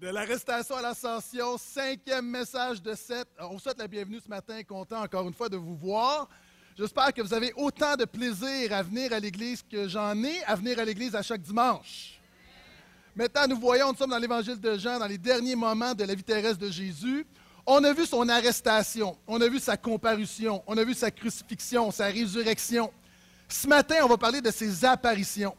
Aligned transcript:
De 0.00 0.08
l'arrestation 0.08 0.76
à 0.76 0.80
l'ascension, 0.80 1.58
cinquième 1.58 2.24
message 2.24 2.80
de 2.80 2.94
sept. 2.94 3.28
On 3.38 3.48
vous 3.48 3.58
souhaite 3.58 3.78
la 3.78 3.86
bienvenue 3.86 4.18
ce 4.18 4.30
matin, 4.30 4.62
content 4.62 5.02
encore 5.02 5.28
une 5.28 5.34
fois 5.34 5.50
de 5.50 5.58
vous 5.58 5.76
voir. 5.76 6.26
J'espère 6.74 7.12
que 7.12 7.20
vous 7.20 7.34
avez 7.34 7.52
autant 7.54 7.96
de 7.96 8.06
plaisir 8.06 8.72
à 8.72 8.82
venir 8.82 9.12
à 9.12 9.20
l'Église 9.20 9.62
que 9.62 9.88
j'en 9.88 10.16
ai 10.24 10.42
à 10.44 10.54
venir 10.54 10.78
à 10.78 10.86
l'Église 10.86 11.14
à 11.14 11.20
chaque 11.20 11.42
dimanche. 11.42 12.18
Maintenant, 13.14 13.46
nous 13.46 13.60
voyons, 13.60 13.90
nous 13.92 13.98
sommes 13.98 14.08
dans 14.08 14.16
l'Évangile 14.16 14.58
de 14.58 14.78
Jean, 14.78 14.98
dans 14.98 15.06
les 15.06 15.18
derniers 15.18 15.54
moments 15.54 15.92
de 15.92 16.04
la 16.04 16.14
vie 16.14 16.24
terrestre 16.24 16.60
de 16.60 16.70
Jésus. 16.70 17.26
On 17.66 17.84
a 17.84 17.92
vu 17.92 18.06
son 18.06 18.26
arrestation, 18.30 19.18
on 19.26 19.38
a 19.42 19.48
vu 19.48 19.58
sa 19.58 19.76
comparution, 19.76 20.62
on 20.66 20.78
a 20.78 20.84
vu 20.84 20.94
sa 20.94 21.10
crucifixion, 21.10 21.90
sa 21.90 22.06
résurrection. 22.06 22.90
Ce 23.50 23.68
matin, 23.68 23.96
on 24.04 24.08
va 24.08 24.16
parler 24.16 24.40
de 24.40 24.50
ses 24.50 24.82
apparitions. 24.82 25.54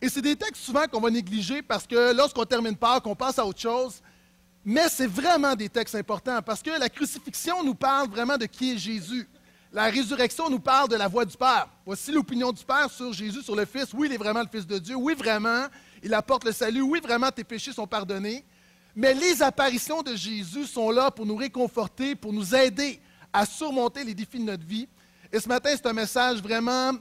Et 0.00 0.08
c'est 0.08 0.22
des 0.22 0.36
textes 0.36 0.62
souvent 0.62 0.86
qu'on 0.86 1.00
va 1.00 1.10
négliger 1.10 1.62
parce 1.62 1.86
que 1.86 2.14
lorsqu'on 2.14 2.44
termine 2.44 2.76
par, 2.76 3.00
qu'on 3.00 3.14
passe 3.14 3.38
à 3.38 3.46
autre 3.46 3.60
chose. 3.60 4.02
Mais 4.64 4.88
c'est 4.88 5.06
vraiment 5.06 5.54
des 5.54 5.68
textes 5.68 5.94
importants 5.94 6.42
parce 6.42 6.62
que 6.62 6.70
la 6.70 6.88
crucifixion 6.88 7.62
nous 7.62 7.74
parle 7.74 8.08
vraiment 8.08 8.36
de 8.36 8.46
qui 8.46 8.74
est 8.74 8.78
Jésus. 8.78 9.28
La 9.72 9.84
résurrection 9.84 10.50
nous 10.50 10.58
parle 10.58 10.88
de 10.88 10.96
la 10.96 11.08
voix 11.08 11.24
du 11.24 11.36
Père. 11.36 11.68
Voici 11.84 12.10
l'opinion 12.10 12.50
du 12.52 12.64
Père 12.64 12.90
sur 12.90 13.12
Jésus, 13.12 13.42
sur 13.42 13.54
le 13.54 13.64
Fils. 13.64 13.92
Oui, 13.94 14.08
il 14.08 14.14
est 14.14 14.18
vraiment 14.18 14.40
le 14.40 14.48
Fils 14.48 14.66
de 14.66 14.78
Dieu. 14.78 14.96
Oui, 14.96 15.14
vraiment, 15.14 15.66
il 16.02 16.12
apporte 16.14 16.44
le 16.44 16.52
salut. 16.52 16.80
Oui, 16.82 17.00
vraiment, 17.00 17.30
tes 17.30 17.44
péchés 17.44 17.72
sont 17.72 17.86
pardonnés. 17.86 18.44
Mais 18.94 19.12
les 19.12 19.42
apparitions 19.42 20.02
de 20.02 20.16
Jésus 20.16 20.64
sont 20.64 20.90
là 20.90 21.10
pour 21.10 21.26
nous 21.26 21.36
réconforter, 21.36 22.14
pour 22.14 22.32
nous 22.32 22.54
aider 22.54 23.00
à 23.32 23.44
surmonter 23.44 24.02
les 24.02 24.14
défis 24.14 24.38
de 24.38 24.44
notre 24.44 24.64
vie. 24.64 24.88
Et 25.30 25.38
ce 25.38 25.48
matin, 25.48 25.70
c'est 25.72 25.86
un 25.86 25.92
message 25.92 26.38
vraiment, 26.38 26.92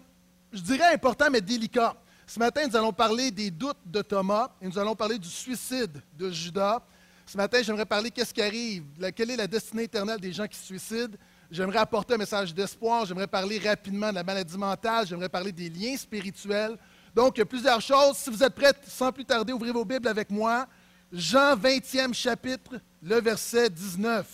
je 0.52 0.60
dirais 0.60 0.94
important, 0.94 1.28
mais 1.32 1.40
délicat. 1.40 1.96
Ce 2.28 2.40
matin, 2.40 2.68
nous 2.68 2.76
allons 2.76 2.94
parler 2.94 3.30
des 3.30 3.52
doutes 3.52 3.78
de 3.86 4.02
Thomas 4.02 4.50
et 4.62 4.68
nous 4.68 4.80
allons 4.80 4.96
parler 4.96 5.20
du 5.20 5.30
suicide 5.30 6.02
de 6.18 6.32
Judas. 6.32 6.82
Ce 7.26 7.38
matin, 7.38 7.62
j'aimerais 7.62 7.86
parler 7.86 8.10
qu'est-ce 8.10 8.34
qui 8.34 8.42
arrive, 8.42 8.84
quelle 9.16 9.32
est 9.32 9.36
la 9.36 9.48
destinée 9.48 9.84
éternelle 9.84 10.20
des 10.20 10.34
gens 10.34 10.48
qui 10.48 10.58
se 10.58 10.66
suicident. 10.66 11.16
J'aimerais 11.52 11.78
apporter 11.80 12.16
un 12.16 12.18
message 12.18 12.54
d'espoir, 12.54 13.06
j'aimerais 13.06 13.28
parler 13.28 13.60
rapidement 13.60 14.10
de 14.10 14.16
la 14.16 14.24
maladie 14.24 14.58
mentale, 14.58 15.06
j'aimerais 15.06 15.30
parler 15.30 15.52
des 15.52 15.70
liens 15.70 15.96
spirituels. 15.96 16.78
Donc, 17.14 17.38
il 17.38 17.40
y 17.40 17.44
a 17.44 17.46
plusieurs 17.46 17.80
choses. 17.80 18.18
Si 18.18 18.30
vous 18.30 18.44
êtes 18.44 18.54
prêts, 18.54 18.74
sans 18.88 19.12
plus 19.12 19.26
tarder, 19.26 19.54
ouvrez 19.54 19.72
vos 19.72 19.86
Bibles 19.86 20.08
avec 20.08 20.30
moi. 20.32 20.68
Jean 21.14 21.56
20e 21.56 22.14
chapitre, 22.14 22.80
le 23.02 23.22
verset 23.22 23.70
19. 23.70 24.26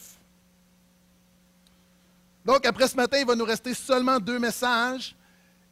Donc, 2.45 2.65
après 2.65 2.87
ce 2.87 2.95
matin, 2.95 3.17
il 3.19 3.25
va 3.25 3.35
nous 3.35 3.45
rester 3.45 3.73
seulement 3.73 4.19
deux 4.19 4.39
messages. 4.39 5.15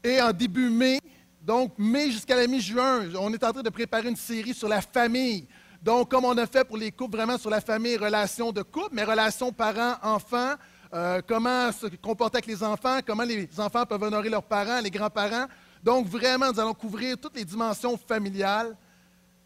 Et 0.04 0.22
en 0.22 0.32
début 0.32 0.70
mai, 0.70 1.00
donc, 1.42 1.74
mai 1.78 2.12
jusqu'à 2.12 2.36
la 2.36 2.48
mi-juin, 2.48 3.10
on 3.18 3.34
est 3.34 3.44
en 3.44 3.52
train 3.52 3.62
de 3.62 3.70
préparer 3.70 4.10
une 4.10 4.16
série 4.16 4.54
sur 4.54 4.68
la 4.68 4.82
famille. 4.82 5.48
Donc, 5.82 6.12
comme 6.12 6.26
on 6.26 6.38
a 6.38 6.46
fait 6.46 6.66
pour 6.66 6.78
les 6.78 6.92
couples, 6.92 7.16
vraiment 7.16 7.38
sur 7.38 7.50
la 7.50 7.62
famille, 7.62 7.96
relations 7.96 8.52
de 8.52 8.62
couple, 8.62 8.90
mais 8.92 9.04
relations 9.04 9.52
parents-enfants, 9.52 10.56
euh, 10.94 11.22
comment 11.26 11.72
se 11.72 11.88
comporter 11.88 12.38
avec 12.38 12.48
les 12.48 12.62
enfants, 12.62 13.00
comment 13.06 13.24
les 13.24 13.48
enfants 13.58 13.86
peuvent 13.86 14.04
honorer 14.04 14.30
leurs 14.30 14.44
parents, 14.44 14.82
les 14.82 14.92
grands-parents. 14.92 15.46
Donc, 15.82 16.08
vraiment, 16.08 16.52
nous 16.52 16.60
allons 16.60 16.74
couvrir 16.74 17.18
toutes 17.18 17.38
les 17.38 17.46
dimensions 17.46 17.98
familiales. 17.98 18.76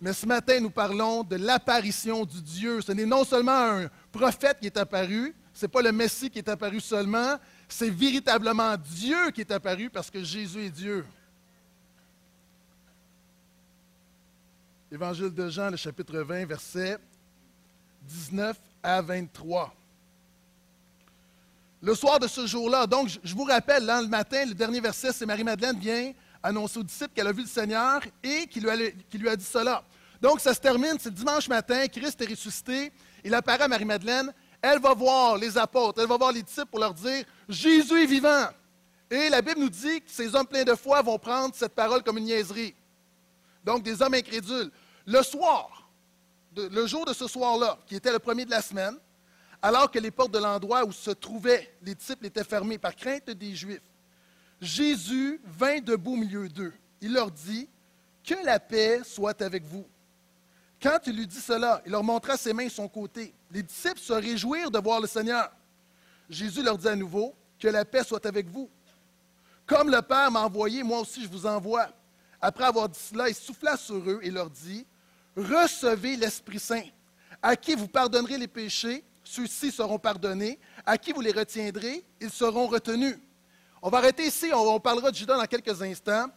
Mais 0.02 0.14
ce 0.14 0.26
matin, 0.26 0.60
nous 0.60 0.72
parlons 0.72 1.24
de 1.24 1.36
l'apparition 1.36 2.26
du 2.26 2.42
Dieu. 2.42 2.82
Ce 2.82 2.92
n'est 2.92 3.06
non 3.06 3.24
seulement 3.24 3.52
un 3.52 3.88
prophète 4.12 4.58
qui 4.60 4.66
est 4.66 4.78
apparu, 4.78 5.36
ce 5.54 5.66
n'est 5.66 5.70
pas 5.70 5.84
le 5.84 5.92
Messie 5.92 6.32
qui 6.32 6.40
est 6.40 6.50
apparu 6.50 6.80
seulement, 6.80 7.36
c'est 7.70 7.92
véritablement 7.92 8.76
Dieu 8.78 9.30
qui 9.32 9.42
est 9.42 9.52
apparu 9.52 9.90
parce 9.90 10.10
que 10.10 10.24
Jésus 10.24 10.66
est 10.66 10.72
Dieu. 10.72 11.06
Évangile 14.94 15.34
de 15.34 15.50
Jean, 15.50 15.72
le 15.72 15.76
chapitre 15.76 16.20
20, 16.20 16.46
versets 16.46 17.00
19 18.04 18.56
à 18.84 19.02
23. 19.02 19.74
Le 21.82 21.96
soir 21.96 22.20
de 22.20 22.28
ce 22.28 22.46
jour-là, 22.46 22.86
donc 22.86 23.10
je 23.24 23.34
vous 23.34 23.46
rappelle, 23.46 23.88
le 23.88 24.08
matin, 24.08 24.46
le 24.46 24.54
dernier 24.54 24.80
verset, 24.80 25.12
c'est 25.12 25.26
Marie-Madeleine 25.26 25.80
vient 25.80 26.14
annoncer 26.44 26.78
aux 26.78 26.84
disciples 26.84 27.10
qu'elle 27.16 27.26
a 27.26 27.32
vu 27.32 27.42
le 27.42 27.48
Seigneur 27.48 28.02
et 28.22 28.46
qu'il 28.46 28.68
lui, 28.68 28.94
lui, 29.18 29.30
a 29.30 29.36
dit 29.36 29.44
cela. 29.44 29.84
Donc 30.22 30.40
ça 30.40 30.54
se 30.54 30.60
termine, 30.60 30.98
c'est 31.00 31.12
dimanche 31.12 31.50
matin, 31.50 31.88
Christ 31.88 32.22
est 32.22 32.30
ressuscité, 32.30 32.92
il 33.24 33.34
apparaît 33.34 33.64
à 33.64 33.68
Marie-Madeleine, 33.68 34.32
elle 34.62 34.80
va 34.80 34.94
voir 34.94 35.40
les 35.40 35.58
apôtres, 35.58 36.02
elle 36.04 36.08
va 36.08 36.18
voir 36.18 36.32
les 36.32 36.44
disciples 36.44 36.68
pour 36.68 36.80
leur 36.80 36.94
dire, 36.94 37.26
Jésus 37.50 38.04
est 38.04 38.06
vivant. 38.06 38.46
Et 39.10 39.30
la 39.30 39.42
Bible 39.42 39.60
nous 39.60 39.72
dit 39.72 40.02
que 40.02 40.12
ces 40.12 40.36
hommes 40.36 40.46
pleins 40.46 40.66
de 40.66 40.76
foi 40.76 41.02
vont 41.02 41.18
prendre 41.18 41.56
cette 41.56 41.74
parole 41.74 42.04
comme 42.04 42.20
une 42.20 42.26
niaiserie. 42.26 42.76
Donc 43.64 43.82
des 43.82 44.02
hommes 44.02 44.14
incrédules. 44.14 44.70
Le 45.06 45.22
soir, 45.22 45.90
le 46.56 46.86
jour 46.86 47.06
de 47.06 47.14
ce 47.14 47.28
soir-là, 47.28 47.78
qui 47.88 47.96
était 47.96 48.12
le 48.12 48.20
premier 48.20 48.46
de 48.46 48.52
la 48.52 48.62
semaine, 48.62 48.98
alors 49.62 49.90
que 49.90 50.00
les 50.00 50.12
portes 50.12 50.32
de 50.32 50.40
l'endroit 50.40 50.84
où 50.86 50.92
se 50.92 51.12
trouvaient 51.12 51.74
les 51.82 51.96
disciples 51.96 52.26
étaient 52.26 52.44
fermées 52.44 52.78
par 52.78 52.96
crainte 52.96 53.30
des 53.30 53.56
Juifs, 53.56 53.82
Jésus 54.62 55.42
vint 55.46 55.80
debout 55.80 56.14
au 56.14 56.18
milieu 56.18 56.48
d'eux. 56.48 56.74
Il 57.02 57.14
leur 57.14 57.32
dit, 57.32 57.68
Que 58.24 58.36
la 58.46 58.60
paix 58.60 59.02
soit 59.04 59.42
avec 59.42 59.64
vous. 59.64 59.86
Quand 60.82 61.00
il 61.06 61.16
lui 61.16 61.28
dit 61.28 61.40
cela, 61.40 61.82
il 61.86 61.92
leur 61.92 62.04
montra 62.04 62.38
ses 62.38 62.54
mains 62.54 62.64
et 62.64 62.70
son 62.70 62.88
côté. 62.88 63.34
Les 63.52 63.64
disciples 63.64 64.00
se 64.00 64.14
réjouirent 64.14 64.72
de 64.72 64.80
voir 64.80 65.00
le 65.00 65.08
Seigneur. 65.08 65.50
Jésus 66.30 66.62
leur 66.62 66.78
dit 66.78 66.88
à 66.88 66.96
nouveau, 66.96 67.34
Que 67.60 67.68
la 67.68 67.86
paix 67.86 68.04
soit 68.04 68.26
avec 68.26 68.48
vous. 68.48 68.70
Comme 69.66 69.90
le 69.90 70.02
Père 70.02 70.30
m'a 70.32 70.42
envoyé, 70.42 70.84
moi 70.84 71.00
aussi 71.00 71.24
je 71.24 71.30
vous 71.30 71.46
envoie. 71.46 71.88
Après 72.42 72.66
avoir 72.66 72.90
dit 72.90 73.00
cela, 73.00 73.30
il 73.30 73.36
souffla 73.36 73.78
sur 73.78 73.96
eux 73.96 74.20
et 74.22 74.30
leur 74.30 74.50
dit, 74.50 74.86
recevez 75.36 76.16
l'Esprit 76.16 76.60
Saint. 76.60 76.84
À 77.42 77.56
qui 77.56 77.76
vous 77.76 77.88
pardonnerez 77.88 78.38
les 78.38 78.48
péchés, 78.48 79.04
ceux-ci 79.24 79.72
seront 79.72 80.00
pardonnés. 80.00 80.60
À 80.86 80.98
qui 80.98 81.12
vous 81.12 81.22
les 81.22 81.32
retiendrez, 81.32 82.04
ils 82.22 82.30
seront 82.30 82.68
retenus. 82.68 83.18
On 83.82 83.90
va 83.90 83.98
arrêter 83.98 84.28
ici, 84.28 84.50
on, 84.54 84.80
parlera 84.80 85.12
de 85.12 85.16
Judas 85.16 85.38
dans 85.38 85.46
quelques 85.46 85.82
instants. 85.82 86.28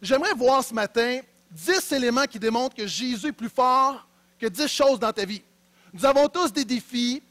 J'aimerais 0.00 0.34
voir 0.34 0.62
ce 0.62 0.74
matin 0.74 1.20
dix 1.50 1.90
éléments 1.92 2.24
qui 2.24 2.38
démontrent 2.38 2.74
que 2.74 2.86
Jésus 2.86 3.28
est 3.28 3.32
plus 3.32 3.48
fort 3.48 4.06
que 4.38 4.46
dix 4.46 4.68
choses 4.68 4.98
dans 4.98 5.12
ta 5.12 5.24
vie. 5.24 5.42
Nous 5.92 6.04
avons 6.04 6.28
tous 6.28 6.52
des 6.52 6.64
défis 6.64 7.22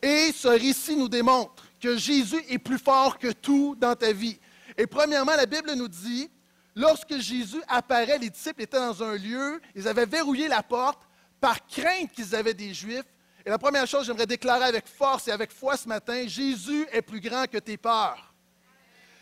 et 0.00 0.32
ce 0.32 0.48
récit 0.48 0.96
nous 0.96 1.08
démontre 1.08 1.64
que 1.80 1.96
Jésus 1.96 2.42
est 2.48 2.58
plus 2.58 2.78
fort 2.78 3.18
que 3.18 3.32
tout 3.32 3.76
dans 3.78 3.96
ta 3.96 4.12
vie. 4.12 4.38
Et 4.78 4.86
premièrement, 4.86 5.34
la 5.34 5.46
Bible 5.46 5.72
nous 5.74 5.88
dit 5.88 6.30
Lorsque 6.76 7.18
Jésus 7.18 7.62
apparaît, 7.68 8.18
les 8.18 8.30
disciples 8.30 8.62
étaient 8.62 8.78
dans 8.78 9.02
un 9.02 9.16
lieu, 9.16 9.60
ils 9.74 9.88
avaient 9.88 10.06
verrouillé 10.06 10.48
la 10.48 10.62
porte 10.62 11.00
par 11.40 11.66
crainte 11.66 12.12
qu'ils 12.12 12.34
avaient 12.34 12.54
des 12.54 12.72
Juifs. 12.72 13.04
Et 13.44 13.50
la 13.50 13.58
première 13.58 13.86
chose, 13.86 14.06
j'aimerais 14.06 14.26
déclarer 14.26 14.66
avec 14.66 14.86
force 14.86 15.28
et 15.28 15.32
avec 15.32 15.50
foi 15.50 15.76
ce 15.76 15.88
matin, 15.88 16.26
Jésus 16.26 16.86
est 16.92 17.02
plus 17.02 17.20
grand 17.20 17.46
que 17.50 17.58
tes 17.58 17.76
peurs. 17.76 18.32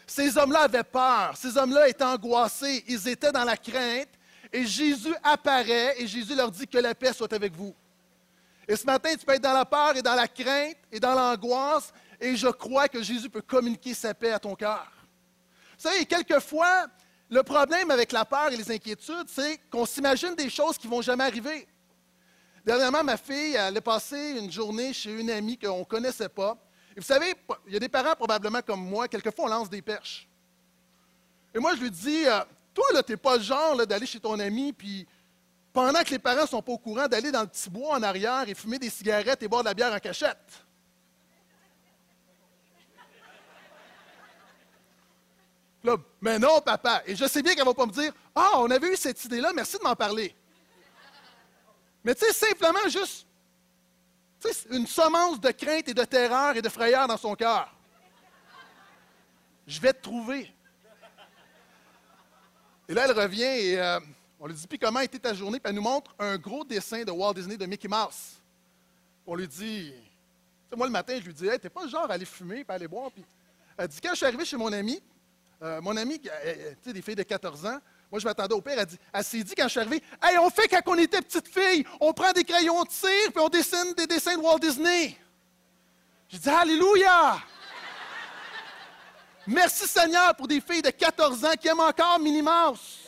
Ces 0.06 0.36
hommes-là 0.36 0.62
avaient 0.62 0.82
peur, 0.82 1.36
ces 1.36 1.56
hommes-là 1.56 1.88
étaient 1.88 2.02
angoissés, 2.02 2.82
ils 2.88 3.08
étaient 3.08 3.30
dans 3.30 3.44
la 3.44 3.56
crainte, 3.56 4.08
et 4.52 4.66
Jésus 4.66 5.14
apparaît 5.22 5.94
et 5.98 6.06
Jésus 6.06 6.34
leur 6.34 6.50
dit 6.50 6.66
que 6.66 6.78
la 6.78 6.94
paix 6.94 7.12
soit 7.12 7.32
avec 7.32 7.54
vous. 7.54 7.74
Et 8.66 8.74
ce 8.74 8.84
matin, 8.84 9.10
tu 9.16 9.24
peux 9.24 9.34
être 9.34 9.42
dans 9.42 9.52
la 9.52 9.64
peur 9.64 9.96
et 9.96 10.02
dans 10.02 10.14
la 10.14 10.26
crainte 10.26 10.76
et 10.90 10.98
dans 10.98 11.14
l'angoisse, 11.14 11.92
et 12.20 12.36
je 12.36 12.48
crois 12.48 12.88
que 12.88 13.02
Jésus 13.02 13.30
peut 13.30 13.42
communiquer 13.42 13.94
sa 13.94 14.14
paix 14.14 14.32
à 14.32 14.38
ton 14.38 14.54
cœur. 14.54 14.90
Vous 15.78 15.88
savez, 15.88 16.04
quelquefois, 16.06 16.86
le 17.30 17.42
problème 17.42 17.90
avec 17.90 18.12
la 18.12 18.24
peur 18.24 18.52
et 18.52 18.56
les 18.56 18.70
inquiétudes, 18.70 19.28
c'est 19.28 19.58
qu'on 19.70 19.84
s'imagine 19.84 20.34
des 20.34 20.48
choses 20.48 20.78
qui 20.78 20.86
ne 20.86 20.92
vont 20.92 21.02
jamais 21.02 21.24
arriver. 21.24 21.68
Dernièrement, 22.64 23.04
ma 23.04 23.16
fille, 23.16 23.54
elle 23.54 23.76
est 23.76 23.82
passée 23.82 24.36
une 24.38 24.50
journée 24.50 24.92
chez 24.92 25.12
une 25.12 25.30
amie 25.30 25.58
qu'on 25.58 25.80
ne 25.80 25.84
connaissait 25.84 26.28
pas. 26.28 26.56
Et 26.96 27.00
vous 27.00 27.06
savez, 27.06 27.34
il 27.66 27.74
y 27.74 27.76
a 27.76 27.80
des 27.80 27.88
parents 27.88 28.14
probablement 28.14 28.60
comme 28.62 28.82
moi, 28.82 29.08
quelquefois 29.08 29.44
on 29.44 29.48
lance 29.48 29.70
des 29.70 29.82
perches. 29.82 30.28
Et 31.54 31.58
moi, 31.58 31.74
je 31.74 31.82
lui 31.82 31.90
dis, 31.90 32.26
euh, 32.26 32.40
toi, 32.74 32.84
là, 32.92 33.02
tu 33.02 33.12
n'es 33.12 33.16
pas 33.16 33.36
le 33.36 33.42
genre 33.42 33.86
d'aller 33.86 34.06
chez 34.06 34.20
ton 34.20 34.38
ami, 34.38 34.72
puis 34.72 35.06
pendant 35.72 36.00
que 36.00 36.10
les 36.10 36.18
parents 36.18 36.42
ne 36.42 36.46
sont 36.46 36.62
pas 36.62 36.72
au 36.72 36.78
courant, 36.78 37.08
d'aller 37.08 37.30
dans 37.30 37.42
le 37.42 37.46
petit 37.46 37.70
bois 37.70 37.96
en 37.96 38.02
arrière 38.02 38.48
et 38.48 38.54
fumer 38.54 38.78
des 38.78 38.90
cigarettes 38.90 39.42
et 39.42 39.48
boire 39.48 39.62
de 39.62 39.68
la 39.68 39.74
bière 39.74 39.92
en 39.92 39.98
cachette. 39.98 40.64
Mais 46.20 46.38
non, 46.38 46.60
papa. 46.60 47.02
Et 47.06 47.14
je 47.14 47.26
sais 47.26 47.42
bien 47.42 47.54
qu'elle 47.54 47.64
ne 47.64 47.68
va 47.68 47.74
pas 47.74 47.86
me 47.86 47.92
dire 47.92 48.12
Ah, 48.34 48.52
on 48.56 48.70
avait 48.70 48.92
eu 48.92 48.96
cette 48.96 49.24
idée-là, 49.24 49.52
merci 49.54 49.78
de 49.78 49.82
m'en 49.82 49.94
parler. 49.94 50.34
Mais 52.04 52.14
tu 52.14 52.24
sais, 52.26 52.32
simplement 52.32 52.88
juste 52.88 53.26
une 54.70 54.86
semence 54.86 55.40
de 55.40 55.50
crainte 55.50 55.88
et 55.88 55.94
de 55.94 56.04
terreur 56.04 56.56
et 56.56 56.62
de 56.62 56.68
frayeur 56.68 57.06
dans 57.08 57.16
son 57.16 57.34
cœur. 57.34 57.72
Je 59.66 59.80
vais 59.80 59.92
te 59.92 60.02
trouver. 60.02 60.52
Et 62.88 62.94
là, 62.94 63.04
elle 63.04 63.18
revient 63.18 63.42
et 63.42 63.78
euh, 63.78 64.00
on 64.40 64.46
lui 64.46 64.54
dit 64.54 64.66
Puis 64.66 64.78
comment 64.78 65.00
était 65.00 65.18
ta 65.18 65.34
journée 65.34 65.60
Puis 65.60 65.68
elle 65.68 65.76
nous 65.76 65.82
montre 65.82 66.14
un 66.18 66.38
gros 66.38 66.64
dessin 66.64 67.04
de 67.04 67.10
Walt 67.10 67.34
Disney 67.34 67.56
de 67.56 67.66
Mickey 67.66 67.88
Mouse. 67.88 68.40
On 69.26 69.34
lui 69.34 69.46
dit 69.46 69.92
Moi, 70.74 70.86
le 70.86 70.92
matin, 70.92 71.18
je 71.20 71.26
lui 71.26 71.34
dis 71.34 71.46
Hey, 71.46 71.58
t'es 71.58 71.68
pas 71.68 71.84
le 71.84 71.90
genre 71.90 72.10
à 72.10 72.14
aller 72.14 72.24
fumer 72.24 72.60
et 72.60 72.72
aller 72.72 72.88
boire. 72.88 73.10
Puis 73.10 73.24
elle 73.76 73.88
dit 73.88 74.00
Quand 74.00 74.10
je 74.10 74.16
suis 74.16 74.26
arrivé 74.26 74.44
chez 74.44 74.56
mon 74.56 74.72
ami, 74.72 75.02
euh, 75.60 75.80
mon 75.80 75.96
ami, 75.96 76.20
euh, 76.24 76.30
euh, 76.44 76.70
tu 76.82 76.88
sais, 76.88 76.92
des 76.92 77.02
filles 77.02 77.16
de 77.16 77.24
14 77.24 77.66
ans, 77.66 77.78
Moi, 78.10 78.20
je 78.20 78.24
m'attendais 78.24 78.54
au 78.54 78.60
pire. 78.60 78.78
Elle, 78.78 78.86
dit, 78.86 78.98
elle 79.12 79.24
s'est 79.24 79.42
dit 79.42 79.54
quand 79.56 79.64
je 79.64 79.70
suis 79.70 79.80
arrivé 79.80 80.02
Hey, 80.22 80.38
on 80.38 80.48
fait 80.50 80.68
quand 80.68 80.80
on 80.86 80.94
était 80.96 81.20
petite 81.20 81.48
fille. 81.48 81.84
On 82.00 82.12
prend 82.12 82.30
des 82.32 82.44
crayons 82.44 82.82
de 82.84 82.90
cire 82.90 83.32
puis 83.32 83.42
on 83.42 83.48
dessine 83.48 83.92
des 83.96 84.06
dessins 84.06 84.36
de 84.36 84.40
Walt 84.40 84.60
Disney. 84.60 85.16
J'ai 86.28 86.38
dit 86.38 86.48
Alléluia! 86.48 87.38
Merci 89.48 89.88
Seigneur 89.88 90.36
pour 90.36 90.46
des 90.46 90.60
filles 90.60 90.82
de 90.82 90.90
14 90.90 91.44
ans 91.44 91.54
qui 91.58 91.68
aiment 91.68 91.80
encore 91.80 92.20
Minnie 92.20 92.42
Mouse. 92.42 92.98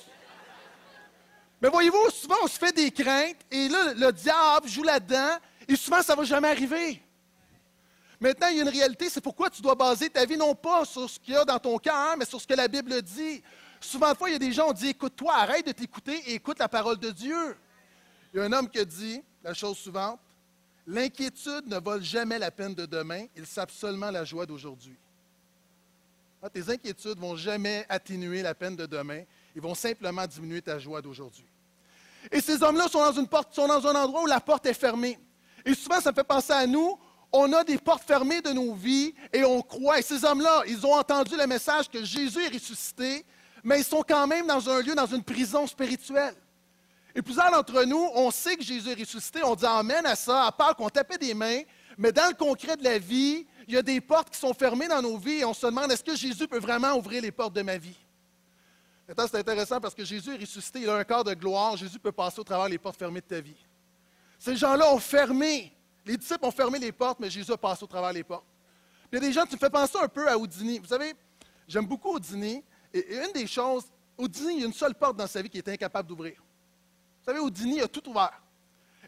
Mais 1.60 1.68
voyez-vous, 1.68 2.10
souvent 2.10 2.36
on 2.42 2.48
se 2.48 2.58
fait 2.58 2.72
des 2.72 2.90
craintes 2.90 3.36
et 3.50 3.68
là, 3.68 3.92
le 3.94 4.10
diable 4.10 4.66
joue 4.66 4.82
là-dedans 4.82 5.36
et 5.68 5.76
souvent 5.76 6.02
ça 6.02 6.14
ne 6.14 6.18
va 6.18 6.24
jamais 6.24 6.48
arriver. 6.48 7.02
Maintenant, 8.20 8.48
il 8.48 8.56
y 8.56 8.60
a 8.60 8.62
une 8.62 8.68
réalité, 8.68 9.08
c'est 9.08 9.22
pourquoi 9.22 9.48
tu 9.48 9.62
dois 9.62 9.74
baser 9.74 10.10
ta 10.10 10.26
vie 10.26 10.36
non 10.36 10.54
pas 10.54 10.84
sur 10.84 11.08
ce 11.08 11.18
qu'il 11.18 11.32
y 11.32 11.36
a 11.36 11.44
dans 11.44 11.58
ton 11.58 11.78
cœur, 11.78 12.16
mais 12.18 12.26
sur 12.26 12.38
ce 12.38 12.46
que 12.46 12.54
la 12.54 12.68
Bible 12.68 13.00
dit. 13.00 13.42
Souvent 13.80 14.14
fois, 14.14 14.28
il 14.28 14.32
y 14.32 14.36
a 14.36 14.38
des 14.38 14.52
gens 14.52 14.68
qui 14.68 14.74
dit 14.74 14.88
Écoute-toi, 14.88 15.34
arrête 15.34 15.66
de 15.66 15.72
t'écouter 15.72 16.22
et 16.26 16.34
écoute 16.34 16.58
la 16.58 16.68
parole 16.68 16.98
de 16.98 17.10
Dieu. 17.10 17.56
Il 18.34 18.36
y 18.36 18.40
a 18.40 18.44
un 18.44 18.52
homme 18.52 18.68
qui 18.68 18.84
dit 18.84 19.22
la 19.42 19.54
chose 19.54 19.78
suivante 19.78 20.20
L'inquiétude 20.86 21.66
ne 21.66 21.78
vole 21.78 22.02
jamais 22.02 22.38
la 22.38 22.50
peine 22.50 22.74
de 22.74 22.84
demain, 22.84 23.26
il 23.36 23.46
sape 23.46 23.70
seulement 23.70 24.10
la 24.10 24.24
joie 24.24 24.44
d'aujourd'hui. 24.44 24.96
Ah, 26.42 26.50
tes 26.50 26.68
inquiétudes 26.68 27.16
ne 27.16 27.20
vont 27.20 27.36
jamais 27.36 27.86
atténuer 27.88 28.42
la 28.42 28.54
peine 28.54 28.74
de 28.74 28.86
demain, 28.86 29.22
ils 29.54 29.62
vont 29.62 29.74
simplement 29.74 30.26
diminuer 30.26 30.60
ta 30.60 30.78
joie 30.78 31.00
d'aujourd'hui. 31.00 31.44
Et 32.32 32.40
ces 32.40 32.62
hommes-là 32.62 32.88
sont 32.88 32.98
dans 32.98 33.12
une 33.12 33.28
porte, 33.28 33.54
sont 33.54 33.68
dans 33.68 33.86
un 33.86 33.94
endroit 33.94 34.22
où 34.22 34.26
la 34.26 34.40
porte 34.40 34.66
est 34.66 34.74
fermée. 34.74 35.18
Et 35.64 35.74
souvent, 35.74 36.00
ça 36.00 36.10
me 36.10 36.14
fait 36.14 36.24
penser 36.24 36.52
à 36.52 36.66
nous 36.66 36.98
on 37.32 37.52
a 37.52 37.64
des 37.64 37.78
portes 37.78 38.02
fermées 38.02 38.40
de 38.40 38.50
nos 38.50 38.74
vies 38.74 39.14
et 39.32 39.44
on 39.44 39.62
croit. 39.62 39.98
Et 39.98 40.02
ces 40.02 40.24
hommes-là, 40.24 40.62
ils 40.66 40.84
ont 40.84 40.94
entendu 40.94 41.36
le 41.36 41.46
message 41.46 41.88
que 41.88 42.04
Jésus 42.04 42.42
est 42.44 42.52
ressuscité, 42.52 43.24
mais 43.62 43.80
ils 43.80 43.84
sont 43.84 44.02
quand 44.06 44.26
même 44.26 44.46
dans 44.46 44.68
un 44.68 44.80
lieu, 44.80 44.94
dans 44.94 45.06
une 45.06 45.22
prison 45.22 45.66
spirituelle. 45.66 46.34
Et 47.14 47.22
plusieurs 47.22 47.50
d'entre 47.50 47.84
nous, 47.84 48.08
on 48.14 48.30
sait 48.30 48.56
que 48.56 48.62
Jésus 48.62 48.90
est 48.90 49.00
ressuscité, 49.00 49.42
on 49.42 49.54
dit 49.54 49.66
Amen 49.66 50.06
à 50.06 50.16
ça, 50.16 50.44
à 50.46 50.52
part 50.52 50.76
qu'on 50.76 50.88
tapait 50.88 51.18
des 51.18 51.34
mains, 51.34 51.62
mais 51.98 52.12
dans 52.12 52.28
le 52.28 52.34
concret 52.34 52.76
de 52.76 52.84
la 52.84 52.98
vie, 52.98 53.46
il 53.66 53.74
y 53.74 53.76
a 53.76 53.82
des 53.82 54.00
portes 54.00 54.30
qui 54.30 54.38
sont 54.38 54.54
fermées 54.54 54.88
dans 54.88 55.02
nos 55.02 55.16
vies 55.16 55.40
et 55.40 55.44
on 55.44 55.54
se 55.54 55.66
demande 55.66 55.90
est-ce 55.92 56.04
que 56.04 56.16
Jésus 56.16 56.46
peut 56.48 56.58
vraiment 56.58 56.94
ouvrir 56.94 57.22
les 57.22 57.32
portes 57.32 57.52
de 57.52 57.62
ma 57.62 57.78
vie? 57.78 57.96
Maintenant, 59.06 59.26
c'est 59.30 59.38
intéressant 59.38 59.80
parce 59.80 59.94
que 59.94 60.04
Jésus 60.04 60.34
est 60.34 60.38
ressuscité, 60.38 60.80
il 60.82 60.88
a 60.88 60.94
un 60.94 61.04
corps 61.04 61.24
de 61.24 61.34
gloire, 61.34 61.76
Jésus 61.76 61.98
peut 61.98 62.12
passer 62.12 62.40
au 62.40 62.44
travers 62.44 62.68
les 62.68 62.78
portes 62.78 62.96
fermées 62.96 63.20
de 63.20 63.26
ta 63.26 63.40
vie. 63.40 63.56
Ces 64.38 64.56
gens-là 64.56 64.92
ont 64.92 64.98
fermé 64.98 65.72
les 66.06 66.16
disciples 66.16 66.44
ont 66.44 66.50
fermé 66.50 66.78
les 66.78 66.92
portes, 66.92 67.20
mais 67.20 67.30
Jésus 67.30 67.52
a 67.52 67.56
passé 67.56 67.84
au 67.84 67.86
travers 67.86 68.12
les 68.12 68.24
portes. 68.24 68.46
Il 69.12 69.16
y 69.16 69.18
a 69.18 69.20
des 69.20 69.32
gens, 69.32 69.44
tu 69.44 69.54
me 69.54 69.58
fais 69.58 69.70
penser 69.70 69.98
un 70.00 70.08
peu 70.08 70.28
à 70.28 70.38
Houdini. 70.38 70.78
Vous 70.78 70.86
savez, 70.86 71.14
j'aime 71.66 71.86
beaucoup 71.86 72.14
Houdini. 72.14 72.62
Et, 72.92 73.16
une 73.16 73.32
des 73.32 73.46
choses, 73.46 73.84
Houdini, 74.16 74.54
il 74.54 74.60
y 74.60 74.62
a 74.62 74.66
une 74.66 74.72
seule 74.72 74.94
porte 74.94 75.16
dans 75.16 75.26
sa 75.26 75.42
vie 75.42 75.50
qu'il 75.50 75.58
est 75.58 75.68
incapable 75.68 76.08
d'ouvrir. 76.08 76.34
Vous 76.38 77.24
savez, 77.24 77.40
Houdini 77.40 77.80
a 77.80 77.88
tout 77.88 78.08
ouvert. 78.08 78.40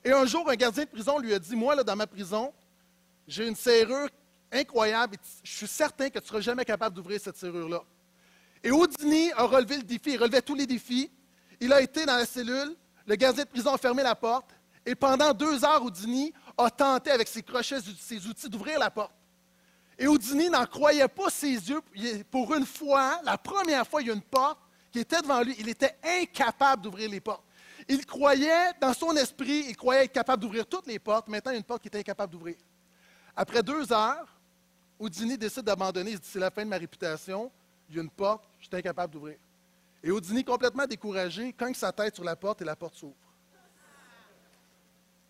Et 0.04 0.12
un 0.12 0.26
jour, 0.26 0.48
un 0.50 0.56
gardien 0.56 0.84
de 0.84 0.88
prison 0.88 1.18
lui 1.18 1.32
a 1.32 1.38
dit 1.38 1.54
Moi, 1.54 1.74
là, 1.74 1.84
dans 1.84 1.96
ma 1.96 2.06
prison, 2.06 2.52
j'ai 3.26 3.46
une 3.46 3.54
serrure 3.54 4.08
incroyable 4.50 5.14
et 5.14 5.18
je 5.44 5.56
suis 5.56 5.68
certain 5.68 6.08
que 6.08 6.18
tu 6.18 6.24
ne 6.24 6.28
seras 6.28 6.40
jamais 6.40 6.64
capable 6.64 6.96
d'ouvrir 6.96 7.20
cette 7.20 7.36
serrure-là. 7.36 7.82
Et 8.62 8.70
Houdini 8.70 9.32
a 9.32 9.44
relevé 9.44 9.76
le 9.76 9.82
défi, 9.82 10.10
il 10.10 10.18
relevait 10.18 10.42
tous 10.42 10.54
les 10.54 10.66
défis. 10.66 11.10
Il 11.60 11.72
a 11.72 11.80
été 11.80 12.04
dans 12.04 12.16
la 12.16 12.26
cellule, 12.26 12.76
le 13.06 13.14
gardien 13.14 13.44
de 13.44 13.48
prison 13.48 13.72
a 13.72 13.78
fermé 13.78 14.02
la 14.02 14.14
porte, 14.14 14.50
et 14.84 14.94
pendant 14.94 15.32
deux 15.32 15.64
heures, 15.64 15.82
Houdini 15.82 16.32
a 16.56 16.70
tenté 16.70 17.10
avec 17.10 17.28
ses 17.28 17.42
crochets, 17.42 17.78
ses 17.98 18.26
outils 18.26 18.48
d'ouvrir 18.48 18.78
la 18.78 18.90
porte. 18.90 19.12
Et 19.98 20.06
Houdini 20.06 20.48
n'en 20.48 20.66
croyait 20.66 21.08
pas 21.08 21.30
ses 21.30 21.52
yeux. 21.52 21.80
Pour 22.30 22.54
une 22.54 22.66
fois, 22.66 23.20
la 23.24 23.38
première 23.38 23.86
fois, 23.86 24.00
il 24.00 24.08
y 24.08 24.10
a 24.10 24.14
une 24.14 24.22
porte 24.22 24.58
qui 24.90 24.98
était 24.98 25.20
devant 25.20 25.42
lui. 25.42 25.54
Il 25.58 25.68
était 25.68 25.96
incapable 26.02 26.82
d'ouvrir 26.82 27.08
les 27.08 27.20
portes. 27.20 27.44
Il 27.88 28.04
croyait, 28.06 28.72
dans 28.80 28.94
son 28.94 29.14
esprit, 29.16 29.66
il 29.68 29.76
croyait 29.76 30.04
être 30.04 30.12
capable 30.12 30.42
d'ouvrir 30.42 30.66
toutes 30.66 30.86
les 30.86 30.98
portes. 30.98 31.28
Maintenant, 31.28 31.50
il 31.52 31.54
y 31.54 31.56
a 31.56 31.58
une 31.58 31.64
porte 31.64 31.82
qu'il 31.82 31.88
était 31.88 31.98
incapable 31.98 32.32
d'ouvrir. 32.32 32.56
Après 33.36 33.62
deux 33.62 33.92
heures, 33.92 34.26
Houdini 34.98 35.36
décide 35.36 35.64
d'abandonner. 35.64 36.12
Il 36.12 36.18
dit 36.18 36.28
C'est 36.30 36.38
la 36.38 36.50
fin 36.50 36.64
de 36.64 36.70
ma 36.70 36.78
réputation. 36.78 37.50
Il 37.88 37.96
y 37.96 37.98
a 37.98 38.02
une 38.02 38.10
porte, 38.10 38.44
je 38.60 38.66
suis 38.66 38.76
incapable 38.76 39.12
d'ouvrir. 39.12 39.36
Et 40.02 40.10
Houdini, 40.10 40.44
complètement 40.44 40.86
découragé, 40.86 41.52
cogne 41.52 41.74
sa 41.74 41.92
tête 41.92 42.14
sur 42.14 42.24
la 42.24 42.36
porte 42.36 42.62
et 42.62 42.64
la 42.64 42.76
porte 42.76 42.96
s'ouvre 42.96 43.14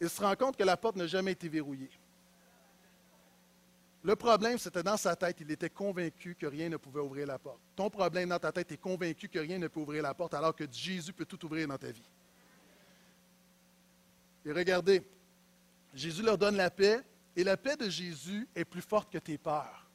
il 0.02 0.10
se 0.10 0.20
rend 0.20 0.34
compte 0.34 0.56
que 0.56 0.64
la 0.64 0.76
porte 0.76 0.96
n'a 0.96 1.06
jamais 1.06 1.30
été 1.30 1.48
verrouillée. 1.48 1.90
Le 4.02 4.16
problème, 4.16 4.58
c'était 4.58 4.82
dans 4.82 4.96
sa 4.96 5.14
tête. 5.14 5.36
Il 5.38 5.50
était 5.52 5.70
convaincu 5.70 6.34
que 6.34 6.44
rien 6.44 6.68
ne 6.68 6.76
pouvait 6.76 7.00
ouvrir 7.00 7.24
la 7.28 7.38
porte. 7.38 7.60
Ton 7.76 7.88
problème 7.88 8.30
dans 8.30 8.38
ta 8.40 8.50
tête 8.50 8.72
est 8.72 8.80
convaincu 8.80 9.28
que 9.28 9.38
rien 9.38 9.58
ne 9.58 9.68
peut 9.68 9.78
ouvrir 9.78 10.02
la 10.02 10.12
porte, 10.12 10.34
alors 10.34 10.56
que 10.56 10.64
Jésus 10.72 11.12
peut 11.12 11.24
tout 11.24 11.44
ouvrir 11.46 11.68
dans 11.68 11.78
ta 11.78 11.92
vie. 11.92 12.10
Et 14.44 14.50
regardez, 14.50 15.06
Jésus 15.94 16.22
leur 16.22 16.36
donne 16.36 16.56
la 16.56 16.68
paix, 16.68 17.00
et 17.36 17.44
la 17.44 17.56
paix 17.56 17.76
de 17.76 17.88
Jésus 17.88 18.48
est 18.56 18.64
plus 18.64 18.82
forte 18.82 19.08
que 19.08 19.18
tes 19.18 19.38
peurs. 19.38 19.88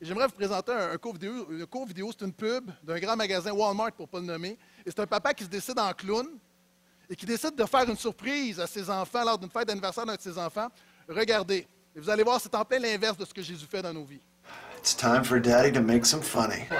j'aimerais 0.00 0.26
vous 0.26 0.34
présenter 0.34 0.72
un, 0.72 0.98
court 0.98 1.12
vidéo. 1.12 1.46
Un 1.48 1.66
court 1.66 1.86
vidéo, 1.86 2.10
c'est 2.10 2.24
une 2.24 2.32
pub 2.32 2.72
d'un 2.82 2.98
grand 2.98 3.14
magasin 3.14 3.52
Walmart, 3.52 3.92
pour 3.92 4.06
ne 4.06 4.10
pas 4.10 4.18
le 4.18 4.26
nommer. 4.26 4.58
Et 4.84 4.90
c'est 4.90 4.98
un 4.98 5.06
papa 5.06 5.32
qui 5.32 5.44
se 5.44 5.48
décide 5.48 5.78
en 5.78 5.92
clown 5.92 6.26
et 7.10 7.16
qui 7.16 7.26
décide 7.26 7.56
de 7.56 7.64
faire 7.66 7.88
une 7.88 7.96
surprise 7.96 8.60
à 8.60 8.66
ses 8.68 8.88
enfants 8.88 9.24
lors 9.24 9.36
d'une 9.36 9.50
fête 9.50 9.66
d'anniversaire 9.66 10.06
d'un 10.06 10.14
de 10.14 10.20
ses 10.20 10.38
enfants, 10.38 10.68
regardez. 11.08 11.66
Et 11.94 12.00
vous 12.00 12.08
allez 12.08 12.22
voir, 12.22 12.40
c'est 12.40 12.54
en 12.54 12.64
plein 12.64 12.78
l'inverse 12.78 13.16
de 13.16 13.24
ce 13.24 13.34
que 13.34 13.42
Jésus 13.42 13.66
fait 13.68 13.82
dans 13.82 13.92
nos 13.92 14.04
vies. 14.04 14.20
It's 14.78 14.94
time 14.94 15.24
for 15.24 15.38
Daddy 15.40 15.72
to 15.72 15.82
make 15.82 16.06
some 16.06 16.22
funny. 16.22 16.66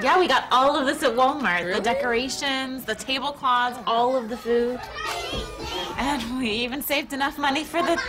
Yeah, 0.00 0.16
we 0.16 0.28
got 0.28 0.44
all 0.52 0.76
of 0.76 0.86
this 0.86 1.02
at 1.02 1.16
Walmart. 1.16 1.64
Really? 1.64 1.80
The 1.80 1.80
decorations, 1.80 2.84
the 2.84 2.94
tablecloths, 2.94 3.76
all 3.84 4.14
of 4.14 4.28
the 4.28 4.36
food. 4.36 4.78
And 5.98 6.38
we 6.38 6.50
even 6.50 6.82
saved 6.82 7.12
enough 7.12 7.36
money 7.36 7.64
for 7.64 7.82
the 7.82 8.00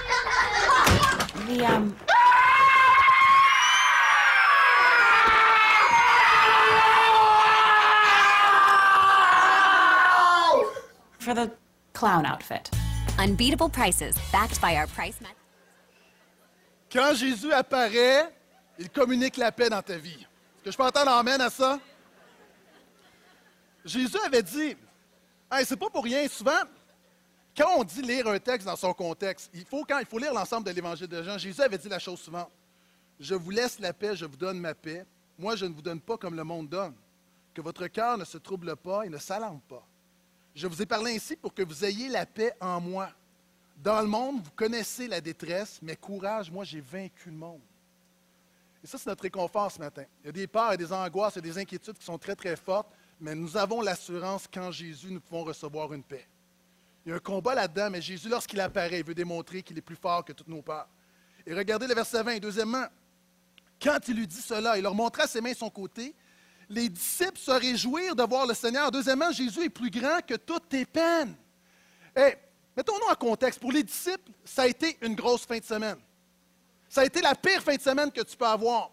the 1.48 1.66
um 1.66 1.96
for 11.30 11.36
the 11.36 11.52
clown 11.94 12.26
outfit. 12.26 12.72
Unbeatable 13.20 13.70
prices, 13.70 14.16
backed 14.32 14.60
by 14.62 14.76
our 14.78 14.88
price 14.88 15.18
Quand 16.92 17.14
Jésus 17.14 17.54
apparaît, 17.54 18.34
il 18.80 18.90
communique 18.90 19.38
la 19.38 19.52
paix 19.52 19.70
dans 19.70 19.84
ta 19.84 19.98
vie. 19.98 20.10
Est-ce 20.10 20.64
que 20.64 20.72
je 20.72 20.78
peux 20.78 20.84
entendre 20.84 21.12
amène 21.12 21.42
à 21.42 21.52
ça? 21.52 21.80
Jésus 23.86 24.18
avait 24.26 24.42
dit, 24.42 24.76
hey, 25.52 25.66
c'est 25.66 25.78
pas 25.78 25.90
pour 25.92 26.04
rien, 26.04 26.28
souvent, 26.28 26.64
quand 27.56 27.78
on 27.78 27.84
dit 27.84 28.02
lire 28.02 28.28
un 28.28 28.40
texte 28.40 28.66
dans 28.66 28.76
son 28.76 28.94
contexte, 28.94 29.52
il 29.54 29.66
faut, 29.66 29.86
quand, 29.88 30.00
il 30.00 30.08
faut 30.08 30.18
lire 30.18 30.34
l'ensemble 30.34 30.66
de 30.66 30.72
l'évangile 30.72 31.08
de 31.08 31.22
Jean. 31.22 31.38
Jésus 31.38 31.62
avait 31.62 31.78
dit 31.78 31.90
la 31.90 32.00
chose 32.00 32.20
suivante 32.20 32.50
Je 33.20 33.36
vous 33.36 33.52
laisse 33.52 33.78
la 33.80 33.94
paix, 33.94 34.16
je 34.16 34.26
vous 34.26 34.38
donne 34.38 34.60
ma 34.60 34.74
paix. 34.74 35.06
Moi, 35.38 35.56
je 35.56 35.66
ne 35.66 35.74
vous 35.74 35.82
donne 35.84 36.02
pas 36.02 36.18
comme 36.18 36.36
le 36.36 36.44
monde 36.44 36.70
donne. 36.70 36.96
Que 37.54 37.62
votre 37.62 37.86
cœur 37.88 38.18
ne 38.18 38.26
se 38.26 38.40
trouble 38.40 38.76
pas 38.76 39.06
et 39.06 39.10
ne 39.10 39.18
s'alarme 39.18 39.62
pas. 39.70 39.86
Je 40.56 40.68
vous 40.68 40.82
ai 40.82 40.86
parlé 40.86 41.16
ainsi 41.16 41.36
pour 41.36 41.54
que 41.54 41.62
vous 41.62 41.86
ayez 41.86 42.10
la 42.10 42.26
paix 42.26 42.54
en 42.60 42.82
moi. 42.82 43.10
Dans 43.78 44.02
le 44.02 44.08
monde, 44.08 44.42
vous 44.44 44.52
connaissez 44.56 45.08
la 45.08 45.22
détresse, 45.22 45.80
mais 45.82 45.96
courage, 45.96 46.52
moi 46.52 46.66
j'ai 46.66 46.82
vaincu 46.82 47.30
le 47.30 47.38
monde. 47.38 47.62
Et 48.84 48.88
ça, 48.88 48.98
c'est 48.98 49.10
notre 49.10 49.24
réconfort 49.24 49.72
ce 49.72 49.80
matin. 49.80 50.04
Il 50.24 50.28
y 50.28 50.30
a 50.30 50.32
des 50.32 50.48
peurs, 50.48 50.74
et 50.74 50.78
des 50.78 50.92
angoisses, 50.92 51.38
et 51.38 51.42
des 51.42 51.58
inquiétudes 51.58 51.98
qui 51.98 52.06
sont 52.06 52.18
très, 52.18 52.36
très 52.36 52.56
fortes, 52.56 52.90
mais 53.20 53.36
nous 53.36 53.58
avons 53.58 53.82
l'assurance 53.82 54.48
qu'en 54.48 54.72
Jésus, 54.72 55.12
nous 55.12 55.20
pouvons 55.20 55.44
recevoir 55.44 55.94
une 55.94 56.04
paix. 56.04 56.26
Il 57.06 57.10
y 57.10 57.12
a 57.14 57.16
un 57.16 57.20
combat 57.20 57.56
là-dedans, 57.56 57.90
mais 57.90 58.02
Jésus, 58.02 58.30
lorsqu'il 58.30 58.60
apparaît, 58.60 59.00
il 59.00 59.06
veut 59.06 59.16
démontrer 59.16 59.64
qu'il 59.64 59.78
est 59.78 59.82
plus 59.82 59.96
fort 59.96 60.24
que 60.24 60.34
toutes 60.34 60.48
nos 60.48 60.62
peurs. 60.62 60.88
Et 61.46 61.54
regardez 61.54 61.88
le 61.88 61.94
verset 61.94 62.22
20. 62.24 62.40
Deuxièmement, 62.40 62.86
quand 63.82 63.98
il 64.08 64.16
lui 64.16 64.28
dit 64.28 64.42
cela, 64.42 64.78
il 64.78 64.84
leur 64.84 64.96
montra 64.96 65.26
ses 65.26 65.42
mains 65.42 65.52
de 65.52 65.58
son 65.58 65.70
côté, 65.70 66.14
les 66.70 66.88
disciples 66.88 67.40
se 67.40 67.52
réjouirent 67.52 68.16
de 68.16 68.24
voir 68.24 68.46
le 68.46 68.54
Seigneur. 68.54 68.92
Deuxièmement, 68.92 69.32
Jésus 69.32 69.64
est 69.64 69.70
plus 69.70 69.90
grand 69.90 70.20
que 70.26 70.36
toutes 70.36 70.70
tes 70.70 70.86
peines. 70.86 71.36
Et 72.16 72.36
mettons-nous 72.78 73.12
en 73.12 73.16
contexte. 73.16 73.60
Pour 73.60 73.72
les 73.72 73.84
disciples, 73.84 74.32
ça 74.46 74.64
a 74.64 74.68
été 74.68 74.98
une 75.02 75.16
grosse 75.16 75.46
fin 75.46 75.58
de 75.58 75.64
semaine. 75.64 75.98
Ça 76.88 77.02
a 77.02 77.06
été 77.06 77.22
la 77.22 77.34
pire 77.36 77.62
fin 77.64 77.76
de 77.76 77.82
semaine 77.82 78.12
que 78.12 78.22
tu 78.22 78.38
peux 78.38 78.46
avoir. 78.46 78.92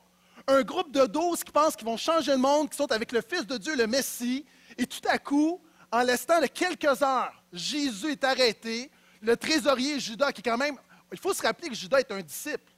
Un 0.49 0.63
groupe 0.63 0.93
de 0.93 1.05
douze 1.07 1.45
qui 1.45 1.53
pensent 1.53 1.77
qu'ils 1.77 1.87
vont 1.87 1.97
changer 1.97 2.33
le 2.33 2.39
monde, 2.39 2.71
qui 2.71 2.77
sont 2.77 2.91
avec 2.91 3.13
le 3.13 3.21
Fils 3.21 3.47
de 3.47 3.59
Dieu, 3.59 3.77
le 3.77 3.87
Messie, 3.87 4.45
et 4.79 4.87
tout 4.87 5.01
à 5.09 5.19
coup, 5.19 5.61
en 5.91 6.03
l'estant 6.03 6.41
de 6.41 6.47
quelques 6.47 7.03
heures, 7.03 7.43
Jésus 7.53 8.13
est 8.13 8.25
arrêté. 8.25 8.91
Le 9.21 9.37
trésorier 9.37 9.99
Judas, 9.99 10.33
qui 10.33 10.43
quand 10.43 10.59
même, 10.59 10.77
il 11.13 11.19
faut 11.19 11.35
se 11.35 11.43
rappeler 11.43 11.69
que 11.69 11.75
Judas 11.75 11.99
est 11.99 12.13
un 12.13 12.21
disciple. 12.21 12.73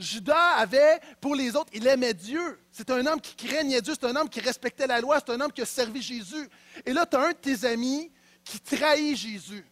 Judas 0.00 0.54
avait, 0.56 0.98
pour 1.20 1.34
les 1.34 1.54
autres, 1.54 1.70
il 1.74 1.86
aimait 1.86 2.14
Dieu. 2.14 2.58
C'est 2.72 2.90
un 2.90 3.04
homme 3.04 3.20
qui 3.20 3.34
craignait 3.34 3.82
Dieu, 3.82 3.92
c'est 4.00 4.06
un 4.06 4.16
homme 4.16 4.30
qui 4.30 4.40
respectait 4.40 4.86
la 4.86 4.98
loi, 5.00 5.18
c'est 5.18 5.32
un 5.32 5.40
homme 5.40 5.52
qui 5.52 5.60
a 5.60 5.66
servi 5.66 6.00
Jésus. 6.00 6.48
Et 6.86 6.92
là, 6.94 7.04
tu 7.04 7.16
as 7.16 7.20
un 7.20 7.28
de 7.32 7.34
tes 7.34 7.66
amis 7.66 8.10
qui 8.42 8.58
trahit 8.58 9.14
Jésus. 9.14 9.64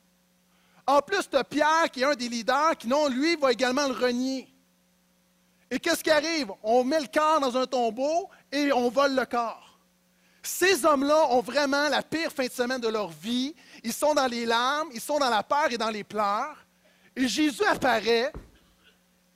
En 0.86 1.00
plus, 1.00 1.28
tu 1.28 1.36
as 1.36 1.44
Pierre, 1.44 1.90
qui 1.90 2.02
est 2.02 2.04
un 2.04 2.14
des 2.14 2.28
leaders, 2.28 2.76
qui, 2.76 2.86
non, 2.88 3.08
lui, 3.08 3.36
va 3.36 3.52
également 3.52 3.88
le 3.88 3.94
renier. 3.94 4.52
Et 5.70 5.78
qu'est-ce 5.78 6.04
qui 6.04 6.10
arrive? 6.10 6.50
On 6.62 6.84
met 6.84 7.00
le 7.00 7.06
corps 7.06 7.40
dans 7.40 7.56
un 7.56 7.66
tombeau 7.66 8.28
et 8.52 8.70
on 8.72 8.90
vole 8.90 9.14
le 9.14 9.24
corps. 9.24 9.78
Ces 10.42 10.84
hommes-là 10.84 11.26
ont 11.30 11.40
vraiment 11.40 11.88
la 11.88 12.02
pire 12.02 12.32
fin 12.32 12.46
de 12.46 12.52
semaine 12.52 12.80
de 12.80 12.88
leur 12.88 13.08
vie. 13.08 13.54
Ils 13.82 13.92
sont 13.92 14.14
dans 14.14 14.26
les 14.26 14.44
larmes, 14.46 14.88
ils 14.92 15.00
sont 15.00 15.18
dans 15.18 15.28
la 15.30 15.42
peur 15.42 15.70
et 15.70 15.78
dans 15.78 15.90
les 15.90 16.04
pleurs. 16.04 16.66
Et 17.16 17.26
Jésus 17.28 17.64
apparaît. 17.64 18.30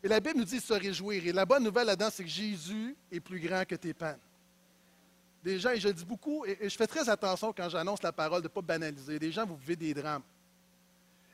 Et 0.02 0.08
la 0.08 0.20
Bible 0.20 0.38
nous 0.38 0.44
dit 0.44 0.56
de 0.56 0.62
se 0.62 0.72
réjouir. 0.72 1.24
Et 1.26 1.32
la 1.32 1.44
bonne 1.44 1.62
nouvelle 1.62 1.86
là-dedans, 1.86 2.08
c'est 2.10 2.24
que 2.24 2.28
Jésus 2.28 2.96
est 3.10 3.20
plus 3.20 3.38
grand 3.38 3.64
que 3.64 3.76
tes 3.76 3.94
peines. 3.94 4.18
Des 5.44 5.58
gens, 5.58 5.70
et 5.70 5.80
je 5.80 5.88
le 5.88 5.94
dis 5.94 6.04
beaucoup, 6.04 6.44
et, 6.44 6.68
je 6.68 6.76
fais 6.76 6.86
très 6.86 7.08
attention 7.08 7.52
quand 7.52 7.68
j'annonce 7.68 8.02
la 8.02 8.12
parole 8.12 8.42
de 8.42 8.46
ne 8.46 8.52
pas 8.52 8.62
banaliser. 8.62 9.18
Des 9.18 9.32
gens, 9.32 9.46
vous 9.46 9.56
vivez 9.56 9.76
des 9.76 9.94
drames. 9.94 10.22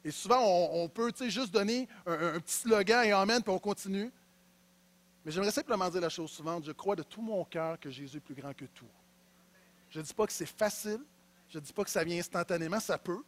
Et 0.05 0.11
souvent, 0.11 0.41
on, 0.73 0.89
peut 0.89 1.13
juste 1.29 1.53
donner 1.53 1.89
un 2.07 2.41
petit 2.41 2.55
slogan 2.55 3.05
et 3.05 3.13
amen, 3.13 3.43
puis 3.43 3.53
on 3.53 3.59
continue. 3.59 4.11
Mais 5.25 5.33
j'aimerais 5.33 5.51
simplement 5.51 5.89
dire 5.91 6.01
la 6.01 6.09
chose 6.09 6.31
suivante. 6.31 6.65
Je 6.65 6.73
crois 6.73 6.97
de 6.97 7.03
tout 7.03 7.21
mon 7.21 7.45
cœur 7.45 7.79
que 7.79 7.91
Jésus 7.91 8.19
est 8.19 8.21
plus 8.21 8.35
grand 8.35 8.55
que 8.55 8.65
tout. 8.67 8.87
Je 9.91 9.99
ne 9.99 10.05
dis 10.05 10.15
pas 10.15 10.27
que 10.27 10.33
c'est 10.33 10.47
facile. 10.47 11.01
Je 11.51 11.59
ne 11.59 11.65
dis 11.65 11.73
pas 11.73 11.85
que 11.85 11.91
ça 11.91 12.05
vient 12.05 12.19
instantanément. 12.19 12.81
Ça 12.81 12.97
peut. 12.97 13.23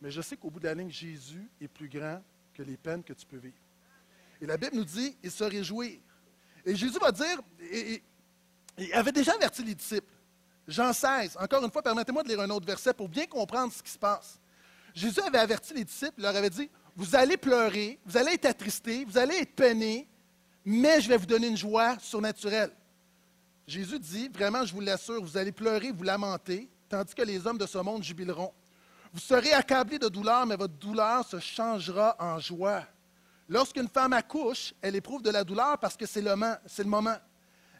Mais 0.00 0.10
je 0.10 0.20
sais 0.22 0.36
qu'au 0.36 0.50
bout 0.50 0.60
de 0.60 0.64
la 0.64 0.74
ligne, 0.74 0.90
Jésus 0.90 1.48
est 1.60 1.68
plus 1.68 1.88
grand 1.88 2.22
que 2.54 2.62
les 2.62 2.76
peines 2.76 3.02
que 3.02 3.12
tu 3.12 3.26
peux 3.26 3.36
vivre. 3.36 3.54
Et 4.40 4.46
la 4.46 4.56
Bible 4.56 4.76
nous 4.76 4.84
dit, 4.84 5.16
il 5.22 5.30
se 5.30 5.44
réjouit. 5.44 6.00
Et 6.64 6.74
Jésus 6.74 6.98
va 6.98 7.12
dire, 7.12 7.40
il 8.78 8.92
avait 8.92 9.12
déjà 9.12 9.32
averti 9.32 9.62
les 9.62 9.74
disciples. 9.74 10.12
Jean 10.66 10.92
16, 10.92 11.36
encore 11.40 11.62
une 11.62 11.70
fois, 11.70 11.82
permettez-moi 11.82 12.22
de 12.22 12.28
lire 12.28 12.40
un 12.40 12.50
autre 12.50 12.66
verset 12.66 12.94
pour 12.94 13.08
bien 13.08 13.26
comprendre 13.26 13.72
ce 13.72 13.82
qui 13.82 13.90
se 13.90 13.98
passe. 13.98 14.40
Jésus 14.94 15.20
avait 15.20 15.38
averti 15.38 15.74
les 15.74 15.84
disciples, 15.84 16.14
il 16.18 16.22
leur 16.22 16.34
avait 16.34 16.50
dit, 16.50 16.70
vous 16.96 17.14
allez 17.16 17.36
pleurer, 17.36 17.98
vous 18.06 18.16
allez 18.16 18.32
être 18.32 18.46
attristés, 18.46 19.04
vous 19.04 19.18
allez 19.18 19.36
être 19.36 19.54
peinés, 19.54 20.08
mais 20.64 21.00
je 21.00 21.08
vais 21.08 21.16
vous 21.16 21.26
donner 21.26 21.48
une 21.48 21.56
joie 21.56 21.98
surnaturelle. 21.98 22.70
Jésus 23.66 23.98
dit, 23.98 24.28
vraiment, 24.28 24.64
je 24.64 24.72
vous 24.72 24.80
l'assure, 24.80 25.22
vous 25.22 25.36
allez 25.36 25.52
pleurer, 25.52 25.90
vous 25.90 26.04
lamenter, 26.04 26.68
tandis 26.88 27.14
que 27.14 27.22
les 27.22 27.46
hommes 27.46 27.58
de 27.58 27.66
ce 27.66 27.78
monde 27.78 28.02
jubileront. 28.02 28.52
Vous 29.12 29.20
serez 29.20 29.52
accablés 29.52 29.98
de 29.98 30.08
douleur, 30.08 30.46
mais 30.46 30.56
votre 30.56 30.74
douleur 30.74 31.26
se 31.26 31.38
changera 31.40 32.16
en 32.18 32.38
joie. 32.38 32.84
Lorsqu'une 33.48 33.88
femme 33.88 34.12
accouche, 34.14 34.72
elle 34.80 34.96
éprouve 34.96 35.22
de 35.22 35.30
la 35.30 35.44
douleur 35.44 35.78
parce 35.78 35.96
que 35.96 36.06
c'est 36.06 36.22
le, 36.22 36.34
moment-. 36.84 37.18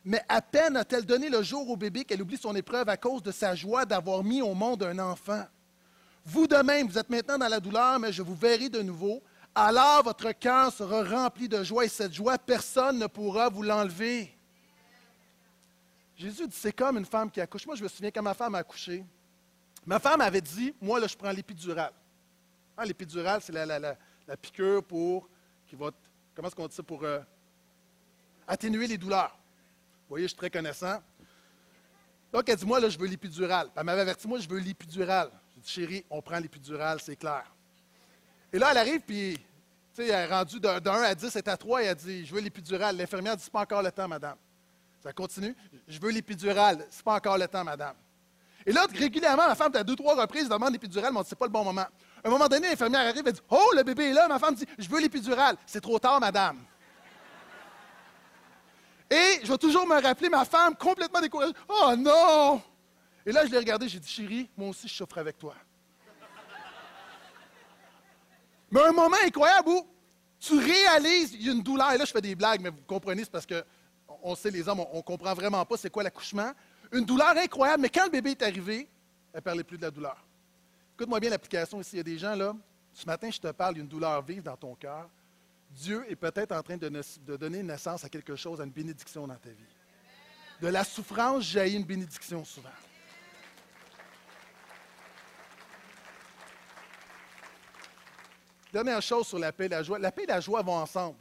Mais 0.04 0.22
à 0.28 0.42
peine 0.42 0.76
a-t-elle 0.76 1.06
donné 1.06 1.30
le 1.30 1.42
jour 1.42 1.68
au 1.70 1.76
bébé 1.76 2.04
qu'elle 2.04 2.20
oublie 2.20 2.36
son 2.36 2.54
épreuve 2.54 2.88
à 2.88 2.96
cause 2.96 3.22
de 3.22 3.32
sa 3.32 3.54
joie 3.54 3.86
d'avoir 3.86 4.22
mis 4.22 4.42
au 4.42 4.54
monde 4.54 4.82
un 4.82 4.98
enfant. 4.98 5.44
Vous 6.26 6.46
de 6.46 6.56
même, 6.56 6.86
vous 6.86 6.98
êtes 6.98 7.08
maintenant 7.08 7.38
dans 7.38 7.48
la 7.48 7.60
douleur, 7.60 7.98
mais 7.98 8.12
je 8.12 8.22
vous 8.22 8.34
verrai 8.34 8.68
de 8.68 8.82
nouveau. 8.82 9.22
Alors 9.54 10.02
votre 10.02 10.32
cœur 10.32 10.72
sera 10.72 11.02
rempli 11.02 11.48
de 11.48 11.62
joie 11.62 11.84
et 11.84 11.88
cette 11.88 12.12
joie, 12.12 12.36
personne 12.38 12.98
ne 12.98 13.06
pourra 13.06 13.48
vous 13.48 13.62
l'enlever. 13.62 14.36
Jésus 16.16 16.46
dit, 16.46 16.56
c'est 16.56 16.72
comme 16.72 16.98
une 16.98 17.04
femme 17.04 17.30
qui 17.30 17.40
accouche. 17.40 17.66
Moi, 17.66 17.74
je 17.74 17.82
me 17.82 17.88
souviens 17.88 18.10
quand 18.10 18.22
ma 18.22 18.34
femme 18.34 18.54
a 18.54 18.58
accouché, 18.58 19.04
ma 19.86 19.98
femme 19.98 20.20
avait 20.20 20.40
dit, 20.40 20.74
moi, 20.80 21.00
là, 21.00 21.06
je 21.06 21.16
prends 21.16 21.30
l'épidurale. 21.30 21.92
Hein, 22.76 22.84
l'épidurale, 22.84 23.40
c'est 23.42 23.52
la 23.52 24.36
piqûre 24.36 24.82
pour, 24.82 25.28
qui 25.66 25.76
va, 25.76 25.90
comment 26.34 26.48
est-ce 26.48 26.56
qu'on 26.56 26.68
dit 26.68 26.74
ça, 26.74 26.82
pour 26.82 27.02
euh, 27.04 27.20
atténuer 28.46 28.86
les 28.86 28.98
douleurs. 28.98 29.36
Vous 30.02 30.10
voyez, 30.10 30.24
je 30.24 30.28
suis 30.28 30.36
très 30.36 30.50
connaissant. 30.50 31.00
Donc, 32.32 32.48
elle 32.48 32.56
dit, 32.56 32.66
moi, 32.66 32.80
là, 32.80 32.88
je 32.88 32.98
veux 32.98 33.06
l'épidurale. 33.06 33.70
Elle 33.76 33.84
m'avait 33.84 34.00
averti, 34.02 34.26
moi, 34.26 34.38
je 34.38 34.48
veux 34.48 34.58
l'épidurale. 34.58 35.30
J'ai 35.54 35.60
dit, 35.60 35.70
chérie, 35.70 36.04
on 36.10 36.20
prend 36.20 36.38
l'épidurale, 36.38 37.00
c'est 37.00 37.16
clair. 37.16 37.44
Et 38.52 38.58
là, 38.58 38.68
elle 38.72 38.78
arrive, 38.78 39.00
puis, 39.00 39.38
tu 39.94 40.02
sais, 40.02 40.08
elle 40.08 40.30
est 40.30 40.34
rendue 40.34 40.60
de 40.60 40.68
1 40.68 41.02
à 41.02 41.14
10, 41.14 41.36
elle 41.36 41.48
à 41.48 41.56
3, 41.56 41.82
et 41.82 41.86
elle 41.86 41.94
dit, 41.96 42.26
je 42.26 42.34
veux 42.34 42.40
l'épidurale. 42.40 42.96
L'infirmière 42.96 43.36
dit, 43.36 43.44
c'est 43.44 43.52
pas 43.52 43.62
encore 43.62 43.82
le 43.82 43.92
temps, 43.92 44.08
madame. 44.08 44.36
Ça 45.02 45.12
continue. 45.12 45.54
Je 45.86 45.98
veux 46.00 46.10
l'épidurale. 46.10 46.86
C'est 46.90 47.04
pas 47.04 47.14
encore 47.14 47.38
le 47.38 47.46
temps, 47.46 47.64
madame. 47.64 47.94
Et 48.66 48.72
là, 48.72 48.86
régulièrement, 48.92 49.46
ma 49.46 49.54
femme, 49.54 49.74
à 49.74 49.84
deux, 49.84 49.96
trois 49.96 50.20
reprises, 50.20 50.48
demande 50.48 50.72
l'épidurale, 50.72 51.12
mais 51.12 51.18
on 51.18 51.22
dit, 51.22 51.28
c'est 51.28 51.38
pas 51.38 51.46
le 51.46 51.52
bon 51.52 51.64
moment. 51.64 51.86
À 52.24 52.28
un 52.28 52.30
moment 52.30 52.48
donné, 52.48 52.70
l'infirmière 52.70 53.02
arrive, 53.02 53.22
elle 53.26 53.34
dit, 53.34 53.40
oh, 53.50 53.70
le 53.76 53.82
bébé 53.82 54.06
est 54.06 54.12
là. 54.14 54.26
Ma 54.26 54.38
femme 54.38 54.54
dit, 54.54 54.64
je 54.78 54.88
veux 54.88 54.98
l'épidurale. 54.98 55.56
C'est 55.66 55.82
trop 55.82 55.98
tard, 55.98 56.18
madame. 56.18 56.58
Et 59.10 59.40
je 59.42 59.52
vais 59.52 59.58
toujours 59.58 59.86
me 59.86 60.00
rappeler 60.00 60.30
ma 60.30 60.46
femme 60.46 60.74
complètement 60.74 61.20
découragée. 61.20 61.52
Oh 61.68 61.94
non! 61.98 62.62
Et 63.26 63.32
là, 63.32 63.44
je 63.44 63.50
l'ai 63.50 63.58
regardé, 63.58 63.88
j'ai 63.90 64.00
dit, 64.00 64.08
chérie, 64.08 64.48
moi 64.56 64.70
aussi, 64.70 64.88
je 64.88 64.94
souffre 64.94 65.18
avec 65.18 65.38
toi. 65.38 65.54
Mais 68.70 68.80
un 68.80 68.92
moment 68.92 69.16
incroyable 69.22 69.68
où 69.68 69.86
tu 70.40 70.58
réalises, 70.58 71.34
il 71.34 71.46
y 71.46 71.50
a 71.50 71.52
une 71.52 71.62
douleur. 71.62 71.92
Et 71.92 71.98
là, 71.98 72.06
je 72.06 72.10
fais 72.12 72.22
des 72.22 72.34
blagues, 72.34 72.62
mais 72.62 72.70
vous 72.70 72.82
comprenez, 72.86 73.22
c'est 73.24 73.30
parce 73.30 73.46
que 73.46 73.62
on 74.22 74.34
sait, 74.34 74.50
les 74.50 74.66
hommes, 74.66 74.80
on 74.80 74.96
ne 74.96 75.02
comprend 75.02 75.34
vraiment 75.34 75.64
pas 75.66 75.76
c'est 75.76 75.90
quoi 75.90 76.02
l'accouchement. 76.02 76.52
Une 76.90 77.04
douleur 77.04 77.36
incroyable, 77.36 77.82
mais 77.82 77.90
quand 77.90 78.04
le 78.04 78.10
bébé 78.10 78.30
est 78.30 78.42
arrivé, 78.42 78.88
elle 79.32 79.40
ne 79.40 79.44
parlait 79.44 79.64
plus 79.64 79.76
de 79.76 79.82
la 79.82 79.90
douleur. 79.90 80.16
Écoute-moi 80.94 81.18
bien 81.20 81.30
l'application 81.30 81.80
ici. 81.80 81.90
Il 81.94 81.98
y 81.98 82.00
a 82.00 82.04
des 82.04 82.18
gens 82.18 82.34
là, 82.34 82.54
ce 82.92 83.04
matin, 83.06 83.30
je 83.30 83.40
te 83.40 83.50
parle 83.50 83.74
d'une 83.74 83.88
douleur 83.88 84.22
vive 84.22 84.42
dans 84.42 84.56
ton 84.56 84.74
cœur. 84.74 85.08
Dieu 85.70 86.04
est 86.08 86.14
peut-être 86.16 86.52
en 86.52 86.62
train 86.62 86.76
de, 86.76 87.36
donner 87.36 87.62
naissance 87.62 88.04
à 88.04 88.08
quelque 88.08 88.36
chose, 88.36 88.60
à 88.60 88.64
une 88.64 88.70
bénédiction 88.70 89.26
dans 89.26 89.34
ta 89.36 89.48
vie. 89.50 89.74
De 90.60 90.68
la 90.68 90.84
souffrance 90.84 91.42
jaillit 91.42 91.76
une 91.76 91.84
bénédiction 91.84 92.44
souvent. 92.44 92.68
Dernière 98.72 99.00
chose 99.02 99.26
sur 99.26 99.38
la 99.38 99.52
paix 99.52 99.66
et 99.66 99.68
la 99.68 99.82
joie. 99.82 99.98
La 99.98 100.10
paix 100.10 100.24
et 100.24 100.26
la 100.26 100.40
joie 100.40 100.62
vont 100.62 100.74
ensemble. 100.76 101.16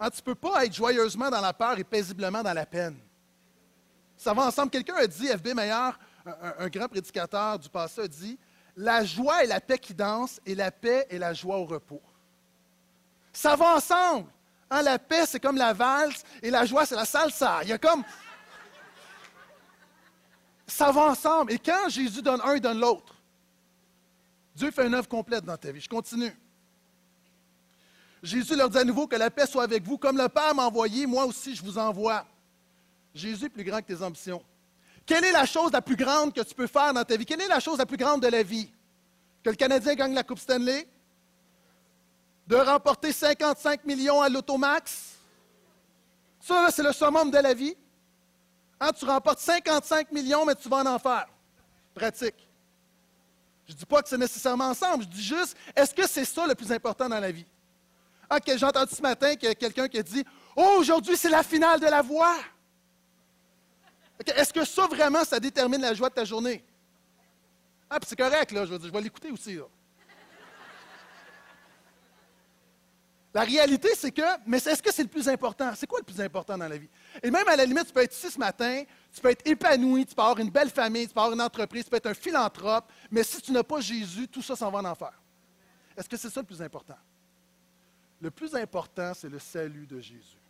Hein, 0.00 0.10
tu 0.10 0.18
ne 0.18 0.22
peux 0.24 0.34
pas 0.34 0.64
être 0.64 0.74
joyeusement 0.74 1.30
dans 1.30 1.40
la 1.40 1.52
peur 1.52 1.78
et 1.78 1.84
paisiblement 1.84 2.42
dans 2.42 2.52
la 2.54 2.66
peine. 2.66 2.96
Ça 4.16 4.32
va 4.32 4.46
ensemble. 4.46 4.70
Quelqu'un 4.70 4.94
a 4.96 5.06
dit, 5.06 5.26
F.B. 5.28 5.48
Meyer, 5.54 5.70
un, 5.72 5.94
un- 6.26 6.54
un 6.60 6.68
grand 6.68 6.88
prédicateur 6.88 7.58
du 7.58 7.68
passé, 7.68 8.00
a 8.02 8.08
dit 8.08 8.38
La 8.76 9.04
joie 9.04 9.44
est 9.44 9.46
la 9.46 9.60
paix 9.60 9.78
qui 9.78 9.94
danse 9.94 10.40
et 10.46 10.54
la 10.54 10.70
paix 10.70 11.06
est 11.10 11.18
la 11.18 11.34
joie 11.34 11.58
au 11.58 11.64
repos. 11.64 12.00
Ça 13.32 13.56
va 13.56 13.76
ensemble. 13.76 14.28
Hein, 14.70 14.82
la 14.82 14.98
paix, 14.98 15.26
c'est 15.26 15.40
comme 15.40 15.56
la 15.56 15.72
valse 15.72 16.22
et 16.42 16.50
la 16.50 16.64
joie, 16.64 16.86
c'est 16.86 16.94
la 16.94 17.04
salsa. 17.04 17.62
Il 17.62 17.68
y 17.68 17.72
a 17.72 17.78
comme. 17.78 18.02
Ça 20.66 20.90
va 20.90 21.02
ensemble. 21.02 21.52
Et 21.52 21.58
quand 21.58 21.88
Jésus 21.90 22.22
donne 22.22 22.40
un, 22.42 22.54
il 22.54 22.60
donne 22.60 22.80
l'autre. 22.80 23.14
Dieu 24.54 24.70
fait 24.70 24.86
une 24.86 24.94
œuvre 24.94 25.08
complète 25.08 25.44
dans 25.44 25.56
ta 25.56 25.70
vie. 25.70 25.80
Je 25.80 25.88
continue. 25.88 26.34
Jésus 28.22 28.54
leur 28.54 28.70
dit 28.70 28.78
à 28.78 28.84
nouveau 28.84 29.06
que 29.06 29.16
la 29.16 29.30
paix 29.30 29.46
soit 29.46 29.64
avec 29.64 29.82
vous. 29.82 29.98
Comme 29.98 30.16
le 30.16 30.28
Père 30.28 30.54
m'a 30.54 30.66
envoyé, 30.66 31.06
moi 31.06 31.26
aussi 31.26 31.54
je 31.54 31.62
vous 31.62 31.76
envoie. 31.76 32.24
Jésus 33.14 33.46
est 33.46 33.48
plus 33.50 33.64
grand 33.64 33.80
que 33.80 33.92
tes 33.92 34.02
ambitions. 34.02 34.42
Quelle 35.06 35.24
est 35.24 35.32
la 35.32 35.46
chose 35.46 35.72
la 35.72 35.82
plus 35.82 35.96
grande 35.96 36.32
que 36.32 36.40
tu 36.40 36.54
peux 36.54 36.66
faire 36.66 36.92
dans 36.92 37.04
ta 37.04 37.16
vie? 37.16 37.26
Quelle 37.26 37.40
est 37.40 37.48
la 37.48 37.60
chose 37.60 37.78
la 37.78 37.86
plus 37.86 37.96
grande 37.96 38.22
de 38.22 38.28
la 38.28 38.42
vie? 38.42 38.70
Que 39.42 39.50
le 39.50 39.56
Canadien 39.56 39.94
gagne 39.94 40.14
la 40.14 40.22
Coupe 40.22 40.38
Stanley? 40.38 40.88
De 42.46 42.56
remporter 42.56 43.12
55 43.12 43.84
millions 43.84 44.20
à 44.20 44.28
l'Automax? 44.28 45.16
Ça, 46.40 46.68
c'est 46.70 46.82
le 46.82 46.92
summum 46.92 47.30
de 47.30 47.38
la 47.38 47.54
vie. 47.54 47.76
Hein, 48.80 48.90
tu 48.92 49.04
remportes 49.04 49.38
55 49.38 50.10
millions, 50.10 50.44
mais 50.44 50.54
tu 50.54 50.68
vas 50.68 50.78
en 50.78 50.86
enfer. 50.86 51.26
Pratique. 51.94 52.48
Je 53.66 53.72
ne 53.72 53.78
dis 53.78 53.86
pas 53.86 54.02
que 54.02 54.08
c'est 54.08 54.18
nécessairement 54.18 54.66
ensemble. 54.66 55.04
Je 55.04 55.08
dis 55.08 55.22
juste, 55.22 55.56
est-ce 55.76 55.94
que 55.94 56.06
c'est 56.06 56.24
ça 56.24 56.46
le 56.46 56.54
plus 56.54 56.72
important 56.72 57.08
dans 57.08 57.20
la 57.20 57.30
vie? 57.30 57.46
Ah, 58.28 58.38
j'ai 58.44 58.64
entendu 58.64 58.94
ce 58.94 59.02
matin 59.02 59.34
qu'il 59.34 59.48
y 59.48 59.52
a 59.52 59.54
quelqu'un 59.54 59.88
qui 59.88 59.98
a 59.98 60.02
dit 60.02 60.24
Oh, 60.56 60.76
aujourd'hui, 60.78 61.16
c'est 61.16 61.28
la 61.28 61.42
finale 61.42 61.78
de 61.80 61.86
la 61.86 62.02
voix. 62.02 62.36
Est-ce 64.30 64.52
que 64.52 64.64
ça, 64.64 64.86
vraiment, 64.86 65.24
ça 65.24 65.40
détermine 65.40 65.80
la 65.80 65.94
joie 65.94 66.08
de 66.08 66.14
ta 66.14 66.24
journée? 66.24 66.64
Ah, 67.88 68.00
puis 68.00 68.08
c'est 68.08 68.18
correct, 68.18 68.52
là. 68.52 68.64
Je 68.64 68.74
vais, 68.74 69.00
l'écouter 69.00 69.30
aussi. 69.30 69.58
La 73.34 73.42
réalité, 73.42 73.88
c'est 73.94 74.10
que, 74.10 74.22
mais 74.46 74.58
est-ce 74.58 74.82
que 74.82 74.92
c'est 74.92 75.02
le 75.02 75.08
plus 75.08 75.26
important? 75.28 75.72
C'est 75.74 75.86
quoi 75.86 76.00
le 76.00 76.04
plus 76.04 76.20
important 76.20 76.58
dans 76.58 76.68
la 76.68 76.76
vie? 76.76 76.88
Et 77.22 77.30
même 77.30 77.48
à 77.48 77.56
la 77.56 77.64
limite, 77.64 77.86
tu 77.86 77.92
peux 77.92 78.02
être 78.02 78.14
ici 78.14 78.30
ce 78.30 78.38
matin, 78.38 78.82
tu 79.12 79.20
peux 79.20 79.30
être 79.30 79.46
épanoui, 79.46 80.04
tu 80.04 80.14
peux 80.14 80.20
avoir 80.20 80.38
une 80.38 80.50
belle 80.50 80.68
famille, 80.68 81.08
tu 81.08 81.14
peux 81.14 81.20
avoir 81.20 81.32
une 81.32 81.40
entreprise, 81.40 81.84
tu 81.84 81.90
peux 81.90 81.96
être 81.96 82.08
un 82.08 82.14
philanthrope, 82.14 82.92
mais 83.10 83.22
si 83.22 83.40
tu 83.40 83.52
n'as 83.52 83.62
pas 83.62 83.80
Jésus, 83.80 84.28
tout 84.28 84.42
ça 84.42 84.54
s'en 84.54 84.70
va 84.70 84.80
en 84.80 84.84
enfer. 84.84 85.12
Est-ce 85.96 86.08
que 86.08 86.16
c'est 86.16 86.28
ça 86.28 86.40
le 86.40 86.46
plus 86.46 86.60
important? 86.60 86.98
Le 88.20 88.30
plus 88.30 88.54
important, 88.54 89.12
c'est 89.14 89.30
le 89.30 89.38
salut 89.38 89.86
de 89.86 89.98
Jésus. 89.98 90.41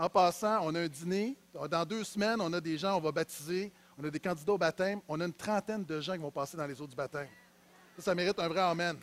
En 0.00 0.08
passant, 0.08 0.60
on 0.62 0.72
a 0.76 0.80
un 0.80 0.86
dîner. 0.86 1.36
Dans 1.68 1.84
deux 1.84 2.04
semaines, 2.04 2.40
on 2.40 2.52
a 2.52 2.60
des 2.60 2.78
gens, 2.78 2.96
on 2.96 3.00
va 3.00 3.10
baptiser. 3.10 3.72
On 3.98 4.04
a 4.04 4.10
des 4.10 4.20
candidats 4.20 4.52
au 4.52 4.58
baptême. 4.58 5.00
On 5.08 5.20
a 5.20 5.24
une 5.24 5.32
trentaine 5.32 5.84
de 5.84 6.00
gens 6.00 6.12
qui 6.12 6.20
vont 6.20 6.30
passer 6.30 6.56
dans 6.56 6.66
les 6.66 6.80
eaux 6.80 6.86
du 6.86 6.94
baptême. 6.94 7.26
Ça, 7.96 8.04
ça 8.04 8.14
mérite 8.14 8.38
un 8.38 8.46
vrai 8.46 8.60
Amen. 8.60 8.96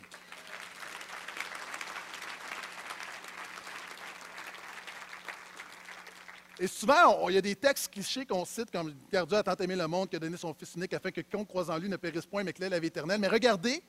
Et 6.58 6.66
souvent, 6.66 7.28
il 7.28 7.34
y 7.34 7.38
a 7.38 7.42
des 7.42 7.54
textes 7.54 7.92
clichés 7.92 8.24
qu'on 8.24 8.46
cite, 8.46 8.70
comme 8.70 8.94
Car 9.10 9.26
Dieu 9.26 9.36
a 9.36 9.42
tant 9.42 9.54
aimé 9.56 9.76
le 9.76 9.86
monde 9.86 10.08
qui 10.08 10.16
a 10.16 10.18
donné 10.18 10.38
son 10.38 10.54
Fils 10.54 10.74
unique 10.76 10.94
afin 10.94 11.10
que 11.10 11.20
quiconque 11.20 11.48
croise 11.48 11.68
en 11.68 11.76
lui 11.76 11.90
ne 11.90 11.96
périsse 11.96 12.24
point, 12.24 12.42
mais 12.42 12.54
qu'il 12.54 12.64
ait 12.64 12.70
la 12.70 12.78
vie 12.78 12.86
éternelle. 12.86 13.20
Mais 13.20 13.28
regardez, 13.28 13.82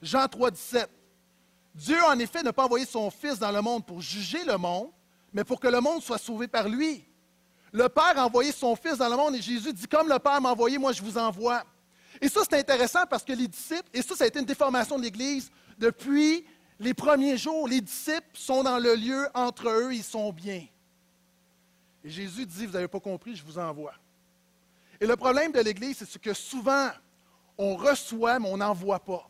Jean 0.00 0.28
3, 0.28 0.52
17. 0.52 0.88
Dieu, 1.74 2.00
en 2.04 2.16
effet, 2.20 2.44
n'a 2.44 2.52
pas 2.52 2.66
envoyé 2.66 2.86
son 2.86 3.10
Fils 3.10 3.40
dans 3.40 3.50
le 3.50 3.60
monde 3.60 3.84
pour 3.84 4.00
juger 4.00 4.44
le 4.44 4.56
monde, 4.56 4.90
mais 5.32 5.44
pour 5.44 5.60
que 5.60 5.68
le 5.68 5.80
monde 5.80 6.02
soit 6.02 6.18
sauvé 6.18 6.48
par 6.48 6.68
lui. 6.68 7.04
Le 7.72 7.88
Père 7.88 8.18
a 8.18 8.26
envoyé 8.26 8.52
son 8.52 8.76
Fils 8.76 8.98
dans 8.98 9.08
le 9.08 9.16
monde 9.16 9.34
et 9.34 9.42
Jésus 9.42 9.72
dit, 9.72 9.86
comme 9.86 10.08
le 10.08 10.18
Père 10.18 10.40
m'a 10.40 10.50
envoyé, 10.50 10.76
moi 10.78 10.92
je 10.92 11.02
vous 11.02 11.16
envoie. 11.16 11.62
Et 12.20 12.28
ça, 12.28 12.42
c'est 12.48 12.58
intéressant 12.58 13.06
parce 13.08 13.24
que 13.24 13.32
les 13.32 13.48
disciples, 13.48 13.88
et 13.94 14.02
ça, 14.02 14.14
ça 14.14 14.24
a 14.24 14.26
été 14.26 14.38
une 14.38 14.44
déformation 14.44 14.98
de 14.98 15.02
l'Église 15.02 15.50
depuis 15.78 16.44
les 16.78 16.94
premiers 16.94 17.36
jours, 17.36 17.66
les 17.66 17.80
disciples 17.80 18.28
sont 18.34 18.62
dans 18.62 18.78
le 18.78 18.94
lieu 18.94 19.28
entre 19.34 19.68
eux, 19.68 19.94
ils 19.94 20.04
sont 20.04 20.32
bien. 20.32 20.66
Et 22.04 22.10
Jésus 22.10 22.44
dit, 22.44 22.66
vous 22.66 22.72
n'avez 22.72 22.88
pas 22.88 23.00
compris, 23.00 23.36
je 23.36 23.44
vous 23.44 23.58
envoie. 23.58 23.94
Et 25.00 25.06
le 25.06 25.16
problème 25.16 25.52
de 25.52 25.60
l'Église, 25.60 26.04
c'est 26.08 26.20
que 26.20 26.34
souvent, 26.34 26.90
on 27.56 27.76
reçoit, 27.76 28.38
mais 28.38 28.48
on 28.48 28.56
n'envoie 28.56 29.00
pas. 29.00 29.28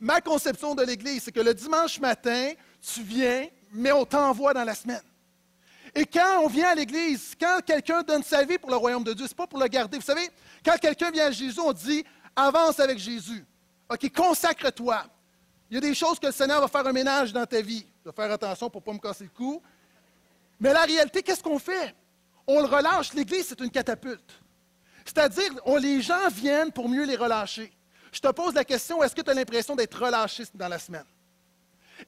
Ma 0.00 0.20
conception 0.20 0.74
de 0.74 0.82
l'Église, 0.82 1.22
c'est 1.24 1.32
que 1.32 1.40
le 1.40 1.54
dimanche 1.54 2.00
matin, 2.00 2.52
tu 2.80 3.02
viens, 3.02 3.46
mais 3.72 3.92
on 3.92 4.04
t'envoie 4.04 4.52
dans 4.52 4.64
la 4.64 4.74
semaine. 4.74 5.02
Et 5.94 6.06
quand 6.06 6.40
on 6.42 6.48
vient 6.48 6.70
à 6.70 6.74
l'Église, 6.74 7.34
quand 7.38 7.60
quelqu'un 7.64 8.02
donne 8.02 8.22
sa 8.22 8.44
vie 8.44 8.58
pour 8.58 8.70
le 8.70 8.76
royaume 8.76 9.04
de 9.04 9.12
Dieu, 9.12 9.26
ce 9.26 9.32
n'est 9.32 9.36
pas 9.36 9.46
pour 9.46 9.58
le 9.58 9.66
garder. 9.66 9.98
Vous 9.98 10.04
savez, 10.04 10.28
quand 10.64 10.78
quelqu'un 10.78 11.10
vient 11.10 11.26
à 11.26 11.30
Jésus, 11.30 11.60
on 11.60 11.72
dit 11.72 12.04
avance 12.34 12.80
avec 12.80 12.98
Jésus. 12.98 13.44
OK, 13.90 14.10
consacre-toi. 14.10 15.04
Il 15.70 15.74
y 15.74 15.78
a 15.78 15.80
des 15.80 15.94
choses 15.94 16.18
que 16.18 16.26
le 16.26 16.32
Seigneur 16.32 16.60
va 16.60 16.68
faire 16.68 16.86
un 16.86 16.92
ménage 16.92 17.32
dans 17.32 17.44
ta 17.44 17.60
vie. 17.60 17.86
Je 18.04 18.10
vais 18.10 18.14
faire 18.14 18.30
attention 18.30 18.70
pour 18.70 18.80
ne 18.80 18.86
pas 18.86 18.92
me 18.92 18.98
casser 18.98 19.24
le 19.24 19.30
cou. 19.30 19.62
Mais 20.58 20.72
la 20.72 20.82
réalité, 20.82 21.22
qu'est-ce 21.22 21.42
qu'on 21.42 21.58
fait? 21.58 21.94
On 22.46 22.60
le 22.60 22.66
relâche. 22.66 23.12
L'Église, 23.12 23.46
c'est 23.48 23.60
une 23.60 23.70
catapulte. 23.70 24.32
C'est-à-dire, 25.04 25.52
les 25.80 26.00
gens 26.00 26.28
viennent 26.28 26.72
pour 26.72 26.88
mieux 26.88 27.04
les 27.04 27.16
relâcher. 27.16 27.72
Je 28.12 28.20
te 28.20 28.28
pose 28.28 28.54
la 28.54 28.64
question, 28.64 29.02
est-ce 29.02 29.14
que 29.14 29.22
tu 29.22 29.30
as 29.30 29.34
l'impression 29.34 29.74
d'être 29.74 29.98
relâché 30.02 30.44
dans 30.54 30.68
la 30.68 30.78
semaine? 30.78 31.04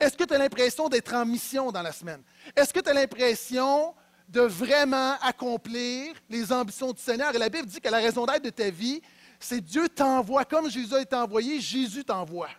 Est-ce 0.01 0.17
que 0.17 0.25
tu 0.25 0.35
as 0.35 0.39
l'impression 0.39 0.89
d'être 0.89 1.15
en 1.15 1.25
mission 1.25 1.71
dans 1.71 1.83
la 1.83 1.93
semaine? 1.93 2.23
Est-ce 2.57 2.73
que 2.73 2.81
tu 2.81 2.89
as 2.89 2.95
l'impression 2.95 3.95
de 4.29 4.41
vraiment 4.41 5.17
accomplir 5.21 6.15
les 6.29 6.53
ambitions 6.53 6.93
du 6.93 7.01
Seigneur? 7.01 7.35
Et 7.35 7.39
la 7.39 7.49
Bible 7.49 7.67
dit 7.67 7.81
que 7.81 7.89
la 7.89 7.99
raison 7.99 8.27
d'être 8.27 8.45
de 8.45 8.51
ta 8.51 8.71
vie, 8.71 9.01
c'est 9.39 9.61
Dieu 9.61 9.89
t'envoie. 9.89 10.45
Comme 10.45 10.71
Jésus 10.71 10.95
a 10.95 11.01
été 11.01 11.17
envoyé, 11.17 11.61
Jésus 11.61 12.05
t'envoie. 12.05 12.51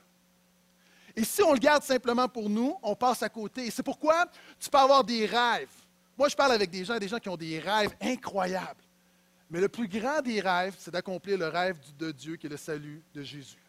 Et 1.15 1.24
si 1.24 1.42
on 1.42 1.54
le 1.54 1.60
garde 1.60 1.84
simplement 1.84 2.27
pour 2.27 2.50
nous, 2.50 2.77
on 2.84 2.96
passe 2.96 3.24
à 3.24 3.30
côté. 3.30 3.68
Et 3.68 3.72
c'est 3.72 3.84
pourquoi 3.84 4.25
tu 4.60 4.70
peux 4.70 4.77
avoir 4.77 5.04
des 5.04 5.25
rêves. 5.25 5.70
Moi, 6.18 6.30
je 6.30 6.36
parle 6.36 6.51
avec 6.51 6.70
des 6.70 6.84
gens, 6.84 6.98
des 6.98 7.08
gens 7.08 7.20
qui 7.20 7.30
ont 7.30 7.38
des 7.38 7.60
rêves 7.60 7.96
incroyables. 8.01 8.84
Mais 9.50 9.60
le 9.60 9.70
plus 9.70 9.88
grand 9.88 10.22
des 10.22 10.42
rêves, 10.42 10.75
c'est 10.77 10.92
d'accomplir 10.92 11.38
le 11.38 11.48
rêve 11.48 11.77
de 11.98 12.12
Dieu 12.12 12.36
qui 12.36 12.48
est 12.48 12.50
le 12.50 12.58
salut 12.58 13.01
de 13.13 13.22
Jésus. 13.22 13.64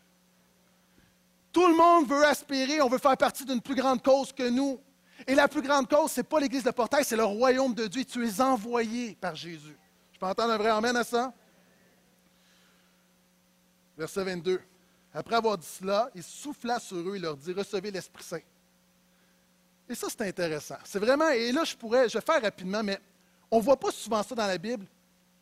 Tout 1.56 1.68
le 1.68 1.74
monde 1.74 2.06
veut 2.06 2.22
aspirer, 2.26 2.82
on 2.82 2.88
veut 2.90 2.98
faire 2.98 3.16
partie 3.16 3.46
d'une 3.46 3.62
plus 3.62 3.74
grande 3.74 4.02
cause 4.02 4.30
que 4.30 4.46
nous. 4.46 4.78
Et 5.26 5.34
la 5.34 5.48
plus 5.48 5.62
grande 5.62 5.88
cause, 5.88 6.12
ce 6.12 6.20
n'est 6.20 6.24
pas 6.24 6.38
l'Église 6.38 6.64
de 6.64 6.70
Portail, 6.70 7.02
c'est 7.02 7.16
le 7.16 7.24
royaume 7.24 7.72
de 7.72 7.86
Dieu. 7.86 8.04
Tu 8.04 8.28
es 8.28 8.42
envoyé 8.42 9.16
par 9.18 9.34
Jésus. 9.34 9.74
Je 10.12 10.18
peux 10.18 10.26
entendre 10.26 10.52
un 10.52 10.58
vrai 10.58 10.68
Amen 10.68 10.94
à 10.94 11.02
ça? 11.02 11.32
Verset 13.96 14.24
22. 14.24 14.60
Après 15.14 15.36
avoir 15.36 15.56
dit 15.56 15.66
cela, 15.66 16.10
il 16.14 16.22
souffla 16.22 16.78
sur 16.78 16.98
eux 16.98 17.16
et 17.16 17.20
leur 17.20 17.38
dit 17.38 17.54
Recevez 17.54 17.90
l'Esprit 17.90 18.22
Saint. 18.22 18.40
Et 19.88 19.94
ça, 19.94 20.08
c'est 20.10 20.28
intéressant. 20.28 20.76
C'est 20.84 20.98
vraiment, 20.98 21.30
et 21.30 21.52
là, 21.52 21.64
je 21.64 21.74
pourrais, 21.74 22.06
je 22.10 22.18
vais 22.18 22.24
faire 22.24 22.42
rapidement, 22.42 22.82
mais 22.82 23.00
on 23.50 23.60
ne 23.60 23.62
voit 23.62 23.80
pas 23.80 23.92
souvent 23.92 24.22
ça 24.22 24.34
dans 24.34 24.46
la 24.46 24.58
Bible, 24.58 24.84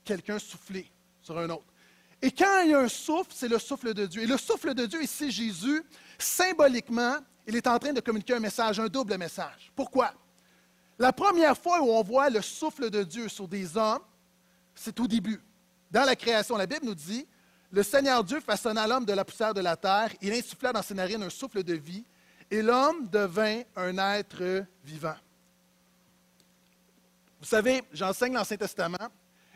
quelqu'un 0.05 0.39
souffler 0.39 0.89
sur 1.21 1.37
un 1.37 1.51
autre. 1.51 1.65
Et 2.23 2.31
quand 2.31 2.61
il 2.63 2.71
y 2.71 2.75
a 2.75 2.79
un 2.79 2.89
souffle, 2.89 3.33
c'est 3.35 3.49
le 3.49 3.59
souffle 3.59 3.93
de 3.93 4.07
Dieu. 4.07 4.23
Et 4.23 4.27
le 4.27 4.39
souffle 4.39 4.73
de 4.75 4.87
Dieu, 4.87 5.03
ici, 5.03 5.31
Jésus, 5.31 5.85
symboliquement, 6.19 7.17
il 7.47 7.57
est 7.57 7.67
en 7.67 7.79
train 7.79 7.93
de 7.93 8.01
communiquer 8.01 8.35
un 8.35 8.41
message, 8.41 8.81
un 8.81 8.87
double 8.87 9.17
message. 9.17 9.71
Pourquoi? 9.75 10.13
La 10.99 11.13
première 11.13 11.57
fois 11.57 11.81
où 11.81 11.91
on 11.91 12.03
voit 12.03 12.31
le 12.31 12.41
souffle 12.41 12.89
de 12.91 13.03
Dieu 13.03 13.29
sur 13.29 13.49
des 13.49 13.77
hommes, 13.77 14.03
c'est 14.75 14.99
au 15.01 15.07
début. 15.07 15.41
Dans 15.91 16.05
la 16.05 16.17
création, 16.17 16.57
la 16.57 16.67
Bible 16.67 16.87
nous 16.87 16.95
dit 16.95 17.27
Le 17.71 17.83
Seigneur 17.83 18.23
Dieu 18.25 18.41
façonna 18.41 18.87
l'homme 18.87 19.05
de 19.05 19.13
la 19.13 19.25
poussière 19.25 19.55
de 19.55 19.61
la 19.61 19.77
terre, 19.77 20.11
il 20.21 20.33
insuffla 20.33 20.73
dans 20.73 20.83
ses 20.83 20.95
narines 20.95 21.23
un 21.23 21.31
souffle 21.31 21.63
de 21.63 21.75
vie, 21.75 22.05
et 22.51 22.63
l'homme 22.63 23.09
devint 23.09 23.63
un 23.77 23.99
être 24.15 24.65
vivant. 24.85 25.17
Vous 27.41 27.49
savez, 27.49 27.83
j'enseigne 27.93 28.35
l'Ancien 28.35 28.57
Testament, 28.57 29.09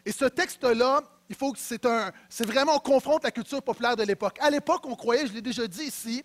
et 0.05 0.13
ce 0.13 0.25
texte-là, 0.25 1.03
il 1.29 1.37
faut 1.37 1.53
que 1.53 1.59
c'est 1.59 1.85
un. 1.87 2.13
C'est 2.29 2.47
vraiment, 2.47 2.77
on 2.77 2.79
confronte 2.79 3.25
la 3.25 3.31
culture 3.31 3.63
populaire 3.63 3.97
de 3.97 4.03
l'époque. 4.03 4.39
À 4.41 4.51
l'époque, 4.51 4.87
on 4.87 4.95
croyait, 4.95 5.27
je 5.27 5.33
l'ai 5.33 5.43
déjà 5.43 5.67
dit 5.67 5.85
ici, 5.85 6.25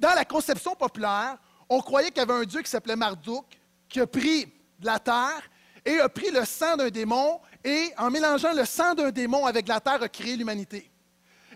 dans 0.00 0.14
la 0.14 0.24
conception 0.24 0.74
populaire, 0.74 1.36
on 1.68 1.80
croyait 1.80 2.08
qu'il 2.08 2.18
y 2.18 2.22
avait 2.22 2.32
un 2.32 2.44
dieu 2.44 2.62
qui 2.62 2.70
s'appelait 2.70 2.96
Marduk, 2.96 3.44
qui 3.88 4.00
a 4.00 4.06
pris 4.06 4.46
de 4.78 4.86
la 4.86 4.98
terre 4.98 5.42
et 5.84 6.00
a 6.00 6.08
pris 6.08 6.30
le 6.30 6.44
sang 6.44 6.76
d'un 6.76 6.88
démon, 6.88 7.40
et 7.64 7.92
en 7.96 8.10
mélangeant 8.10 8.52
le 8.52 8.64
sang 8.64 8.94
d'un 8.94 9.10
démon 9.10 9.46
avec 9.46 9.68
la 9.68 9.80
terre, 9.80 10.02
a 10.02 10.08
créé 10.08 10.36
l'humanité. 10.36 10.90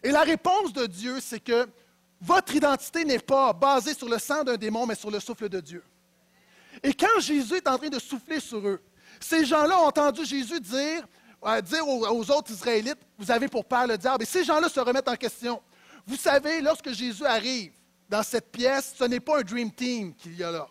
Et 0.02 0.11
la 0.11 0.22
réponse 0.22 0.72
de 0.72 0.87
Dieu, 0.87 1.18
c'est 1.20 1.40
que 1.40 1.66
votre 2.20 2.54
identité 2.54 3.04
n'est 3.04 3.18
pas 3.18 3.52
basée 3.52 3.94
sur 3.94 4.09
le 4.09 4.18
sang 4.18 4.44
d'un 4.44 4.57
démon, 4.57 4.87
mais 4.87 4.94
sur 4.94 5.11
le 5.11 5.20
souffle 5.20 5.48
de 5.48 5.61
Dieu. 5.61 5.83
Et 6.83 6.92
quand 6.94 7.20
Jésus 7.20 7.54
est 7.57 7.68
en 7.68 7.78
train 7.78 7.88
de 7.88 7.98
souffler 7.98 8.40
sur 8.40 8.66
eux, 8.66 8.83
ces 9.20 9.44
gens-là 9.44 9.80
ont 9.80 9.87
entendu 9.87 10.24
Jésus 10.24 10.61
dire 10.61 11.07
dire 11.62 11.87
aux, 11.87 12.30
autres 12.30 12.50
Israélites, 12.50 12.98
vous 13.18 13.30
avez 13.30 13.48
pour 13.48 13.66
père 13.66 13.87
le 13.87 13.98
diable. 13.98 14.22
Et 14.22 14.26
ces 14.26 14.44
gens-là 14.44 14.68
se 14.68 14.80
remettent 14.80 15.09
en 15.09 15.16
question. 15.16 15.61
Vous 16.07 16.16
savez, 16.16 16.62
lorsque 16.62 16.90
Jésus 16.92 17.26
arrive 17.26 17.72
dans 18.08 18.22
cette 18.22 18.50
pièce, 18.50 18.94
ce 18.96 19.04
n'est 19.04 19.20
pas 19.20 19.40
un 19.40 19.42
dream 19.42 19.70
team 19.72 20.14
qu'il 20.14 20.36
y 20.36 20.42
a 20.42 20.50
là. 20.50 20.68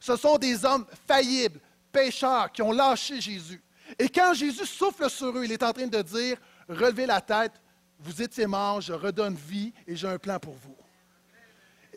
Ce 0.00 0.16
sont 0.16 0.36
des 0.36 0.64
hommes 0.64 0.86
faillibles, 1.06 1.60
pécheurs, 1.92 2.50
qui 2.50 2.62
ont 2.62 2.72
lâché 2.72 3.20
Jésus. 3.20 3.62
Et 3.98 4.08
quand 4.08 4.34
Jésus 4.34 4.66
souffle 4.66 5.08
sur 5.10 5.36
eux, 5.36 5.44
il 5.44 5.52
est 5.52 5.62
en 5.62 5.72
train 5.72 5.86
de 5.86 6.02
dire, 6.02 6.38
relevez 6.68 7.06
la 7.06 7.20
tête, 7.20 7.52
vous 7.98 8.20
étiez 8.20 8.46
morts, 8.46 8.80
je 8.80 8.92
redonne 8.92 9.34
vie 9.34 9.72
et 9.86 9.94
j'ai 9.94 10.08
un 10.08 10.18
plan 10.18 10.38
pour 10.38 10.54
vous. 10.54 10.76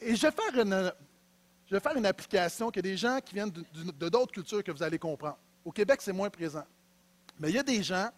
Et 0.01 0.15
je 0.15 0.21
vais 0.27 0.31
faire 0.31 0.61
une, 0.61 0.93
je 1.67 1.75
vais 1.75 1.79
faire 1.79 1.97
une 1.97 2.05
application 2.05 2.69
que 2.69 2.79
des 2.79 2.95
gens 2.95 3.19
qui 3.21 3.33
viennent 3.33 3.49
de 3.51 4.09
d'autres 4.09 4.33
cultures 4.33 4.63
que 4.63 4.71
vous 4.71 4.83
allez 4.83 4.99
comprendre. 4.99 5.37
Au 5.63 5.71
Québec, 5.71 5.99
c'est 6.01 6.13
moins 6.13 6.29
présent. 6.29 6.65
Mais 7.39 7.49
il 7.49 7.55
y 7.55 7.59
a 7.59 7.63
des 7.63 7.81
gens, 7.81 8.09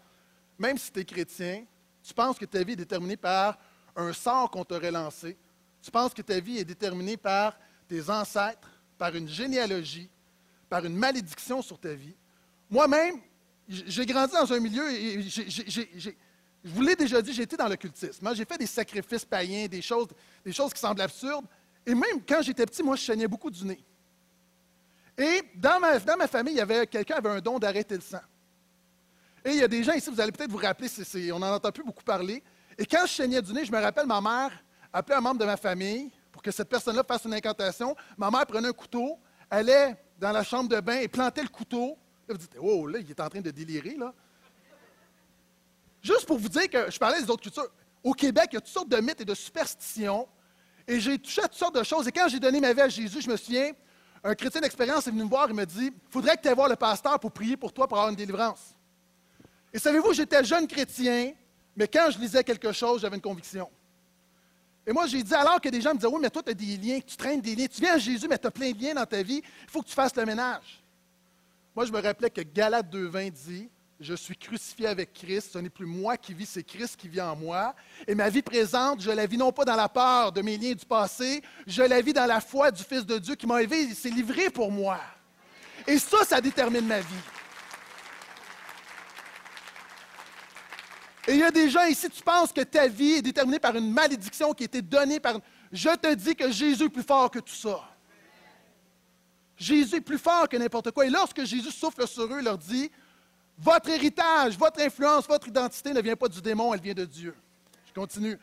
même 0.59 0.77
si 0.77 0.91
tu 0.91 0.99
es 0.99 1.05
chrétien, 1.05 1.63
tu 2.03 2.13
penses 2.13 2.37
que 2.37 2.45
ta 2.45 2.61
vie 2.63 2.73
est 2.73 2.77
déterminée 2.77 3.17
par 3.17 3.57
un 3.95 4.11
sort 4.11 4.49
qu'on 4.51 4.65
t'aurait 4.65 4.91
lancé. 4.91 5.37
Tu 5.87 5.91
penses 5.91 6.13
que 6.13 6.21
ta 6.21 6.37
vie 6.41 6.57
est 6.57 6.65
déterminée 6.65 7.15
par 7.15 7.57
tes 7.87 8.09
ancêtres, 8.09 8.69
par 8.97 9.15
une 9.15 9.29
généalogie, 9.29 10.09
par 10.69 10.83
une 10.83 10.97
malédiction 10.97 11.61
sur 11.61 11.79
ta 11.79 11.93
vie? 11.93 12.13
Moi-même, 12.69 13.21
j'ai 13.69 14.05
grandi 14.05 14.33
dans 14.33 14.51
un 14.51 14.59
milieu, 14.59 14.91
et 14.91 15.21
je 15.21 16.11
vous 16.65 16.81
l'ai 16.81 16.97
déjà 16.97 17.21
dit, 17.21 17.31
j'ai 17.31 17.43
été 17.43 17.55
dans 17.55 17.69
l'occultisme. 17.69 18.35
J'ai 18.35 18.43
fait 18.43 18.57
des 18.57 18.67
sacrifices 18.67 19.23
païens, 19.23 19.67
des 19.67 19.81
choses, 19.81 20.07
des 20.43 20.51
choses 20.51 20.73
qui 20.73 20.81
semblent 20.81 20.99
absurdes. 20.99 21.45
Et 21.85 21.95
même 21.95 22.21
quand 22.27 22.41
j'étais 22.41 22.65
petit, 22.65 22.83
moi, 22.83 22.97
je 22.97 23.03
saignais 23.03 23.29
beaucoup 23.29 23.49
du 23.49 23.63
nez. 23.63 23.79
Et 25.17 25.41
dans 25.55 25.79
ma, 25.79 25.99
dans 25.99 26.17
ma 26.17 26.27
famille, 26.27 26.55
il 26.55 26.57
y 26.57 26.61
avait 26.61 26.85
quelqu'un 26.85 27.13
qui 27.13 27.19
avait 27.25 27.37
un 27.37 27.39
don 27.39 27.59
d'arrêter 27.59 27.95
le 27.95 28.01
sang. 28.01 28.19
Et 29.45 29.51
il 29.51 29.59
y 29.59 29.63
a 29.63 29.69
des 29.69 29.85
gens 29.85 29.93
ici, 29.93 30.09
vous 30.09 30.19
allez 30.19 30.33
peut-être 30.33 30.51
vous 30.51 30.57
rappeler, 30.57 30.89
on 31.31 31.39
n'en 31.39 31.53
entend 31.53 31.71
plus 31.71 31.85
beaucoup 31.85 32.03
parler. 32.03 32.43
Et 32.77 32.85
quand 32.85 33.05
je 33.05 33.13
saignais 33.13 33.41
du 33.41 33.53
nez, 33.53 33.63
je 33.63 33.71
me 33.71 33.79
rappelle, 33.79 34.05
ma 34.05 34.19
mère 34.19 34.51
appelait 34.93 35.15
un 35.15 35.21
membre 35.21 35.39
de 35.39 35.45
ma 35.45 35.57
famille 35.57 36.11
pour 36.31 36.41
que 36.41 36.51
cette 36.51 36.69
personne-là 36.69 37.03
fasse 37.03 37.25
une 37.25 37.33
incantation. 37.33 37.95
Ma 38.17 38.29
mère 38.29 38.45
prenait 38.45 38.67
un 38.67 38.73
couteau, 38.73 39.19
allait 39.49 39.95
dans 40.19 40.31
la 40.31 40.43
chambre 40.43 40.69
de 40.69 40.79
bain 40.79 40.97
et 40.97 41.07
plantait 41.07 41.43
le 41.43 41.49
couteau. 41.49 41.97
Là, 42.27 42.33
vous 42.33 42.37
dites, 42.37 42.57
oh, 42.59 42.87
là, 42.87 42.99
il 42.99 43.09
est 43.09 43.19
en 43.19 43.29
train 43.29 43.41
de 43.41 43.51
délirer, 43.51 43.95
là. 43.95 44.13
Juste 46.01 46.25
pour 46.25 46.37
vous 46.37 46.49
dire 46.49 46.69
que 46.69 46.89
je 46.89 46.97
parlais 46.97 47.21
des 47.21 47.29
autres 47.29 47.41
cultures. 47.41 47.67
Au 48.03 48.13
Québec, 48.13 48.49
il 48.51 48.55
y 48.55 48.57
a 48.57 48.61
toutes 48.61 48.69
sortes 48.69 48.89
de 48.89 48.97
mythes 48.97 49.21
et 49.21 49.25
de 49.25 49.33
superstitions. 49.33 50.27
Et 50.87 50.99
j'ai 50.99 51.17
touché 51.19 51.41
à 51.41 51.47
toutes 51.47 51.57
sortes 51.57 51.75
de 51.75 51.83
choses. 51.83 52.07
Et 52.07 52.11
quand 52.11 52.27
j'ai 52.29 52.39
donné 52.39 52.61
ma 52.61 52.71
vie 52.71 52.81
à 52.81 52.89
Jésus, 52.89 53.21
je 53.21 53.29
me 53.29 53.35
souviens, 53.35 53.73
un 54.23 54.35
chrétien 54.35 54.61
d'expérience 54.61 55.07
est 55.07 55.11
venu 55.11 55.23
me 55.23 55.29
voir 55.29 55.49
et 55.49 55.53
me 55.53 55.65
dit 55.65 55.91
faudrait 56.09 56.37
que 56.37 56.41
tu 56.41 56.47
ailles 56.47 56.55
voir 56.55 56.69
le 56.69 56.75
pasteur 56.75 57.19
pour 57.19 57.31
prier 57.31 57.57
pour 57.57 57.73
toi 57.73 57.87
pour 57.87 57.97
avoir 57.97 58.09
une 58.09 58.15
délivrance. 58.15 58.75
Et 59.73 59.79
savez-vous, 59.79 60.13
j'étais 60.13 60.43
jeune 60.43 60.67
chrétien, 60.67 61.33
mais 61.75 61.87
quand 61.87 62.09
je 62.11 62.19
lisais 62.19 62.43
quelque 62.43 62.71
chose, 62.71 63.01
j'avais 63.01 63.15
une 63.17 63.21
conviction. 63.21 63.69
Et 64.87 64.93
moi, 64.93 65.05
j'ai 65.05 65.21
dit, 65.21 65.33
alors 65.33 65.59
que 65.59 65.67
des 65.67 65.81
gens 65.81 65.91
me 65.91 65.95
disaient, 65.95 66.07
oui, 66.07 66.19
mais 66.21 66.29
toi, 66.29 66.41
tu 66.41 66.51
as 66.51 66.53
des 66.53 66.77
liens, 66.77 66.99
tu 67.05 67.17
traînes 67.17 67.41
des 67.41 67.53
liens, 67.53 67.67
tu 67.67 67.81
viens 67.81 67.95
à 67.95 67.97
Jésus, 67.97 68.25
mais 68.29 68.37
tu 68.37 68.47
as 68.47 68.51
plein 68.51 68.71
de 68.71 68.81
liens 68.81 68.93
dans 68.93 69.05
ta 69.05 69.21
vie, 69.21 69.41
il 69.43 69.69
faut 69.69 69.81
que 69.81 69.87
tu 69.87 69.93
fasses 69.93 70.15
le 70.15 70.25
ménage. 70.25 70.81
Moi, 71.75 71.85
je 71.85 71.91
me 71.91 72.01
rappelais 72.01 72.29
que 72.29 72.39
Galate 72.39 72.89
2.20 72.89 73.31
dit, 73.31 73.69
je 73.99 74.13
suis 74.13 74.37
crucifié 74.37 74.87
avec 74.87 75.11
Christ, 75.11 75.51
ce 75.53 75.57
n'est 75.57 75.69
plus 75.69 75.85
moi 75.85 76.15
qui 76.15 76.33
vis, 76.33 76.45
c'est 76.45 76.63
Christ 76.63 76.95
qui 76.95 77.09
vit 77.09 77.19
en 77.19 77.35
moi. 77.35 77.75
Et 78.07 78.15
ma 78.15 78.29
vie 78.29 78.41
présente, 78.41 79.01
je 79.01 79.11
la 79.11 79.25
vis 79.25 79.37
non 79.37 79.51
pas 79.51 79.65
dans 79.65 79.75
la 79.75 79.89
peur 79.89 80.31
de 80.31 80.41
mes 80.41 80.57
liens 80.57 80.73
du 80.73 80.85
passé, 80.85 81.41
je 81.65 81.83
la 81.83 81.99
vis 81.99 82.13
dans 82.13 82.25
la 82.25 82.39
foi 82.39 82.71
du 82.71 82.81
Fils 82.81 83.05
de 83.05 83.17
Dieu 83.17 83.35
qui 83.35 83.45
m'a 83.45 83.61
élevé, 83.61 83.81
il 83.83 83.95
s'est 83.95 84.09
livré 84.09 84.49
pour 84.49 84.71
moi. 84.71 84.99
Et 85.85 85.99
ça, 85.99 86.23
ça 86.23 86.39
détermine 86.39 86.85
ma 86.87 87.01
vie. 87.01 87.23
Et 91.27 91.33
il 91.33 91.39
y 91.39 91.43
a 91.43 91.51
des 91.51 91.69
gens 91.69 91.83
ici, 91.83 92.09
tu 92.09 92.23
penses 92.23 92.53
que 92.53 92.61
ta 92.61 92.87
vie 92.87 93.15
est 93.15 93.21
déterminée 93.21 93.59
par 93.59 93.75
une 93.75 93.91
malédiction 93.91 94.53
qui 94.53 94.63
a 94.63 94.65
été 94.65 94.81
donnée 94.81 95.19
par... 95.19 95.39
Je 95.73 95.89
te 95.89 96.13
dis 96.13 96.33
que 96.33 96.49
Jésus 96.49 96.85
est 96.85 96.89
plus 96.89 97.03
fort 97.03 97.29
que 97.29 97.39
tout 97.39 97.53
ça. 97.53 97.81
Jésus 99.57 99.97
est 99.97 100.01
plus 100.01 100.17
fort 100.17 100.47
que 100.47 100.55
n'importe 100.55 100.91
quoi. 100.91 101.05
Et 101.05 101.09
lorsque 101.09 101.43
Jésus 101.43 101.71
souffle 101.71 102.07
sur 102.07 102.23
eux, 102.23 102.37
il 102.39 102.45
leur 102.45 102.57
dit, 102.57 102.89
Votre 103.57 103.89
héritage, 103.89 104.57
votre 104.57 104.79
influence, 104.79 105.27
votre 105.27 105.49
identité 105.49 105.91
ne 105.91 105.99
vient 105.99 106.15
pas 106.15 106.29
du 106.29 106.41
démon, 106.41 106.73
elle 106.73 106.79
vient 106.79 106.93
de 106.93 107.03
Dieu. 107.03 107.35
Je 107.87 107.93
continue. 107.93 108.39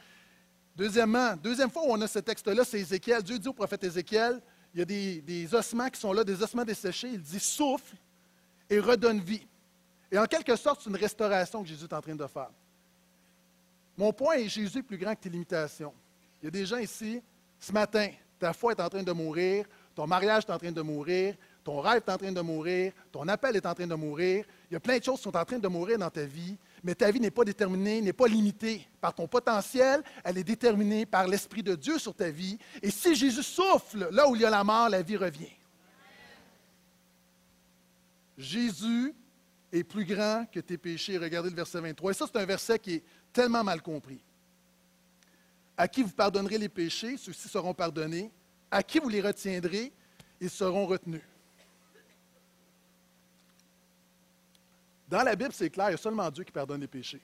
Deuxièmement, 0.77 1.37
deuxième 1.37 1.71
fois 1.71 1.85
où 1.85 1.93
on 1.93 2.01
a 2.03 2.07
ce 2.07 2.19
texte-là, 2.19 2.65
c'est 2.65 2.81
Ézéchiel. 2.81 3.23
Dieu 3.23 3.39
dit 3.39 3.49
au 3.49 3.55
prophète 3.55 3.83
Ézéchiel, 3.85 4.43
il 4.75 4.81
y 4.81 4.83
a 4.83 4.85
des, 4.85 5.23
des 5.23 5.55
ossements 5.55 5.89
qui 5.89 6.01
sont 6.01 6.13
là, 6.13 6.23
des 6.23 6.43
ossements 6.43 6.65
desséchés. 6.65 7.11
Il 7.15 7.23
dit 7.23 7.41
souffle 7.41 7.97
et 8.69 8.79
redonne 8.79 9.21
vie. 9.21 9.47
Et 10.13 10.19
en 10.19 10.27
quelque 10.27 10.55
sorte, 10.57 10.83
c'est 10.83 10.91
une 10.91 10.97
restauration 10.97 11.63
que 11.63 11.69
Jésus 11.69 11.85
est 11.85 11.93
en 11.95 12.01
train 12.03 12.15
de 12.15 12.27
faire. 12.27 12.51
Mon 13.97 14.13
point 14.13 14.35
est 14.35 14.49
Jésus 14.49 14.79
est 14.79 14.83
plus 14.83 14.99
grand 14.99 15.15
que 15.15 15.21
tes 15.21 15.31
limitations. 15.31 15.95
Il 16.43 16.47
y 16.47 16.49
a 16.49 16.51
des 16.51 16.67
gens 16.67 16.79
ici, 16.79 17.23
ce 17.59 17.73
matin, 17.73 18.09
ta 18.39 18.53
foi 18.53 18.73
est 18.73 18.81
en 18.81 18.89
train 18.89 19.03
de 19.03 19.13
mourir, 19.13 19.67
ton 19.95 20.07
mariage 20.07 20.45
est 20.49 20.53
en 20.53 20.59
train 20.59 20.73
de 20.73 20.83
mourir, 20.83 21.37
ton 21.63 21.81
rêve 21.81 22.03
est 22.07 22.11
en 22.11 22.19
train 22.19 22.33
de 22.33 22.41
mourir, 22.41 22.93
ton 23.11 23.27
appel 23.29 23.57
est 23.57 23.65
en 23.65 23.75
train 23.75 23.87
de 23.87 23.95
mourir. 23.95 24.45
Il 24.71 24.75
y 24.75 24.77
a 24.77 24.81
plein 24.81 24.99
de 24.99 25.05
choses 25.05 25.17
qui 25.17 25.23
sont 25.23 25.37
en 25.37 25.45
train 25.45 25.59
de 25.59 25.69
mourir 25.69 25.99
dans 25.99 26.11
ta 26.11 26.25
vie, 26.25 26.57
mais 26.83 26.95
ta 26.95 27.11
vie 27.11 27.21
n'est 27.21 27.31
pas 27.31 27.45
déterminée, 27.45 28.03
n'est 28.03 28.13
pas 28.13 28.27
limitée 28.27 28.87
par 29.01 29.15
ton 29.15 29.27
potentiel, 29.27 30.03
elle 30.23 30.37
est 30.37 30.45
déterminée 30.45 31.07
par 31.07 31.27
l'Esprit 31.27 31.63
de 31.63 31.75
Dieu 31.75 31.99
sur 31.99 32.15
ta 32.15 32.29
vie. 32.29 32.59
Et 32.83 32.91
si 32.91 33.15
Jésus 33.15 33.43
souffle 33.43 34.09
là 34.11 34.29
où 34.29 34.37
il 34.37 34.43
y 34.43 34.45
a 34.45 34.51
la 34.51 34.63
mort, 34.63 34.91
la 34.91 35.01
vie 35.01 35.17
revient. 35.17 35.53
Jésus 38.37 39.15
est 39.73 39.85
plus 39.85 40.05
grand 40.05 40.45
que 40.51 40.61
tes 40.61 40.77
péchés. 40.77 41.19
Regardez 41.19 41.51
le 41.51 41.57
verset 41.57 41.81
23. 41.81 42.11
Et 42.11 42.15
ça, 42.15 42.27
c'est 42.31 42.39
un 42.39 42.45
verset 42.45 42.79
qui 42.79 42.95
est 42.95 43.03
tellement 43.35 43.63
mal 43.63 43.83
compris. 43.83 44.21
À 45.77 45.87
qui 45.89 46.03
vous 46.03 46.11
pardonnerez 46.11 46.57
les 46.57 46.69
péchés, 46.71 47.19
ceux-ci 47.19 47.49
seront 47.49 47.75
pardonnés. 47.75 48.31
À 48.71 48.83
qui 48.83 48.99
vous 49.01 49.09
les 49.11 49.21
retiendrez, 49.21 49.93
ils 50.41 50.51
seront 50.51 50.87
retenus. 50.87 51.21
Dans 55.09 55.23
la 55.23 55.37
Bible, 55.37 55.53
c'est 55.53 55.69
clair, 55.69 55.91
il 55.91 55.93
y 55.93 55.95
a 55.95 55.99
seulement 55.99 56.31
Dieu 56.31 56.45
qui 56.45 56.53
pardonne 56.53 56.81
les 56.81 56.87
péchés. 56.87 57.21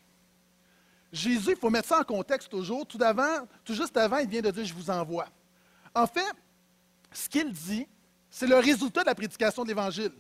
Jésus, 1.12 1.53
il 1.53 1.57
faut 1.57 1.70
mettre 1.70 1.88
ça 1.88 2.01
en 2.01 2.05
contexte 2.05 2.51
toujours. 2.51 2.87
Tout, 2.87 2.99
d'avant, 2.99 3.49
tout 3.64 3.75
juste 3.75 3.96
avant, 3.96 4.18
il 4.18 4.29
vient 4.29 4.42
de 4.42 4.51
dire 4.51 4.64
Je 4.64 4.75
vous 4.75 4.90
envoie. 4.90 5.29
En 5.94 6.07
fait, 6.07 6.35
ce 7.12 7.29
qu'il 7.29 7.51
dit, 7.53 7.87
c'est 8.31 8.46
le 8.46 8.57
résultat 8.57 9.01
de 9.01 9.07
la 9.07 9.14
prédication 9.14 9.62
de 9.62 9.68
l'Évangile. 9.68 10.12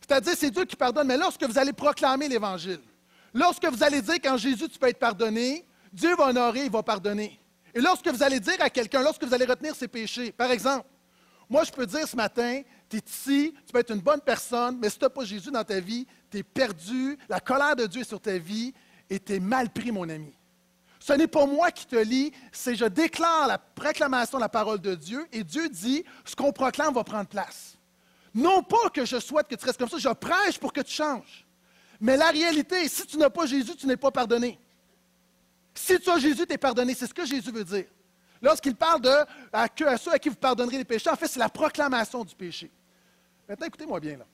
C'est-à-dire, 0.00 0.34
c'est 0.36 0.50
Dieu 0.50 0.64
qui 0.64 0.76
pardonne, 0.76 1.06
mais 1.06 1.16
lorsque 1.16 1.42
vous 1.44 1.58
allez 1.58 1.72
proclamer 1.72 2.28
l'Évangile, 2.28 2.80
lorsque 3.36 3.66
vous 3.66 3.82
allez 3.82 4.02
dire 4.02 4.20
qu'en 4.20 4.36
Jésus, 4.36 4.68
tu 4.68 4.78
peux 4.78 4.88
être 4.88 4.98
pardonné, 4.98 5.64
Dieu 5.92 6.14
va 6.16 6.28
honorer, 6.28 6.64
il 6.64 6.70
va 6.70 6.82
pardonner. 6.82 7.38
Et 7.74 7.80
lorsque 7.80 8.08
vous 8.08 8.22
allez 8.22 8.40
dire 8.40 8.56
à 8.60 8.70
quelqu'un, 8.70 9.02
lorsque 9.02 9.22
vous 9.22 9.34
allez 9.34 9.44
retenir 9.44 9.74
ses 9.76 9.88
péchés, 9.88 10.32
par 10.32 10.50
exemple, 10.50 10.86
moi, 11.48 11.62
je 11.62 11.70
peux 11.70 11.86
dire 11.86 12.08
ce 12.08 12.16
matin, 12.16 12.62
tu 12.88 12.96
es 12.96 13.02
ici, 13.06 13.54
tu 13.66 13.72
peux 13.72 13.78
être 13.78 13.94
une 13.94 14.00
bonne 14.00 14.20
personne, 14.20 14.78
mais 14.80 14.90
si 14.90 14.98
tu 14.98 15.04
n'as 15.04 15.10
pas 15.10 15.24
Jésus 15.24 15.50
dans 15.50 15.62
ta 15.62 15.78
vie, 15.78 16.06
tu 16.30 16.38
es 16.38 16.42
perdu, 16.42 17.18
la 17.28 17.38
colère 17.38 17.76
de 17.76 17.86
Dieu 17.86 18.00
est 18.00 18.08
sur 18.08 18.20
ta 18.20 18.36
vie 18.38 18.74
et 19.08 19.20
tu 19.20 19.34
es 19.34 19.40
mal 19.40 19.70
pris, 19.70 19.92
mon 19.92 20.08
ami. 20.08 20.34
Ce 20.98 21.12
n'est 21.12 21.28
pas 21.28 21.46
moi 21.46 21.70
qui 21.70 21.86
te 21.86 21.96
lis, 21.96 22.32
c'est 22.50 22.74
je 22.74 22.86
déclare 22.86 23.46
la 23.46 23.58
proclamation 23.58 24.38
de 24.38 24.42
la 24.42 24.48
parole 24.48 24.80
de 24.80 24.94
Dieu 24.96 25.26
et 25.30 25.44
Dieu 25.44 25.68
dit, 25.68 26.04
ce 26.24 26.34
qu'on 26.34 26.52
proclame 26.52 26.94
va 26.94 27.04
prendre 27.04 27.28
place. 27.28 27.78
Non 28.34 28.62
pas 28.62 28.90
que 28.92 29.04
je 29.04 29.20
souhaite 29.20 29.46
que 29.46 29.54
tu 29.54 29.64
restes 29.64 29.78
comme 29.78 29.88
ça, 29.88 29.98
je 29.98 30.08
prêche 30.08 30.58
pour 30.58 30.72
que 30.72 30.80
tu 30.80 30.92
changes. 30.92 31.45
Mais 32.00 32.16
la 32.16 32.30
réalité, 32.30 32.88
si 32.88 33.06
tu 33.06 33.16
n'as 33.16 33.30
pas 33.30 33.46
Jésus, 33.46 33.74
tu 33.76 33.86
n'es 33.86 33.96
pas 33.96 34.10
pardonné. 34.10 34.58
Si 35.74 35.98
tu 35.98 36.10
as 36.10 36.18
Jésus, 36.18 36.46
tu 36.46 36.52
es 36.52 36.58
pardonné. 36.58 36.94
C'est 36.94 37.06
ce 37.06 37.14
que 37.14 37.24
Jésus 37.24 37.50
veut 37.50 37.64
dire. 37.64 37.86
Lorsqu'il 38.40 38.74
parle 38.74 39.00
de 39.00 39.14
à, 39.52 39.68
ceux 39.96 40.12
à 40.12 40.18
qui 40.18 40.28
vous 40.28 40.36
pardonnerez 40.36 40.78
les 40.78 40.84
péchés, 40.84 41.10
en 41.10 41.16
fait, 41.16 41.28
c'est 41.28 41.38
la 41.38 41.48
proclamation 41.48 42.24
du 42.24 42.34
péché. 42.34 42.70
Maintenant, 43.48 43.66
écoutez-moi 43.66 44.00
bien. 44.00 44.18
Là. 44.18 44.26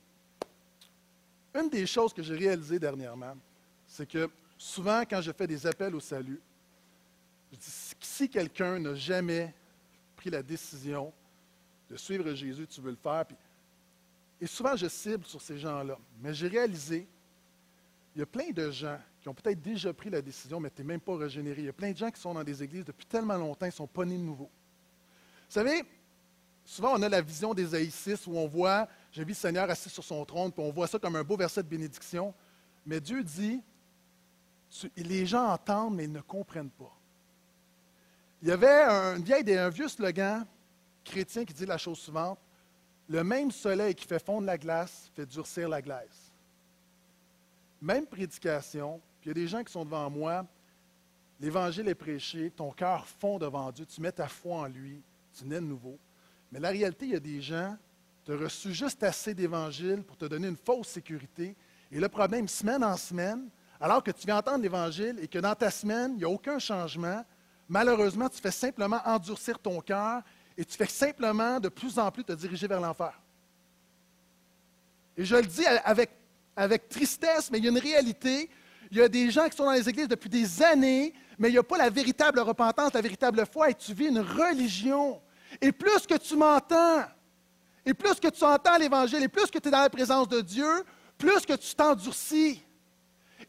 Une 1.59 1.69
des 1.69 1.85
choses 1.85 2.13
que 2.13 2.23
j'ai 2.23 2.35
réalisées 2.35 2.79
dernièrement, 2.79 3.35
c'est 3.85 4.07
que 4.07 4.29
souvent, 4.57 5.01
quand 5.01 5.21
je 5.21 5.31
fais 5.31 5.47
des 5.47 5.65
appels 5.65 5.95
au 5.95 5.99
salut, 5.99 6.41
je 7.51 7.57
dis, 7.57 7.71
si 7.99 8.27
quelqu'un 8.27 8.79
n'a 8.79 8.95
jamais 8.95 9.53
pris 10.15 10.29
la 10.29 10.41
décision 10.41 11.13
de 11.89 11.95
suivre 11.95 12.33
Jésus, 12.33 12.65
tu 12.67 12.81
veux 12.81 12.91
le 12.91 12.97
faire. 12.97 13.25
et 14.41 14.47
souvent, 14.47 14.75
je 14.75 14.87
cible 14.87 15.25
sur 15.25 15.41
ces 15.41 15.57
gens-là. 15.57 15.97
Mais 16.19 16.33
j'ai 16.33 16.47
réalisé, 16.47 17.07
il 18.15 18.19
y 18.19 18.21
a 18.21 18.25
plein 18.25 18.51
de 18.51 18.69
gens 18.69 18.99
qui 19.21 19.29
ont 19.29 19.33
peut-être 19.33 19.61
déjà 19.61 19.93
pris 19.93 20.09
la 20.09 20.21
décision, 20.21 20.59
mais 20.59 20.69
tu 20.69 20.81
n'es 20.81 20.87
même 20.87 20.99
pas 20.99 21.15
régénéré. 21.15 21.61
Il 21.61 21.65
y 21.65 21.69
a 21.69 21.73
plein 21.73 21.91
de 21.91 21.97
gens 21.97 22.11
qui 22.11 22.19
sont 22.19 22.33
dans 22.33 22.43
des 22.43 22.61
églises 22.61 22.85
depuis 22.85 23.05
tellement 23.05 23.37
longtemps, 23.37 23.65
ils 23.65 23.69
ne 23.69 23.73
sont 23.73 23.87
pas 23.87 24.05
nés 24.05 24.17
de 24.17 24.23
nouveau. 24.23 24.49
Vous 25.47 25.53
savez, 25.53 25.83
souvent 26.65 26.93
on 26.95 27.01
a 27.01 27.09
la 27.09 27.21
vision 27.21 27.53
des 27.53 27.73
Aïssis 27.73 28.27
où 28.27 28.37
on 28.37 28.47
voit, 28.47 28.87
j'ai 29.11 29.23
vu 29.23 29.29
le 29.29 29.35
Seigneur 29.35 29.69
assis 29.69 29.89
sur 29.89 30.03
son 30.03 30.23
trône, 30.25 30.51
puis 30.51 30.63
on 30.63 30.71
voit 30.71 30.87
ça 30.87 30.99
comme 30.99 31.15
un 31.15 31.23
beau 31.23 31.37
verset 31.37 31.63
de 31.63 31.67
bénédiction. 31.67 32.33
Mais 32.85 32.99
Dieu 32.99 33.23
dit, 33.23 33.61
les 34.97 35.25
gens 35.25 35.47
entendent, 35.47 35.95
mais 35.95 36.05
ils 36.05 36.11
ne 36.11 36.21
comprennent 36.21 36.69
pas. 36.69 36.95
Il 38.41 38.49
y 38.49 38.51
avait 38.51 38.83
un, 38.83 39.19
vieille, 39.19 39.57
un 39.57 39.69
vieux 39.69 39.87
slogan 39.87 40.45
chrétien 41.03 41.45
qui 41.45 41.53
dit 41.53 41.65
la 41.65 41.77
chose 41.77 41.99
suivante 41.99 42.39
Le 43.07 43.23
même 43.23 43.51
soleil 43.51 43.95
qui 43.95 44.05
fait 44.05 44.23
fondre 44.23 44.45
la 44.45 44.57
glace 44.57 45.09
fait 45.15 45.25
durcir 45.25 45.69
la 45.69 45.81
glace. 45.81 46.22
Même 47.83 48.07
prédication, 48.07 49.01
puis 49.19 49.29
il 49.29 49.37
y 49.37 49.41
a 49.41 49.43
des 49.43 49.47
gens 49.49 49.61
qui 49.61 49.73
sont 49.73 49.83
devant 49.83 50.09
moi, 50.09 50.45
l'Évangile 51.37 51.89
est 51.89 51.95
prêché, 51.95 52.49
ton 52.49 52.71
cœur 52.71 53.05
fond 53.05 53.37
devant 53.37 53.69
Dieu, 53.73 53.85
tu 53.85 53.99
mets 53.99 54.13
ta 54.13 54.29
foi 54.29 54.59
en 54.59 54.67
lui, 54.67 55.01
tu 55.37 55.43
nais 55.43 55.59
de 55.59 55.65
nouveau. 55.65 55.99
Mais 56.49 56.61
la 56.61 56.69
réalité, 56.69 57.07
il 57.07 57.11
y 57.11 57.15
a 57.17 57.19
des 57.19 57.41
gens, 57.41 57.75
tu 58.23 58.31
as 58.31 58.37
reçu 58.37 58.73
juste 58.73 59.03
assez 59.03 59.33
d'Évangile 59.33 60.01
pour 60.01 60.15
te 60.15 60.23
donner 60.23 60.47
une 60.47 60.55
fausse 60.55 60.87
sécurité. 60.87 61.57
Et 61.91 61.99
le 61.99 62.07
problème, 62.07 62.47
semaine 62.47 62.85
en 62.85 62.95
semaine, 62.95 63.49
alors 63.81 64.01
que 64.01 64.11
tu 64.11 64.27
viens 64.27 64.37
entendre 64.37 64.63
l'Évangile 64.63 65.19
et 65.21 65.27
que 65.27 65.39
dans 65.39 65.53
ta 65.53 65.69
semaine, 65.69 66.13
il 66.13 66.17
n'y 66.19 66.23
a 66.23 66.29
aucun 66.29 66.59
changement, 66.59 67.25
malheureusement, 67.67 68.29
tu 68.29 68.39
fais 68.39 68.51
simplement 68.51 69.01
endurcir 69.03 69.59
ton 69.59 69.81
cœur 69.81 70.21
et 70.57 70.63
tu 70.63 70.77
fais 70.77 70.87
simplement 70.87 71.59
de 71.59 71.67
plus 71.67 71.99
en 71.99 72.09
plus 72.09 72.23
te 72.23 72.31
diriger 72.31 72.65
vers 72.65 72.79
l'enfer. 72.79 73.19
Et 75.17 75.25
je 75.25 75.35
le 75.35 75.43
dis 75.43 75.65
avec, 75.65 76.22
avec 76.55 76.89
tristesse, 76.89 77.49
mais 77.51 77.57
il 77.57 77.65
y 77.65 77.67
a 77.67 77.71
une 77.71 77.77
réalité 77.77 78.49
il 78.93 78.99
y 78.99 79.01
a 79.01 79.09
des 79.09 79.31
gens 79.31 79.49
qui 79.49 79.57
sont 79.57 79.65
dans 79.65 79.71
les 79.71 79.89
églises 79.89 80.07
depuis 80.07 80.29
des 80.29 80.61
années, 80.61 81.15
mais 81.39 81.49
il 81.49 81.53
n'y 81.53 81.57
a 81.57 81.63
pas 81.63 81.79
la 81.79 81.89
véritable 81.89 82.39
repentance, 82.41 82.93
la 82.93 83.01
véritable 83.01 83.43
foi, 83.51 83.71
et 83.71 83.73
tu 83.73 83.91
vis 83.91 84.09
une 84.09 84.19
religion. 84.19 85.19
Et 85.59 85.71
plus 85.71 86.05
que 86.05 86.13
tu 86.13 86.35
m'entends, 86.35 87.03
et 87.83 87.95
plus 87.95 88.19
que 88.19 88.27
tu 88.27 88.43
entends 88.43 88.77
l'Évangile, 88.77 89.23
et 89.23 89.27
plus 89.27 89.49
que 89.49 89.57
tu 89.57 89.67
es 89.67 89.71
dans 89.71 89.81
la 89.81 89.89
présence 89.89 90.27
de 90.27 90.41
Dieu, 90.41 90.69
plus 91.17 91.43
que 91.43 91.53
tu 91.53 91.73
t'endurcis. 91.73 92.63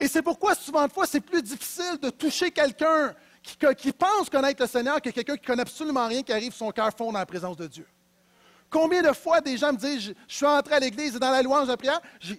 Et 0.00 0.08
c'est 0.08 0.22
pourquoi 0.22 0.54
souvent 0.54 0.86
de 0.86 0.92
fois, 0.92 1.04
c'est 1.06 1.20
plus 1.20 1.42
difficile 1.42 1.98
de 2.00 2.08
toucher 2.08 2.50
quelqu'un 2.50 3.14
qui, 3.42 3.92
pense 3.92 4.30
connaître 4.30 4.62
le 4.62 4.66
Seigneur 4.66 5.02
que 5.02 5.10
quelqu'un 5.10 5.36
qui 5.36 5.44
connaît 5.44 5.60
absolument 5.60 6.06
rien, 6.06 6.22
qui 6.22 6.32
arrive 6.32 6.54
son 6.54 6.70
cœur 6.70 6.90
fond 6.96 7.12
dans 7.12 7.18
la 7.18 7.26
présence 7.26 7.58
de 7.58 7.66
Dieu. 7.66 7.86
Combien 8.74 9.02
de 9.02 9.12
fois 9.12 9.40
des 9.40 9.56
gens 9.56 9.72
me 9.72 9.78
disent, 9.78 10.14
je, 10.26 10.34
suis 10.34 10.44
entré 10.44 10.74
à 10.74 10.80
l'église 10.80 11.14
et 11.14 11.18
dans 11.20 11.30
la 11.30 11.42
louange 11.42 11.68
de 11.68 11.76
prière, 11.76 12.00
je 12.18 12.32
ne 12.32 12.38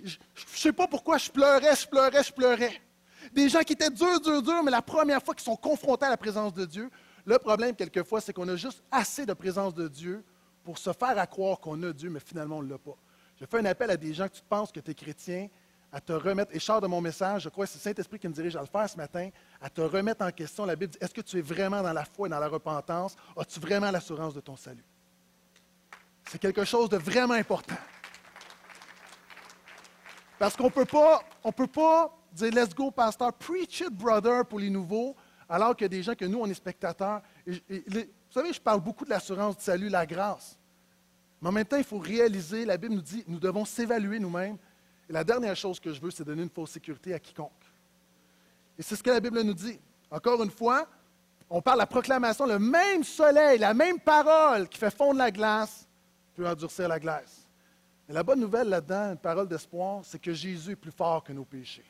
sais 0.53 0.73
pas 0.73 0.85
pourquoi 0.85 1.17
je 1.17 1.31
pleurais, 1.31 1.73
je 1.73 1.87
pleurais, 1.87 2.23
je 2.23 2.33
pleurais 2.33 2.81
des 3.31 3.47
gens 3.47 3.61
qui 3.61 3.71
étaient 3.71 3.89
durs, 3.89 4.19
durs, 4.19 4.41
durs, 4.41 4.61
mais 4.61 4.69
la 4.69 4.81
première 4.81 5.23
fois 5.23 5.33
qu'ils 5.33 5.45
sont 5.45 5.55
confrontés 5.55 6.05
à 6.05 6.09
la 6.09 6.17
présence 6.17 6.53
de 6.53 6.65
Dieu, 6.65 6.89
le 7.25 7.39
problème, 7.39 7.73
quelquefois, 7.73 8.19
c'est 8.19 8.33
qu'on 8.33 8.49
a 8.49 8.57
juste 8.57 8.83
assez 8.91 9.25
de 9.25 9.31
présence 9.31 9.73
de 9.73 9.87
Dieu 9.87 10.25
pour 10.65 10.77
se 10.77 10.91
faire 10.91 11.17
à 11.17 11.25
croire 11.25 11.57
qu'on 11.57 11.81
a 11.83 11.93
Dieu, 11.93 12.09
mais 12.09 12.19
finalement, 12.19 12.57
on 12.57 12.63
ne 12.63 12.69
l'a 12.69 12.79
pas. 12.79 12.97
Je 13.39 13.45
fais 13.45 13.59
un 13.59 13.65
appel 13.65 13.89
à 13.89 13.95
des 13.95 14.13
gens 14.13 14.27
que 14.27 14.33
tu 14.33 14.43
penses 14.43 14.73
que 14.73 14.81
tu 14.81 14.91
es 14.91 14.93
chrétien, 14.93 15.47
à 15.89 16.01
te 16.01 16.11
remettre, 16.11 16.53
et 16.53 16.59
je 16.59 16.81
de 16.81 16.87
mon 16.87 16.99
message, 16.99 17.43
je 17.43 17.49
crois 17.49 17.65
que 17.65 17.71
c'est 17.71 17.79
le 17.79 17.83
Saint-Esprit 17.95 18.19
qui 18.19 18.27
me 18.27 18.33
dirige 18.33 18.57
à 18.57 18.59
le 18.59 18.67
faire 18.67 18.89
ce 18.89 18.97
matin, 18.97 19.29
à 19.61 19.69
te 19.69 19.79
remettre 19.79 20.25
en 20.25 20.31
question. 20.31 20.65
La 20.65 20.75
Bible 20.75 20.91
dit, 20.91 20.97
est-ce 20.99 21.13
que 21.13 21.21
tu 21.21 21.39
es 21.39 21.41
vraiment 21.41 21.81
dans 21.81 21.93
la 21.93 22.03
foi 22.03 22.27
et 22.27 22.29
dans 22.29 22.39
la 22.39 22.49
repentance? 22.49 23.15
As-tu 23.37 23.61
vraiment 23.61 23.89
l'assurance 23.89 24.33
de 24.33 24.41
ton 24.41 24.57
salut? 24.57 24.83
C'est 26.29 26.39
quelque 26.39 26.65
chose 26.65 26.89
de 26.89 26.97
vraiment 26.97 27.33
important. 27.35 27.75
Parce 30.37 30.55
qu'on 30.55 30.69
peut 30.69 30.85
pas, 30.85 31.23
on 31.43 31.51
peut 31.51 31.67
pas 31.67 32.15
dire 32.33 32.51
Let's 32.53 32.75
go, 32.75 32.91
pasteur, 32.91 33.33
preach 33.33 33.81
it, 33.81 33.89
brother, 33.89 34.45
pour 34.45 34.59
les 34.59 34.69
nouveaux, 34.69 35.15
alors 35.47 35.75
a 35.79 35.87
des 35.87 36.03
gens 36.03 36.15
que 36.15 36.25
nous, 36.25 36.39
on 36.39 36.47
est 36.47 36.53
spectateurs. 36.53 37.21
vous 37.45 37.55
savez, 38.29 38.51
je 38.51 38.59
parle 38.59 38.81
beaucoup 38.81 39.05
de 39.05 39.11
l'assurance 39.11 39.57
du 39.57 39.63
salut, 39.63 39.89
la 39.89 40.05
grâce. 40.05 40.57
Mais 41.41 41.49
en 41.49 41.51
même 41.51 41.65
temps, 41.65 41.77
il 41.77 41.83
faut 41.83 41.99
réaliser, 41.99 42.65
la 42.65 42.77
Bible 42.77 42.95
nous 42.95 43.01
dit, 43.01 43.23
nous 43.27 43.39
devons 43.39 43.63
s'évaluer 43.63 44.19
nous-mêmes. 44.19 44.57
Et 45.07 45.13
la 45.13 45.23
dernière 45.23 45.55
chose 45.55 45.79
que 45.79 45.93
je 45.93 46.01
veux, 46.01 46.09
c'est 46.09 46.23
donner 46.23 46.43
une 46.43 46.49
fausse 46.49 46.71
sécurité 46.71 47.13
à 47.13 47.19
quiconque. 47.19 47.51
Et 48.77 48.81
c'est 48.81 48.95
ce 48.95 49.03
que 49.03 49.11
la 49.11 49.19
Bible 49.19 49.41
nous 49.41 49.53
dit. 49.53 49.79
Encore 50.09 50.41
une 50.43 50.49
fois, 50.49 50.87
on 51.49 51.61
parle 51.61 51.77
de 51.77 51.81
la 51.81 51.87
proclamation, 51.87 52.47
le 52.47 52.57
même 52.57 53.03
soleil, 53.03 53.59
la 53.59 53.73
même 53.73 53.99
parole 53.99 54.67
qui 54.67 54.79
fait 54.79 54.89
fondre 54.89 55.19
la 55.19 55.29
glace 55.29 55.84
peut 56.35 56.47
endurcir 56.47 56.87
la 56.87 56.99
glace. 56.99 57.47
Mais 58.07 58.13
la 58.13 58.23
bonne 58.23 58.39
nouvelle 58.39 58.69
là-dedans, 58.69 59.11
une 59.11 59.17
parole 59.17 59.47
d'espoir, 59.47 60.01
c'est 60.03 60.19
que 60.19 60.33
Jésus 60.33 60.71
est 60.71 60.75
plus 60.75 60.91
fort 60.91 61.23
que 61.23 61.33
nos 61.33 61.45
péchés 61.45 61.85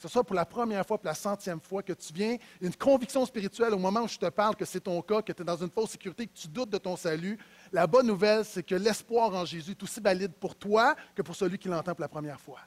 que 0.00 0.08
ce 0.08 0.12
soit 0.14 0.24
pour 0.24 0.34
la 0.34 0.46
première 0.46 0.86
fois, 0.86 0.96
pour 0.96 1.06
la 1.06 1.14
centième 1.14 1.60
fois, 1.60 1.82
que 1.82 1.92
tu 1.92 2.10
viens, 2.14 2.38
une 2.62 2.74
conviction 2.74 3.26
spirituelle 3.26 3.74
au 3.74 3.78
moment 3.78 4.00
où 4.00 4.08
je 4.08 4.16
te 4.16 4.30
parle 4.30 4.56
que 4.56 4.64
c'est 4.64 4.80
ton 4.80 5.02
cas, 5.02 5.20
que 5.20 5.30
tu 5.30 5.42
es 5.42 5.44
dans 5.44 5.58
une 5.58 5.68
fausse 5.68 5.90
sécurité, 5.90 6.26
que 6.26 6.32
tu 6.32 6.48
doutes 6.48 6.70
de 6.70 6.78
ton 6.78 6.96
salut, 6.96 7.38
la 7.70 7.86
bonne 7.86 8.06
nouvelle, 8.06 8.42
c'est 8.46 8.62
que 8.62 8.74
l'espoir 8.74 9.34
en 9.34 9.44
Jésus 9.44 9.72
est 9.72 9.82
aussi 9.82 10.00
valide 10.00 10.32
pour 10.32 10.56
toi 10.56 10.96
que 11.14 11.20
pour 11.20 11.36
celui 11.36 11.58
qui 11.58 11.68
l'entend 11.68 11.92
pour 11.92 12.00
la 12.00 12.08
première 12.08 12.40
fois. 12.40 12.60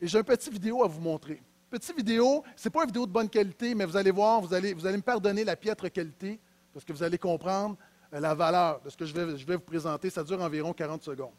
Et 0.00 0.06
j'ai 0.06 0.16
une 0.16 0.24
petite 0.24 0.50
vidéo 0.50 0.82
à 0.82 0.88
vous 0.88 1.00
montrer. 1.00 1.42
Petite 1.68 1.94
vidéo, 1.94 2.42
ce 2.56 2.66
n'est 2.66 2.72
pas 2.72 2.80
une 2.80 2.86
vidéo 2.86 3.04
de 3.04 3.12
bonne 3.12 3.28
qualité, 3.28 3.74
mais 3.74 3.84
vous 3.84 3.98
allez 3.98 4.10
voir, 4.10 4.40
vous 4.40 4.54
allez, 4.54 4.72
vous 4.72 4.86
allez 4.86 4.96
me 4.96 5.02
pardonner 5.02 5.44
la 5.44 5.56
piètre 5.56 5.92
qualité, 5.92 6.40
parce 6.72 6.86
que 6.86 6.92
vous 6.94 7.02
allez 7.02 7.18
comprendre 7.18 7.76
la 8.12 8.34
valeur 8.34 8.80
de 8.80 8.90
ce 8.90 8.96
que 8.96 9.04
je 9.04 9.14
vais, 9.14 9.56
vous 9.56 9.60
présenter. 9.60 10.10
Ça 10.10 10.24
dure 10.24 10.40
environ 10.42 10.72
40 10.72 11.02
secondes. 11.02 11.34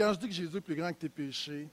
Quand 0.00 0.14
je 0.14 0.18
dis 0.18 0.28
que 0.28 0.34
Jésus 0.34 0.56
est 0.56 0.62
plus 0.62 0.74
grand 0.74 0.90
que 0.94 0.98
tes 0.98 1.10
péchés, 1.10 1.68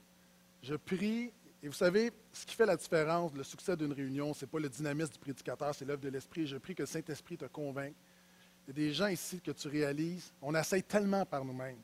je 0.62 0.74
prie, 0.74 1.32
et 1.62 1.66
vous 1.66 1.72
savez, 1.72 2.12
ce 2.30 2.44
qui 2.44 2.54
fait 2.54 2.66
la 2.66 2.76
différence, 2.76 3.32
le 3.32 3.42
succès 3.42 3.74
d'une 3.74 3.92
réunion, 3.94 4.34
ce 4.34 4.44
n'est 4.44 4.50
pas 4.50 4.58
le 4.58 4.68
dynamisme 4.68 5.12
du 5.12 5.18
prédicateur, 5.18 5.74
c'est 5.74 5.86
l'œuvre 5.86 6.02
de 6.02 6.10
l'Esprit. 6.10 6.46
Je 6.46 6.58
prie 6.58 6.74
que 6.74 6.82
le 6.82 6.86
Saint-Esprit 6.86 7.38
te 7.38 7.46
convainque. 7.46 7.94
Il 8.66 8.68
y 8.68 8.70
a 8.70 8.86
des 8.86 8.92
gens 8.92 9.06
ici 9.06 9.40
que 9.40 9.50
tu 9.50 9.66
réalises, 9.68 10.30
on 10.42 10.54
essaye 10.54 10.82
tellement 10.82 11.24
par 11.24 11.42
nous-mêmes. 11.42 11.78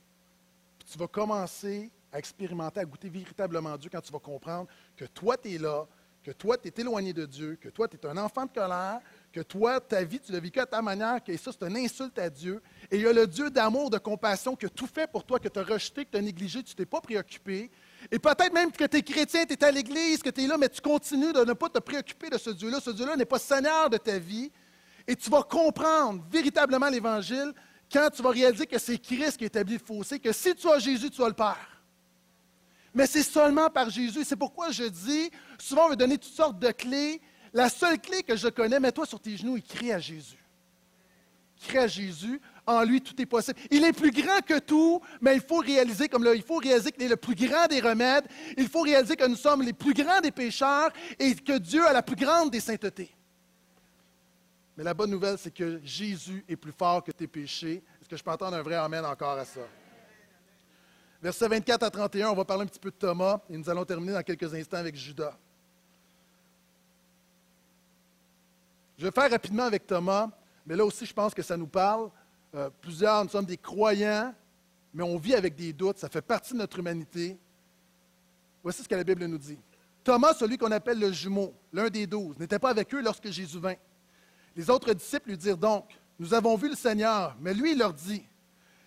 Tu 0.84 0.98
vas 0.98 1.06
commencer 1.06 1.90
à 2.12 2.18
expérimenter, 2.18 2.80
à 2.80 2.84
goûter 2.84 3.08
véritablement 3.08 3.74
Dieu 3.78 3.88
quand 3.90 4.02
tu 4.02 4.12
vas 4.12 4.18
comprendre 4.18 4.68
que 4.98 5.06
toi, 5.06 5.38
tu 5.38 5.54
es 5.54 5.56
là, 5.56 5.86
que 6.22 6.32
toi, 6.32 6.58
tu 6.58 6.68
es 6.68 6.74
éloigné 6.78 7.14
de 7.14 7.24
Dieu, 7.24 7.56
que 7.58 7.70
toi, 7.70 7.88
tu 7.88 7.96
es 7.96 8.06
un 8.06 8.18
enfant 8.18 8.44
de 8.44 8.50
colère, 8.50 9.00
que 9.34 9.40
toi, 9.40 9.80
ta 9.80 10.04
vie, 10.04 10.20
tu 10.20 10.30
l'as 10.30 10.38
vécu 10.38 10.60
à 10.60 10.66
ta 10.66 10.80
manière, 10.80 11.22
que 11.22 11.36
ça, 11.36 11.50
c'est 11.50 11.66
une 11.66 11.76
insulte 11.76 12.16
à 12.20 12.30
Dieu. 12.30 12.62
Et 12.88 12.98
il 12.98 13.02
y 13.02 13.06
a 13.08 13.12
le 13.12 13.26
Dieu 13.26 13.50
d'amour, 13.50 13.90
de 13.90 13.98
compassion, 13.98 14.54
qui 14.54 14.66
a 14.66 14.68
tout 14.68 14.86
fait 14.86 15.10
pour 15.10 15.24
toi, 15.24 15.40
que 15.40 15.48
tu 15.48 15.58
as 15.58 15.64
rejeté, 15.64 16.04
que 16.04 16.12
tu 16.12 16.16
as 16.16 16.20
négligé, 16.20 16.62
tu 16.62 16.70
ne 16.70 16.76
t'es 16.76 16.86
pas 16.86 17.00
préoccupé. 17.00 17.68
Et 18.12 18.18
peut-être 18.20 18.52
même 18.52 18.70
que 18.70 18.84
tu 18.84 18.96
es 18.96 19.02
chrétien, 19.02 19.44
tu 19.44 19.54
es 19.54 19.64
à 19.64 19.72
l'église, 19.72 20.22
que 20.22 20.30
tu 20.30 20.44
es 20.44 20.46
là, 20.46 20.56
mais 20.56 20.68
tu 20.68 20.80
continues 20.80 21.32
de 21.32 21.44
ne 21.44 21.52
pas 21.52 21.68
te 21.68 21.80
préoccuper 21.80 22.30
de 22.30 22.38
ce 22.38 22.50
Dieu-là. 22.50 22.78
Ce 22.80 22.90
Dieu-là 22.90 23.16
n'est 23.16 23.24
pas 23.24 23.40
Seigneur 23.40 23.90
de 23.90 23.96
ta 23.96 24.20
vie. 24.20 24.52
Et 25.04 25.16
tu 25.16 25.28
vas 25.30 25.42
comprendre 25.42 26.24
véritablement 26.30 26.88
l'Évangile 26.88 27.52
quand 27.92 28.08
tu 28.10 28.22
vas 28.22 28.30
réaliser 28.30 28.68
que 28.68 28.78
c'est 28.78 28.98
Christ 28.98 29.36
qui 29.36 29.46
établit 29.46 29.78
le 29.78 29.84
fossé, 29.84 30.20
que 30.20 30.32
si 30.32 30.54
tu 30.54 30.68
as 30.70 30.78
Jésus, 30.78 31.10
tu 31.10 31.24
as 31.24 31.28
le 31.28 31.34
Père. 31.34 31.82
Mais 32.94 33.08
c'est 33.08 33.24
seulement 33.24 33.68
par 33.68 33.90
Jésus. 33.90 34.22
C'est 34.22 34.36
pourquoi 34.36 34.70
je 34.70 34.84
dis, 34.84 35.28
souvent 35.58 35.86
on 35.86 35.88
veut 35.90 35.96
donner 35.96 36.18
toutes 36.18 36.32
sortes 36.32 36.60
de 36.60 36.70
clés. 36.70 37.20
La 37.54 37.68
seule 37.68 38.00
clé 38.00 38.24
que 38.24 38.34
je 38.34 38.48
connais, 38.48 38.80
mets-toi 38.80 39.06
sur 39.06 39.20
tes 39.20 39.36
genoux 39.36 39.56
et 39.56 39.62
crie 39.62 39.92
à 39.92 40.00
Jésus. 40.00 40.44
Crie 41.60 41.78
à 41.78 41.86
Jésus. 41.86 42.40
En 42.66 42.82
lui, 42.82 43.00
tout 43.00 43.20
est 43.22 43.26
possible. 43.26 43.58
Il 43.70 43.84
est 43.84 43.92
plus 43.92 44.10
grand 44.10 44.40
que 44.44 44.58
tout, 44.58 45.00
mais 45.20 45.36
il 45.36 45.40
faut 45.40 45.58
réaliser, 45.58 46.08
comme 46.08 46.24
là, 46.24 46.34
il 46.34 46.42
faut 46.42 46.56
réaliser 46.56 46.90
qu'il 46.90 47.04
est 47.04 47.08
le 47.08 47.16
plus 47.16 47.36
grand 47.36 47.68
des 47.68 47.80
remèdes. 47.80 48.26
Il 48.56 48.68
faut 48.68 48.80
réaliser 48.80 49.14
que 49.14 49.26
nous 49.26 49.36
sommes 49.36 49.62
les 49.62 49.72
plus 49.72 49.94
grands 49.94 50.20
des 50.20 50.32
pécheurs 50.32 50.90
et 51.18 51.34
que 51.36 51.58
Dieu 51.58 51.86
a 51.86 51.92
la 51.92 52.02
plus 52.02 52.16
grande 52.16 52.50
des 52.50 52.60
saintetés. 52.60 53.14
Mais 54.76 54.82
la 54.82 54.92
bonne 54.92 55.10
nouvelle, 55.10 55.38
c'est 55.38 55.54
que 55.54 55.80
Jésus 55.84 56.44
est 56.48 56.56
plus 56.56 56.72
fort 56.72 57.04
que 57.04 57.12
tes 57.12 57.28
péchés. 57.28 57.84
Est-ce 58.00 58.08
que 58.08 58.16
je 58.16 58.24
peux 58.24 58.32
entendre 58.32 58.56
un 58.56 58.62
vrai 58.62 58.74
Amen 58.74 59.04
encore 59.04 59.38
à 59.38 59.44
ça? 59.44 59.60
Versets 61.22 61.48
24 61.48 61.84
à 61.84 61.90
31, 61.90 62.30
on 62.30 62.34
va 62.34 62.44
parler 62.44 62.64
un 62.64 62.66
petit 62.66 62.80
peu 62.80 62.90
de 62.90 62.96
Thomas 62.96 63.40
et 63.48 63.56
nous 63.56 63.70
allons 63.70 63.84
terminer 63.84 64.14
dans 64.14 64.22
quelques 64.22 64.52
instants 64.52 64.78
avec 64.78 64.96
Judas. 64.96 65.38
Je 69.04 69.10
vais 69.10 69.20
faire 69.20 69.30
rapidement 69.30 69.64
avec 69.64 69.86
Thomas, 69.86 70.30
mais 70.64 70.74
là 70.74 70.82
aussi, 70.82 71.04
je 71.04 71.12
pense 71.12 71.34
que 71.34 71.42
ça 71.42 71.58
nous 71.58 71.66
parle. 71.66 72.08
Euh, 72.54 72.70
plusieurs, 72.80 73.22
nous 73.22 73.28
sommes 73.28 73.44
des 73.44 73.58
croyants, 73.58 74.32
mais 74.94 75.02
on 75.02 75.18
vit 75.18 75.34
avec 75.34 75.54
des 75.54 75.74
doutes, 75.74 75.98
ça 75.98 76.08
fait 76.08 76.22
partie 76.22 76.54
de 76.54 76.58
notre 76.60 76.78
humanité. 76.78 77.36
Voici 78.62 78.82
ce 78.82 78.88
que 78.88 78.94
la 78.94 79.04
Bible 79.04 79.26
nous 79.26 79.36
dit. 79.36 79.58
Thomas, 80.02 80.32
celui 80.32 80.56
qu'on 80.56 80.70
appelle 80.70 80.98
le 80.98 81.12
jumeau, 81.12 81.52
l'un 81.70 81.90
des 81.90 82.06
douze, 82.06 82.38
n'était 82.38 82.58
pas 82.58 82.70
avec 82.70 82.94
eux 82.94 83.02
lorsque 83.02 83.28
Jésus 83.28 83.58
vint. 83.58 83.74
Les 84.56 84.70
autres 84.70 84.94
disciples 84.94 85.28
lui 85.28 85.36
dirent 85.36 85.58
donc, 85.58 85.84
Nous 86.18 86.32
avons 86.32 86.56
vu 86.56 86.70
le 86.70 86.74
Seigneur, 86.74 87.36
mais 87.42 87.52
lui 87.52 87.72
il 87.72 87.78
leur 87.78 87.92
dit, 87.92 88.24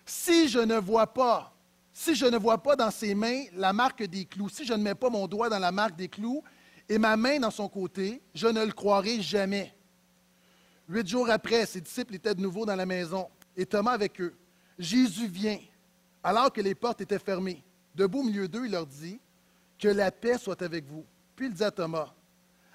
Si 0.04 0.48
je 0.48 0.58
ne 0.58 0.78
vois 0.78 1.06
pas, 1.06 1.54
si 1.92 2.16
je 2.16 2.26
ne 2.26 2.38
vois 2.38 2.58
pas 2.60 2.74
dans 2.74 2.90
ses 2.90 3.14
mains 3.14 3.44
la 3.52 3.72
marque 3.72 4.02
des 4.02 4.24
clous, 4.24 4.48
si 4.48 4.66
je 4.66 4.72
ne 4.72 4.82
mets 4.82 4.96
pas 4.96 5.10
mon 5.10 5.28
doigt 5.28 5.48
dans 5.48 5.60
la 5.60 5.70
marque 5.70 5.94
des 5.94 6.08
clous 6.08 6.42
et 6.88 6.98
ma 6.98 7.16
main 7.16 7.38
dans 7.38 7.52
son 7.52 7.68
côté, 7.68 8.20
je 8.34 8.48
ne 8.48 8.64
le 8.64 8.72
croirai 8.72 9.22
jamais. 9.22 9.77
Huit 10.88 11.06
jours 11.06 11.28
après, 11.28 11.66
ses 11.66 11.80
disciples 11.80 12.14
étaient 12.14 12.34
de 12.34 12.40
nouveau 12.40 12.64
dans 12.64 12.76
la 12.76 12.86
maison 12.86 13.28
et 13.56 13.66
Thomas 13.66 13.92
avec 13.92 14.20
eux. 14.20 14.34
Jésus 14.78 15.26
vient, 15.26 15.58
alors 16.22 16.52
que 16.52 16.60
les 16.60 16.74
portes 16.74 17.00
étaient 17.00 17.18
fermées. 17.18 17.62
Debout 17.94 18.20
au 18.20 18.24
milieu 18.24 18.48
d'eux, 18.48 18.64
il 18.64 18.72
leur 18.72 18.86
dit 18.86 19.20
Que 19.78 19.88
la 19.88 20.10
paix 20.10 20.38
soit 20.38 20.62
avec 20.62 20.86
vous. 20.86 21.04
Puis 21.36 21.46
il 21.46 21.52
dit 21.52 21.64
à 21.64 21.70
Thomas 21.70 22.14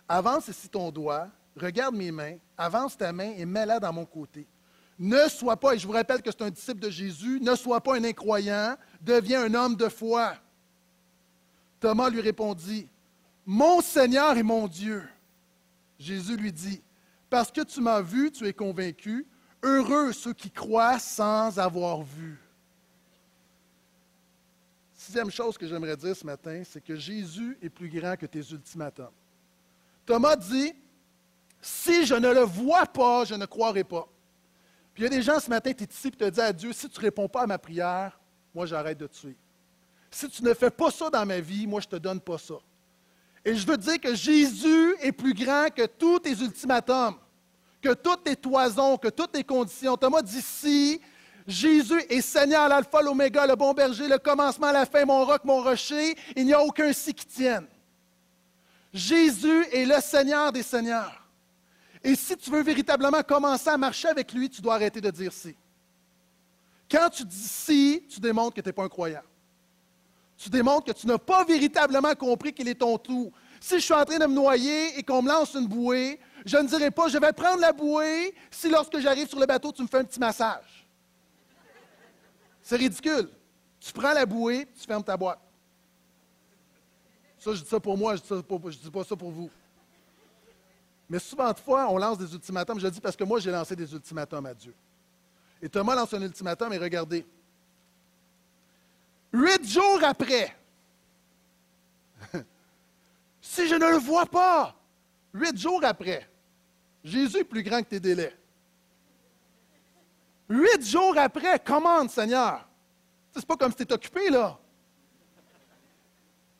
Avance 0.07 0.49
ici 0.49 0.69
ton 0.69 0.91
doigt, 0.91 1.29
regarde 1.55 1.95
mes 1.95 2.11
mains, 2.11 2.35
avance 2.57 2.97
ta 2.97 3.11
main 3.11 3.33
et 3.37 3.45
mets-la 3.45 3.79
dans 3.79 3.93
mon 3.93 4.05
côté. 4.05 4.45
Ne 4.99 5.27
sois 5.27 5.57
pas, 5.57 5.73
et 5.73 5.79
je 5.79 5.87
vous 5.87 5.93
rappelle 5.93 6.21
que 6.21 6.29
c'est 6.29 6.43
un 6.43 6.51
disciple 6.51 6.79
de 6.79 6.89
Jésus, 6.89 7.39
ne 7.41 7.55
sois 7.55 7.81
pas 7.81 7.95
un 7.95 8.03
incroyant, 8.03 8.75
deviens 9.01 9.43
un 9.43 9.53
homme 9.53 9.75
de 9.75 9.89
foi. 9.89 10.33
Thomas 11.79 12.09
lui 12.09 12.21
répondit 12.21 12.87
Mon 13.45 13.81
Seigneur 13.81 14.37
et 14.37 14.43
mon 14.43 14.67
Dieu. 14.67 15.03
Jésus 15.97 16.35
lui 16.35 16.51
dit 16.51 16.81
Parce 17.33 17.51
que 17.51 17.61
tu 17.61 17.81
m'as 17.81 17.99
vu, 17.99 18.31
tu 18.31 18.45
es 18.45 18.53
convaincu. 18.53 19.25
Heureux 19.63 20.13
ceux 20.13 20.33
qui 20.33 20.51
croient 20.51 20.99
sans 20.99 21.57
avoir 21.57 22.03
vu. 22.03 22.39
Sixième 24.93 25.31
chose 25.31 25.57
que 25.57 25.67
j'aimerais 25.67 25.97
dire 25.97 26.15
ce 26.15 26.27
matin, 26.27 26.61
c'est 26.63 26.83
que 26.83 26.95
Jésus 26.95 27.57
est 27.59 27.71
plus 27.71 27.89
grand 27.89 28.15
que 28.17 28.27
tes 28.27 28.41
ultimatums. 28.51 29.09
Thomas 30.05 30.35
dit, 30.35 30.75
si 31.59 32.05
je 32.05 32.13
ne 32.13 32.31
le 32.31 32.41
vois 32.41 32.85
pas, 32.85 33.25
je 33.25 33.33
ne 33.33 33.47
croirai 33.47 33.83
pas. 33.83 34.07
Puis 34.93 35.01
il 35.01 35.05
y 35.05 35.07
a 35.07 35.17
des 35.17 35.23
gens 35.23 35.39
ce 35.39 35.49
matin, 35.49 35.73
tu 35.73 35.85
es 35.85 35.87
ici 35.87 36.09
et 36.09 36.11
te 36.11 36.29
dis 36.29 36.39
à 36.39 36.53
Dieu, 36.53 36.71
si 36.71 36.87
tu 36.87 36.99
ne 36.99 37.01
réponds 37.01 37.27
pas 37.27 37.41
à 37.41 37.47
ma 37.47 37.57
prière, 37.57 38.21
moi 38.53 38.67
j'arrête 38.67 38.99
de 38.99 39.07
te 39.07 39.17
tuer. 39.17 39.35
Si 40.11 40.29
tu 40.29 40.43
ne 40.43 40.53
fais 40.53 40.69
pas 40.69 40.91
ça 40.91 41.09
dans 41.09 41.25
ma 41.25 41.39
vie, 41.39 41.65
moi 41.65 41.81
je 41.81 41.87
ne 41.87 41.91
te 41.93 41.95
donne 41.95 42.21
pas 42.21 42.37
ça. 42.37 42.59
Et 43.43 43.55
je 43.55 43.65
veux 43.65 43.77
dire 43.77 43.99
que 43.99 44.13
Jésus 44.13 44.95
est 45.01 45.11
plus 45.11 45.33
grand 45.33 45.73
que 45.73 45.87
tous 45.87 46.19
tes 46.19 46.33
ultimatums, 46.33 47.17
que 47.83 47.93
toutes 47.93 48.23
tes 48.23 48.37
toisons, 48.37 48.97
que 48.97 49.09
toutes 49.09 49.33
tes 49.33 49.43
conditions. 49.43 49.97
Thomas 49.97 50.21
dit 50.21 50.41
si 50.41 51.01
Jésus 51.45 52.01
est 52.09 52.21
Seigneur, 52.21 52.69
l'alpha, 52.69 53.01
l'oméga, 53.01 53.45
le 53.45 53.55
bon 53.55 53.73
berger, 53.73 54.07
le 54.07 54.17
commencement, 54.17 54.71
la 54.71 54.85
fin, 54.85 55.03
mon 55.03 55.25
roc, 55.25 55.43
mon 55.43 55.61
rocher, 55.61 56.15
il 56.37 56.45
n'y 56.45 56.53
a 56.53 56.61
aucun 56.61 56.93
si 56.93 57.13
qui 57.13 57.25
tienne. 57.25 57.67
Jésus 58.93 59.65
est 59.73 59.85
le 59.85 59.99
Seigneur 59.99 60.53
des 60.53 60.63
Seigneurs. 60.63 61.27
Et 62.01 62.15
si 62.15 62.37
tu 62.37 62.49
veux 62.49 62.63
véritablement 62.63 63.21
commencer 63.21 63.69
à 63.69 63.77
marcher 63.77 64.07
avec 64.07 64.31
lui, 64.31 64.49
tu 64.49 64.61
dois 64.61 64.75
arrêter 64.75 65.01
de 65.01 65.09
dire 65.09 65.33
si. 65.33 65.55
Quand 66.89 67.09
tu 67.09 67.25
dis 67.25 67.47
si, 67.47 68.05
tu 68.09 68.21
démontres 68.21 68.55
que 68.55 68.61
tu 68.61 68.69
n'es 68.69 68.73
pas 68.73 68.83
un 68.83 68.89
croyant. 68.89 69.23
Tu 70.37 70.49
démontres 70.49 70.85
que 70.85 70.97
tu 70.97 71.07
n'as 71.07 71.17
pas 71.17 71.43
véritablement 71.43 72.13
compris 72.15 72.53
qu'il 72.53 72.69
est 72.69 72.75
ton 72.75 72.97
tout. 72.97 73.31
Si 73.59 73.75
je 73.75 73.79
suis 73.79 73.93
en 73.93 74.05
train 74.05 74.19
de 74.19 74.25
me 74.25 74.33
noyer 74.33 74.97
et 74.97 75.03
qu'on 75.03 75.21
me 75.21 75.29
lance 75.29 75.53
une 75.53 75.67
bouée, 75.67 76.19
je 76.45 76.57
ne 76.57 76.67
dirai 76.67 76.91
pas 76.91 77.07
je 77.07 77.17
vais 77.17 77.33
prendre 77.33 77.59
la 77.59 77.71
bouée 77.71 78.35
si 78.51 78.69
lorsque 78.69 78.99
j'arrive 78.99 79.27
sur 79.27 79.39
le 79.39 79.45
bateau, 79.45 79.71
tu 79.71 79.81
me 79.81 79.87
fais 79.87 79.97
un 79.97 80.03
petit 80.03 80.19
massage. 80.19 80.87
C'est 82.61 82.77
ridicule. 82.77 83.29
Tu 83.79 83.91
prends 83.91 84.13
la 84.13 84.25
bouée, 84.25 84.67
tu 84.79 84.85
fermes 84.87 85.03
ta 85.03 85.17
boîte. 85.17 85.39
Ça, 87.37 87.53
je 87.53 87.61
dis 87.61 87.67
ça 87.67 87.79
pour 87.79 87.97
moi, 87.97 88.15
je 88.15 88.33
ne 88.33 88.71
dis, 88.71 88.89
pas 88.89 89.03
ça 89.03 89.17
pour 89.17 89.31
vous. 89.31 89.49
Mais 91.09 91.19
souvent 91.19 91.51
de 91.51 91.59
fois, 91.59 91.89
on 91.89 91.97
lance 91.97 92.17
des 92.17 92.33
ultimatums. 92.33 92.79
Je 92.79 92.85
le 92.85 92.91
dis 92.91 93.01
parce 93.01 93.17
que 93.17 93.25
moi, 93.25 93.41
j'ai 93.41 93.51
lancé 93.51 93.75
des 93.75 93.93
ultimatums 93.93 94.45
à 94.45 94.53
Dieu. 94.53 94.73
Et 95.61 95.67
Thomas 95.67 95.95
lance 95.95 96.13
un 96.13 96.21
ultimatum 96.21 96.71
et 96.71 96.77
regardez. 96.77 97.25
Huit 99.33 99.67
jours 99.67 99.99
après, 100.03 100.55
si 103.41 103.67
je 103.67 103.75
ne 103.75 103.91
le 103.91 103.97
vois 103.97 104.25
pas, 104.25 104.73
huit 105.33 105.57
jours 105.57 105.83
après, 105.83 106.29
Jésus 107.03 107.37
est 107.37 107.43
plus 107.43 107.63
grand 107.63 107.81
que 107.81 107.89
tes 107.89 107.99
délais. 107.99 108.35
Huit 110.49 110.85
jours 110.85 111.17
après, 111.17 111.59
commande, 111.59 112.09
Seigneur. 112.09 112.67
C'est 113.35 113.45
pas 113.45 113.57
comme 113.57 113.73
si 113.75 113.85
tu 113.85 113.93
occupé, 113.93 114.29
là. 114.29 114.57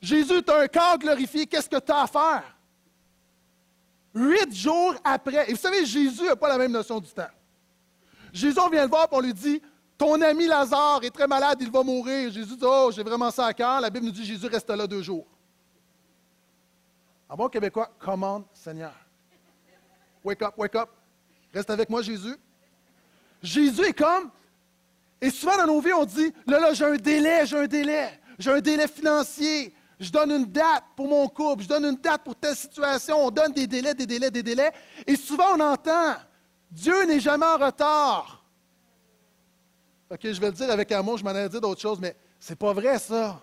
Jésus, 0.00 0.42
tu 0.42 0.50
as 0.50 0.58
un 0.58 0.68
corps 0.68 0.98
glorifié, 0.98 1.46
qu'est-ce 1.46 1.68
que 1.68 1.78
tu 1.78 1.92
as 1.92 2.02
à 2.02 2.06
faire? 2.06 2.56
Huit 4.14 4.54
jours 4.54 4.94
après. 5.02 5.48
Et 5.48 5.54
vous 5.54 5.58
savez, 5.58 5.84
Jésus 5.86 6.24
n'a 6.24 6.36
pas 6.36 6.48
la 6.48 6.58
même 6.58 6.72
notion 6.72 7.00
du 7.00 7.10
temps. 7.10 7.30
Jésus, 8.32 8.58
vient 8.70 8.82
le 8.82 8.88
voir 8.88 9.04
et 9.04 9.14
on 9.14 9.20
lui 9.20 9.32
dit 9.32 9.62
Ton 9.96 10.20
ami 10.20 10.46
Lazare 10.46 11.00
est 11.04 11.10
très 11.10 11.26
malade, 11.26 11.58
il 11.60 11.70
va 11.70 11.82
mourir. 11.82 12.30
Jésus 12.30 12.56
dit 12.56 12.64
Oh, 12.64 12.90
j'ai 12.94 13.02
vraiment 13.02 13.30
ça 13.30 13.46
à 13.46 13.54
cœur. 13.54 13.80
La 13.80 13.90
Bible 13.90 14.06
nous 14.06 14.12
dit 14.12 14.24
Jésus 14.24 14.46
reste 14.46 14.68
là 14.70 14.86
deux 14.86 15.02
jours. 15.02 15.26
En 17.28 17.36
bon 17.36 17.48
québécois, 17.48 17.90
commande 17.98 18.44
Seigneur. 18.52 19.03
Wake 20.24 20.42
up, 20.42 20.54
wake 20.56 20.74
up. 20.74 20.88
Reste 21.52 21.70
avec 21.70 21.88
moi, 21.90 22.02
Jésus. 22.02 22.36
Jésus 23.42 23.82
est 23.82 23.92
comme. 23.92 24.30
Et 25.20 25.30
souvent 25.30 25.56
dans 25.56 25.66
nos 25.66 25.80
vies, 25.80 25.92
on 25.92 26.04
dit 26.04 26.32
Là, 26.46 26.58
là, 26.58 26.72
j'ai 26.72 26.84
un 26.84 26.96
délai, 26.96 27.46
j'ai 27.46 27.58
un 27.58 27.66
délai. 27.66 28.20
J'ai 28.38 28.50
un 28.50 28.60
délai 28.60 28.88
financier. 28.88 29.74
Je 30.00 30.10
donne 30.10 30.32
une 30.32 30.46
date 30.46 30.84
pour 30.96 31.06
mon 31.06 31.28
couple. 31.28 31.62
Je 31.62 31.68
donne 31.68 31.84
une 31.84 31.96
date 31.96 32.24
pour 32.24 32.34
telle 32.34 32.56
situation. 32.56 33.26
On 33.26 33.30
donne 33.30 33.52
des 33.52 33.66
délais, 33.66 33.94
des 33.94 34.06
délais, 34.06 34.30
des 34.30 34.42
délais. 34.42 34.72
Et 35.06 35.14
souvent, 35.14 35.54
on 35.54 35.60
entend 35.60 36.16
Dieu 36.74 37.04
n'est 37.04 37.20
jamais 37.20 37.46
en 37.46 37.56
retard. 37.56 38.44
OK, 40.10 40.20
je 40.22 40.40
vais 40.40 40.48
le 40.48 40.52
dire 40.52 40.70
avec 40.70 40.90
amour, 40.90 41.18
je 41.18 41.24
m'en 41.24 41.34
ai 41.34 41.48
dit 41.48 41.60
d'autres 41.60 41.80
choses, 41.80 42.00
mais 42.00 42.16
c'est 42.40 42.58
pas 42.58 42.72
vrai, 42.72 42.98
ça. 42.98 43.40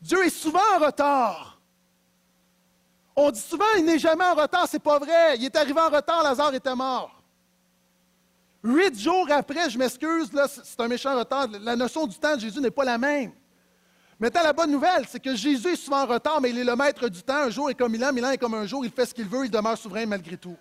Dieu 0.00 0.24
est 0.24 0.30
souvent 0.30 0.60
en 0.76 0.84
retard. 0.84 1.53
On 3.16 3.30
dit 3.30 3.40
souvent, 3.40 3.64
il 3.78 3.84
n'est 3.84 3.98
jamais 3.98 4.24
en 4.24 4.34
retard, 4.34 4.66
c'est 4.68 4.82
pas 4.82 4.98
vrai. 4.98 5.36
Il 5.36 5.44
est 5.44 5.56
arrivé 5.56 5.80
en 5.80 5.88
retard, 5.88 6.22
Lazare 6.22 6.54
était 6.54 6.74
mort. 6.74 7.22
Huit 8.62 8.98
jours 8.98 9.26
après, 9.30 9.68
je 9.68 9.78
m'excuse, 9.78 10.30
c'est 10.48 10.80
un 10.80 10.88
méchant 10.88 11.16
retard. 11.18 11.48
La 11.60 11.76
notion 11.76 12.06
du 12.06 12.16
temps 12.16 12.34
de 12.34 12.40
Jésus 12.40 12.60
n'est 12.60 12.70
pas 12.70 12.84
la 12.84 12.98
même. 12.98 13.32
Maintenant, 14.18 14.42
la 14.42 14.52
bonne 14.52 14.70
nouvelle, 14.70 15.04
c'est 15.08 15.20
que 15.20 15.34
Jésus 15.34 15.68
est 15.68 15.76
souvent 15.76 16.02
en 16.02 16.06
retard, 16.06 16.40
mais 16.40 16.50
il 16.50 16.58
est 16.58 16.64
le 16.64 16.74
maître 16.74 17.08
du 17.08 17.22
temps. 17.22 17.42
Un 17.42 17.50
jour 17.50 17.68
est 17.68 17.74
comme 17.74 17.92
mille 17.92 18.04
ans, 18.04 18.12
mille 18.12 18.24
ans 18.24 18.30
est 18.30 18.38
comme 18.38 18.54
un 18.54 18.66
jour. 18.66 18.84
Il 18.84 18.90
fait 18.90 19.06
ce 19.06 19.12
qu'il 19.12 19.28
veut, 19.28 19.44
il 19.44 19.50
demeure 19.50 19.76
souverain 19.76 20.06
malgré 20.06 20.36
tout. 20.36 20.56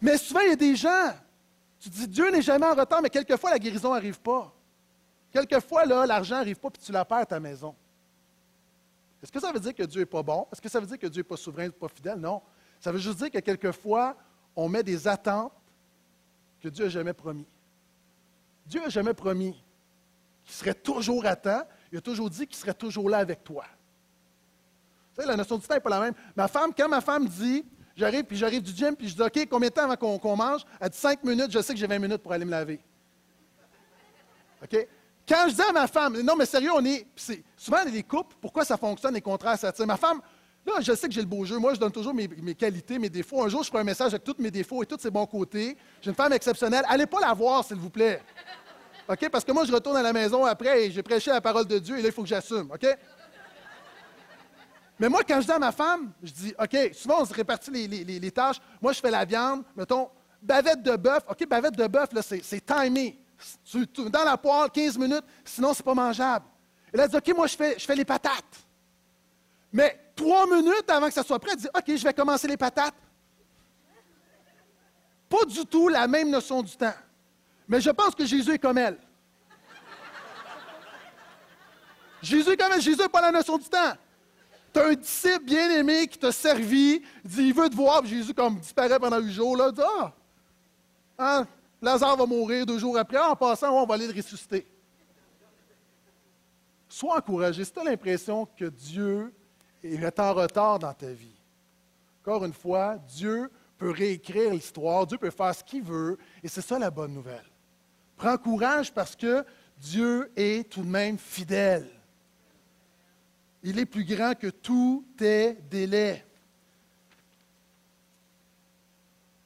Mais 0.00 0.16
souvent, 0.16 0.40
il 0.40 0.50
y 0.50 0.52
a 0.52 0.56
des 0.56 0.76
gens, 0.76 1.12
tu 1.80 1.88
dis, 1.88 2.06
Dieu 2.06 2.30
n'est 2.30 2.42
jamais 2.42 2.66
en 2.66 2.74
retard, 2.74 3.02
mais 3.02 3.10
quelquefois, 3.10 3.50
la 3.50 3.58
guérison 3.58 3.92
n'arrive 3.92 4.20
pas. 4.20 4.52
Quelquefois, 5.32 5.86
là, 5.86 6.06
l'argent 6.06 6.36
n'arrive 6.36 6.60
pas, 6.60 6.70
puis 6.70 6.82
tu 6.82 6.92
la 6.92 7.04
perds 7.04 7.18
à 7.18 7.26
ta 7.26 7.40
maison. 7.40 7.74
Est-ce 9.22 9.30
que 9.30 9.40
ça 9.40 9.52
veut 9.52 9.60
dire 9.60 9.74
que 9.74 9.84
Dieu 9.84 10.00
n'est 10.00 10.06
pas 10.06 10.22
bon? 10.22 10.46
Est-ce 10.50 10.60
que 10.60 10.68
ça 10.68 10.80
veut 10.80 10.86
dire 10.86 10.98
que 10.98 11.06
Dieu 11.06 11.20
n'est 11.20 11.28
pas 11.28 11.36
souverain, 11.36 11.70
pas 11.70 11.88
fidèle? 11.88 12.18
Non. 12.18 12.42
Ça 12.80 12.90
veut 12.90 12.98
juste 12.98 13.18
dire 13.18 13.30
que 13.30 13.38
quelquefois, 13.38 14.16
on 14.56 14.68
met 14.68 14.82
des 14.82 15.06
attentes 15.06 15.52
que 16.60 16.68
Dieu 16.68 16.84
n'a 16.84 16.90
jamais 16.90 17.12
promis. 17.12 17.46
Dieu 18.66 18.80
n'a 18.80 18.88
jamais 18.88 19.14
promis 19.14 19.52
qu'il 20.44 20.54
serait 20.54 20.74
toujours 20.74 21.24
à 21.26 21.36
temps. 21.36 21.62
Il 21.92 21.98
a 21.98 22.00
toujours 22.00 22.30
dit 22.30 22.46
qu'il 22.46 22.56
serait 22.56 22.74
toujours 22.74 23.08
là 23.08 23.18
avec 23.18 23.44
toi. 23.44 23.64
Vous 25.10 25.16
savez, 25.16 25.28
la 25.28 25.36
notion 25.36 25.58
du 25.58 25.66
temps 25.66 25.74
n'est 25.74 25.80
pas 25.80 25.90
la 25.90 26.00
même. 26.00 26.14
Ma 26.34 26.48
femme, 26.48 26.72
quand 26.76 26.88
ma 26.88 27.00
femme 27.00 27.28
dit, 27.28 27.64
j'arrive, 27.94 28.24
puis 28.24 28.36
j'arrive 28.36 28.62
du 28.62 28.72
gym, 28.72 28.96
puis 28.96 29.08
je 29.08 29.14
dis, 29.14 29.22
OK, 29.22 29.46
combien 29.48 29.68
de 29.68 29.74
temps 29.74 29.88
avant 29.88 30.18
qu'on 30.18 30.36
mange? 30.36 30.62
Elle 30.80 30.88
dit 30.88 30.98
5 30.98 31.22
minutes, 31.22 31.50
je 31.50 31.60
sais 31.60 31.74
que 31.74 31.78
j'ai 31.78 31.86
20 31.86 31.98
minutes 31.98 32.22
pour 32.22 32.32
aller 32.32 32.44
me 32.44 32.50
laver. 32.50 32.80
OK? 34.62 34.88
Quand 35.28 35.46
je 35.48 35.54
dis 35.54 35.62
à 35.62 35.72
ma 35.72 35.86
femme, 35.86 36.20
non, 36.22 36.34
mais 36.36 36.46
sérieux, 36.46 36.70
on 36.74 36.84
est. 36.84 37.06
souvent, 37.56 37.82
les 37.84 38.02
couples, 38.02 38.36
pourquoi 38.40 38.64
ça 38.64 38.76
fonctionne, 38.76 39.14
les 39.14 39.20
contrats, 39.20 39.56
ça 39.56 39.72
tire. 39.72 39.86
Ma 39.86 39.96
femme, 39.96 40.20
là, 40.66 40.74
je 40.80 40.92
sais 40.94 41.06
que 41.06 41.14
j'ai 41.14 41.20
le 41.20 41.26
beau 41.26 41.44
jeu. 41.44 41.58
Moi, 41.58 41.74
je 41.74 41.80
donne 41.80 41.92
toujours 41.92 42.14
mes, 42.14 42.54
qualités, 42.54 42.98
mes 42.98 43.08
défauts. 43.08 43.42
Un 43.42 43.48
jour, 43.48 43.62
je 43.62 43.68
ferai 43.68 43.80
un 43.80 43.84
message 43.84 44.08
avec 44.08 44.24
tous 44.24 44.36
mes 44.38 44.50
défauts 44.50 44.82
et 44.82 44.86
tous 44.86 44.98
ses 44.98 45.10
bons 45.10 45.26
côtés. 45.26 45.76
J'ai 46.00 46.10
une 46.10 46.16
femme 46.16 46.32
exceptionnelle. 46.32 46.84
Allez 46.88 47.06
pas 47.06 47.20
la 47.20 47.32
voir, 47.34 47.64
s'il 47.64 47.76
vous 47.76 47.90
plaît. 47.90 48.20
OK? 49.08 49.28
Parce 49.30 49.44
que 49.44 49.52
moi, 49.52 49.64
je 49.64 49.72
retourne 49.72 49.96
à 49.96 50.02
la 50.02 50.12
maison 50.12 50.44
après 50.44 50.86
et 50.86 50.90
j'ai 50.90 51.02
prêché 51.02 51.30
la 51.30 51.40
parole 51.40 51.66
de 51.66 51.78
Dieu 51.78 51.98
et 51.98 52.02
là, 52.02 52.08
il 52.08 52.12
faut 52.12 52.22
que 52.22 52.28
j'assume. 52.28 52.70
OK? 52.72 52.86
Mais 54.98 55.08
moi, 55.08 55.22
quand 55.26 55.40
je 55.40 55.46
dis 55.46 55.52
à 55.52 55.58
ma 55.58 55.72
femme, 55.72 56.12
je 56.22 56.32
dis, 56.32 56.54
OK, 56.58 56.94
souvent, 56.94 57.22
on 57.22 57.24
se 57.24 57.34
répartit 57.34 57.70
les, 57.70 58.30
tâches. 58.30 58.60
Moi, 58.80 58.92
je 58.92 59.00
fais 59.00 59.10
la 59.10 59.24
viande, 59.24 59.62
mettons, 59.76 60.08
bavette 60.40 60.82
de 60.82 60.96
bœuf. 60.96 61.22
OK, 61.28 61.48
bavette 61.48 61.76
de 61.76 61.86
bœuf, 61.86 62.12
là, 62.12 62.22
c'est 62.22 62.64
timé 62.64 63.21
dans 64.10 64.24
la 64.24 64.36
poêle 64.36 64.70
15 64.70 64.98
minutes, 64.98 65.24
sinon 65.44 65.72
c'est 65.74 65.82
pas 65.82 65.94
mangeable. 65.94 66.44
Elle 66.92 67.00
a 67.00 67.08
dit, 67.08 67.16
OK, 67.16 67.28
moi 67.34 67.46
je 67.46 67.56
fais, 67.56 67.94
les 67.94 68.04
patates. 68.04 68.66
Mais 69.72 70.12
trois 70.14 70.46
minutes 70.46 70.88
avant 70.88 71.08
que 71.08 71.14
ça 71.14 71.22
soit 71.22 71.38
prêt, 71.38 71.52
elle 71.52 71.60
dit, 71.60 71.68
OK, 71.74 71.84
je 71.86 72.04
vais 72.04 72.12
commencer 72.12 72.46
les 72.46 72.56
patates. 72.56 72.94
Pas 75.28 75.44
du 75.46 75.64
tout 75.64 75.88
la 75.88 76.06
même 76.06 76.28
notion 76.28 76.62
du 76.62 76.76
temps. 76.76 76.94
Mais 77.66 77.80
je 77.80 77.90
pense 77.90 78.14
que 78.14 78.26
Jésus 78.26 78.52
est 78.52 78.58
comme 78.58 78.76
elle. 78.76 78.98
Jésus 82.20 82.50
est 82.50 82.56
comme 82.56 82.72
elle. 82.72 82.82
Jésus 82.82 82.98
n'a 82.98 83.08
pas 83.08 83.22
la 83.22 83.32
notion 83.32 83.56
du 83.56 83.68
temps. 83.68 83.94
Tu 84.72 84.80
as 84.80 84.86
un 84.86 84.94
disciple 84.94 85.44
bien 85.44 85.70
aimé 85.70 86.06
qui 86.06 86.18
t'a 86.18 86.32
servi, 86.32 87.02
dit, 87.24 87.42
il 87.48 87.54
veut 87.54 87.68
te 87.68 87.74
voir, 87.74 88.04
Jésus 88.04 88.32
comme 88.32 88.58
disparaît 88.58 88.98
pendant 88.98 89.18
huit 89.18 89.32
jours, 89.32 89.56
là, 89.56 89.70
dit, 89.70 89.82
ah, 89.82 90.12
hein, 91.18 91.46
Lazare 91.82 92.16
va 92.16 92.26
mourir 92.26 92.64
deux 92.64 92.78
jours 92.78 92.96
après. 92.96 93.18
En 93.18 93.34
passant, 93.34 93.82
on 93.82 93.84
va 93.84 93.94
aller 93.94 94.06
le 94.06 94.14
ressusciter. 94.14 94.66
Sois 96.88 97.16
encouragé. 97.16 97.64
Si 97.64 97.72
tu 97.72 97.80
as 97.80 97.84
l'impression 97.84 98.46
que 98.56 98.66
Dieu 98.66 99.34
est 99.82 100.20
en 100.20 100.32
retard 100.32 100.78
dans 100.78 100.94
ta 100.94 101.10
vie, 101.10 101.34
encore 102.22 102.44
une 102.44 102.52
fois, 102.52 102.98
Dieu 103.08 103.50
peut 103.76 103.90
réécrire 103.90 104.52
l'histoire, 104.52 105.06
Dieu 105.06 105.18
peut 105.18 105.30
faire 105.30 105.52
ce 105.52 105.64
qu'il 105.64 105.82
veut, 105.82 106.16
et 106.40 106.46
c'est 106.46 106.60
ça 106.60 106.78
la 106.78 106.90
bonne 106.90 107.12
nouvelle. 107.12 107.44
Prends 108.16 108.38
courage 108.38 108.92
parce 108.92 109.16
que 109.16 109.44
Dieu 109.76 110.30
est 110.36 110.70
tout 110.70 110.82
de 110.82 110.88
même 110.88 111.18
fidèle. 111.18 111.88
Il 113.64 113.80
est 113.80 113.86
plus 113.86 114.04
grand 114.04 114.38
que 114.38 114.48
tous 114.48 115.04
tes 115.16 115.54
délais. 115.54 116.24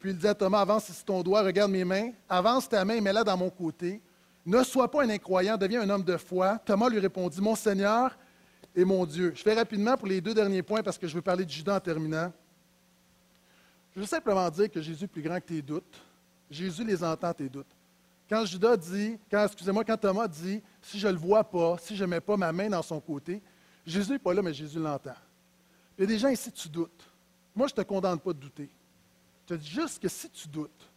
Il 0.09 0.17
dit 0.17 0.29
à 0.29 0.35
Thomas, 0.35 0.61
avance 0.61 0.89
ici 0.89 1.05
ton 1.05 1.21
doigt, 1.23 1.43
regarde 1.43 1.71
mes 1.71 1.85
mains, 1.85 2.13
avance 2.29 2.69
ta 2.69 2.85
main 2.85 2.95
et 2.95 3.01
mets-la 3.01 3.25
dans 3.25 3.37
mon 3.37 3.51
côté. 3.51 4.01
Ne 4.45 4.63
sois 4.63 4.89
pas 4.89 5.03
un 5.03 5.11
incroyant, 5.11 5.57
deviens 5.57 5.83
un 5.83 5.91
homme 5.91 6.05
de 6.05 6.17
foi. 6.17 6.59
Thomas 6.65 6.89
lui 6.89 7.01
répondit, 7.01 7.41
mon 7.41 7.57
Seigneur 7.57 8.17
et 8.75 8.85
mon 8.85 9.05
Dieu. 9.05 9.33
Je 9.35 9.43
fais 9.43 9.55
rapidement 9.55 9.97
pour 9.97 10.07
les 10.07 10.21
deux 10.21 10.33
derniers 10.33 10.63
points 10.63 10.83
parce 10.83 10.97
que 10.97 11.09
je 11.09 11.15
veux 11.15 11.23
parler 11.23 11.45
de 11.45 11.51
Judas 11.51 11.77
en 11.77 11.81
terminant. 11.81 12.33
Je 13.95 14.01
veux 14.01 14.07
simplement 14.07 14.49
dire 14.49 14.71
que 14.71 14.81
Jésus 14.81 15.05
est 15.05 15.09
plus 15.09 15.23
grand 15.23 15.41
que 15.41 15.47
tes 15.47 15.63
doutes. 15.63 16.01
Jésus 16.49 16.85
les 16.85 17.03
entend, 17.03 17.33
tes 17.33 17.49
doutes. 17.49 17.75
Quand 18.29 18.45
Judas 18.45 18.77
dit, 18.77 19.19
quand, 19.29 19.45
excusez-moi, 19.45 19.85
quand 19.85 19.97
Thomas 19.97 20.29
dit, 20.29 20.63
si 20.83 21.01
je 21.01 21.09
ne 21.09 21.15
le 21.15 21.19
vois 21.19 21.43
pas, 21.43 21.79
si 21.79 21.97
je 21.97 22.05
ne 22.05 22.11
mets 22.11 22.21
pas 22.21 22.37
ma 22.37 22.53
main 22.53 22.69
dans 22.69 22.83
son 22.83 23.01
côté, 23.01 23.43
Jésus 23.85 24.13
n'est 24.13 24.19
pas 24.21 24.35
là, 24.35 24.43
mais 24.43 24.55
Jésus 24.55 24.79
l'entend. 24.79 25.15
Il 25.99 26.03
y 26.03 26.05
a 26.05 26.07
des 26.07 26.19
gens 26.19 26.29
ici, 26.29 26.53
tu 26.53 26.69
doutes. 26.69 27.11
Moi, 27.55 27.67
je 27.67 27.73
ne 27.73 27.83
te 27.83 27.89
condamne 27.89 28.21
pas 28.21 28.33
de 28.33 28.39
douter. 28.39 28.71
Te 29.47 29.55
dis 29.55 29.71
juste 29.71 30.03
que 30.03 30.09
si 30.09 30.29
tu 30.29 30.49
doutes, 30.49 30.91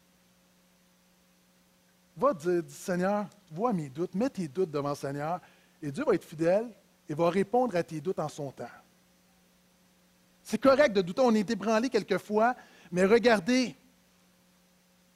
va 2.18 2.34
dire, 2.34 2.64
Seigneur, 2.68 3.28
vois 3.52 3.74
mes 3.74 3.90
doutes, 3.90 4.16
mets 4.16 4.30
tes 4.30 4.48
doutes 4.48 4.72
devant 4.72 4.90
le 4.90 4.96
Seigneur, 4.96 5.40
et 5.82 5.92
Dieu 5.92 6.04
va 6.04 6.14
être 6.14 6.24
fidèle 6.24 6.68
et 7.08 7.14
va 7.14 7.30
répondre 7.30 7.76
à 7.76 7.84
tes 7.84 8.02
doutes 8.02 8.20
en 8.20 8.28
son 8.28 8.52
temps. 8.52 8.66
C'est 10.44 10.58
correct 10.58 10.94
de 10.94 11.02
douter, 11.02 11.22
on 11.22 11.34
est 11.34 11.50
ébranlé 11.50 11.90
quelquefois, 11.90 12.56
mais 12.92 13.06
regardez, 13.06 13.76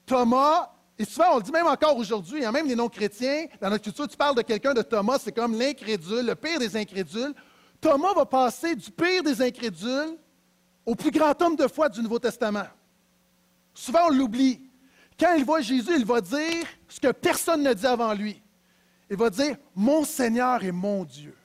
Thomas, 0.06 0.72
et 0.98 1.06
souvent 1.06 1.34
on 1.34 1.38
le 1.38 1.44
dit 1.44 1.52
même 1.52 1.66
encore 1.66 1.98
aujourd'hui, 1.98 2.46
a 2.46 2.52
même 2.52 2.68
les 2.68 2.76
non-chrétiens, 2.76 3.48
dans 3.60 3.72
notre 3.72 3.84
culture, 3.84 4.08
tu 4.08 4.16
parles 4.16 4.36
de 4.36 4.44
quelqu'un 4.44 4.74
de 4.74 4.84
Thomas, 4.84 5.18
c'est 5.20 5.32
comme 5.32 5.58
l'incrédule, 5.58 6.28
le 6.28 6.36
pire 6.36 6.60
des 6.60 6.78
incrédules. 6.78 7.34
Thomas 7.82 8.14
va 8.14 8.26
passer 8.26 8.76
du 8.76 8.92
pire 8.92 9.24
des 9.24 9.42
incrédules 9.42 10.18
au 10.86 10.96
plus 10.96 11.12
grand 11.12 11.40
homme 11.42 11.56
de 11.56 11.68
foi 11.68 11.90
du 11.90 12.02
Nouveau 12.02 12.20
Testament. 12.20 12.68
Souvent, 13.74 14.08
on 14.08 14.10
l'oublie. 14.10 14.62
Quand 15.20 15.34
il 15.36 15.46
voit 15.46 15.62
Jésus, 15.62 15.96
il 15.96 16.06
va 16.06 16.22
dire 16.22 16.66
ce 16.88 17.00
que 17.00 17.12
personne 17.12 17.64
ne 17.64 17.74
dit 17.74 17.86
avant 17.86 18.14
lui. 18.14 18.42
Il 19.10 19.18
va 19.18 19.30
dire 19.30 19.58
Mon 19.76 20.04
Seigneur 20.04 20.64
est 20.64 20.72
mon 20.72 21.04
Dieu. 21.04 21.36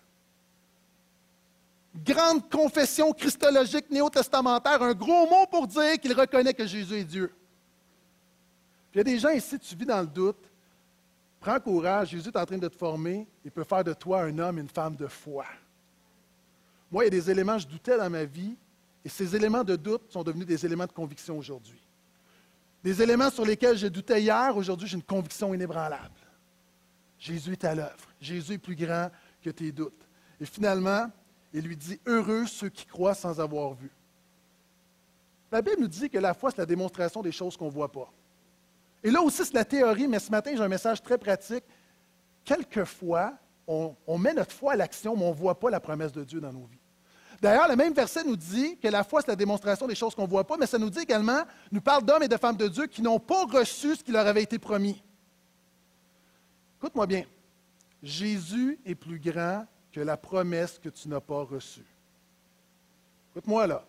Grande 1.94 2.48
confession 2.48 3.12
christologique 3.12 3.90
néo-testamentaire, 3.90 4.82
un 4.82 4.94
gros 4.94 5.28
mot 5.28 5.46
pour 5.50 5.66
dire 5.66 5.98
qu'il 6.00 6.12
reconnaît 6.12 6.54
que 6.54 6.66
Jésus 6.66 6.94
est 6.94 7.04
Dieu. 7.04 7.32
il 8.94 8.98
y 8.98 9.00
a 9.00 9.04
des 9.04 9.18
gens 9.18 9.30
ici, 9.30 9.58
tu 9.58 9.74
vis 9.74 9.86
dans 9.86 10.00
le 10.00 10.06
doute. 10.06 10.50
Prends 11.40 11.58
courage, 11.58 12.10
Jésus 12.10 12.28
est 12.28 12.36
en 12.36 12.46
train 12.46 12.58
de 12.58 12.68
te 12.68 12.76
former. 12.76 13.26
Il 13.44 13.50
peut 13.50 13.64
faire 13.64 13.84
de 13.84 13.94
toi 13.94 14.22
un 14.22 14.38
homme, 14.38 14.58
une 14.58 14.68
femme 14.68 14.96
de 14.96 15.06
foi. 15.06 15.44
Moi, 16.90 17.04
il 17.04 17.06
y 17.06 17.08
a 17.08 17.10
des 17.10 17.30
éléments, 17.30 17.58
je 17.58 17.66
doutais 17.66 17.96
dans 17.96 18.10
ma 18.10 18.24
vie, 18.24 18.56
et 19.04 19.08
ces 19.08 19.34
éléments 19.36 19.64
de 19.64 19.76
doute 19.76 20.02
sont 20.10 20.22
devenus 20.22 20.46
des 20.46 20.64
éléments 20.64 20.86
de 20.86 20.92
conviction 20.92 21.36
aujourd'hui. 21.36 21.80
Des 22.82 23.02
éléments 23.02 23.30
sur 23.30 23.44
lesquels 23.44 23.76
je 23.76 23.88
doutais 23.88 24.22
hier, 24.22 24.56
aujourd'hui, 24.56 24.88
j'ai 24.88 24.96
une 24.96 25.02
conviction 25.02 25.52
inébranlable. 25.52 26.14
Jésus 27.18 27.52
est 27.52 27.64
à 27.64 27.74
l'œuvre. 27.74 28.08
Jésus 28.20 28.54
est 28.54 28.58
plus 28.58 28.76
grand 28.76 29.10
que 29.42 29.50
tes 29.50 29.72
doutes. 29.72 30.06
Et 30.40 30.46
finalement, 30.46 31.10
il 31.52 31.64
lui 31.64 31.76
dit 31.76 32.00
Heureux 32.06 32.46
ceux 32.46 32.68
qui 32.68 32.86
croient 32.86 33.14
sans 33.14 33.40
avoir 33.40 33.74
vu. 33.74 33.90
La 35.50 35.62
Bible 35.62 35.80
nous 35.80 35.88
dit 35.88 36.08
que 36.08 36.18
la 36.18 36.34
foi, 36.34 36.50
c'est 36.50 36.58
la 36.58 36.66
démonstration 36.66 37.22
des 37.22 37.32
choses 37.32 37.56
qu'on 37.56 37.66
ne 37.66 37.70
voit 37.70 37.90
pas. 37.90 38.12
Et 39.02 39.10
là 39.10 39.22
aussi, 39.22 39.44
c'est 39.44 39.54
la 39.54 39.64
théorie, 39.64 40.06
mais 40.06 40.18
ce 40.18 40.30
matin, 40.30 40.52
j'ai 40.54 40.62
un 40.62 40.68
message 40.68 41.02
très 41.02 41.18
pratique. 41.18 41.64
Quelquefois, 42.44 43.34
on, 43.66 43.94
on 44.06 44.18
met 44.18 44.34
notre 44.34 44.52
foi 44.52 44.72
à 44.72 44.76
l'action, 44.76 45.16
mais 45.16 45.24
on 45.24 45.30
ne 45.30 45.34
voit 45.34 45.58
pas 45.58 45.70
la 45.70 45.80
promesse 45.80 46.12
de 46.12 46.22
Dieu 46.22 46.40
dans 46.40 46.52
nos 46.52 46.66
vies. 46.66 46.78
D'ailleurs, 47.40 47.68
le 47.68 47.76
même 47.76 47.92
verset 47.92 48.24
nous 48.24 48.36
dit 48.36 48.76
que 48.78 48.88
la 48.88 49.04
foi, 49.04 49.20
c'est 49.20 49.28
la 49.28 49.36
démonstration 49.36 49.86
des 49.86 49.94
choses 49.94 50.14
qu'on 50.14 50.24
ne 50.24 50.28
voit 50.28 50.44
pas, 50.46 50.56
mais 50.56 50.66
ça 50.66 50.78
nous 50.78 50.90
dit 50.90 50.98
également, 50.98 51.44
nous 51.70 51.80
parle 51.80 52.04
d'hommes 52.04 52.24
et 52.24 52.28
de 52.28 52.36
femmes 52.36 52.56
de 52.56 52.66
Dieu 52.66 52.86
qui 52.86 53.00
n'ont 53.00 53.20
pas 53.20 53.44
reçu 53.44 53.94
ce 53.94 54.02
qui 54.02 54.10
leur 54.10 54.26
avait 54.26 54.42
été 54.42 54.58
promis. 54.58 55.00
Écoute-moi 56.78 57.06
bien. 57.06 57.24
Jésus 58.02 58.78
est 58.84 58.94
plus 58.94 59.18
grand 59.20 59.66
que 59.92 60.00
la 60.00 60.16
promesse 60.16 60.78
que 60.78 60.88
tu 60.88 61.08
n'as 61.08 61.20
pas 61.20 61.42
reçue. 61.44 61.84
Écoute-moi 63.32 63.66
là. 63.66 63.84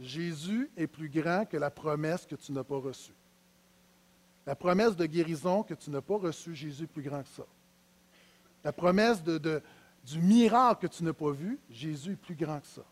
Jésus 0.00 0.70
est 0.76 0.86
plus 0.86 1.08
grand 1.08 1.44
que 1.44 1.56
la 1.56 1.70
promesse 1.70 2.24
que 2.24 2.36
tu 2.36 2.52
n'as 2.52 2.62
pas 2.64 2.78
reçue. 2.78 3.12
La 4.46 4.54
promesse 4.54 4.96
de 4.96 5.04
guérison 5.06 5.62
que 5.62 5.74
tu 5.74 5.90
n'as 5.90 6.00
pas 6.00 6.16
reçue, 6.16 6.54
Jésus 6.54 6.84
est 6.84 6.86
plus 6.86 7.02
grand 7.02 7.22
que 7.22 7.28
ça. 7.28 7.42
La 8.64 8.72
promesse 8.72 9.22
de, 9.22 9.38
de- 9.38 9.62
du 10.08 10.20
miracle 10.20 10.88
que 10.88 10.94
tu 10.94 11.04
n'as 11.04 11.12
pas 11.12 11.30
vu, 11.30 11.58
Jésus 11.70 12.12
est 12.12 12.16
plus 12.16 12.34
grand 12.34 12.60
que 12.60 12.66
ça. 12.66 12.82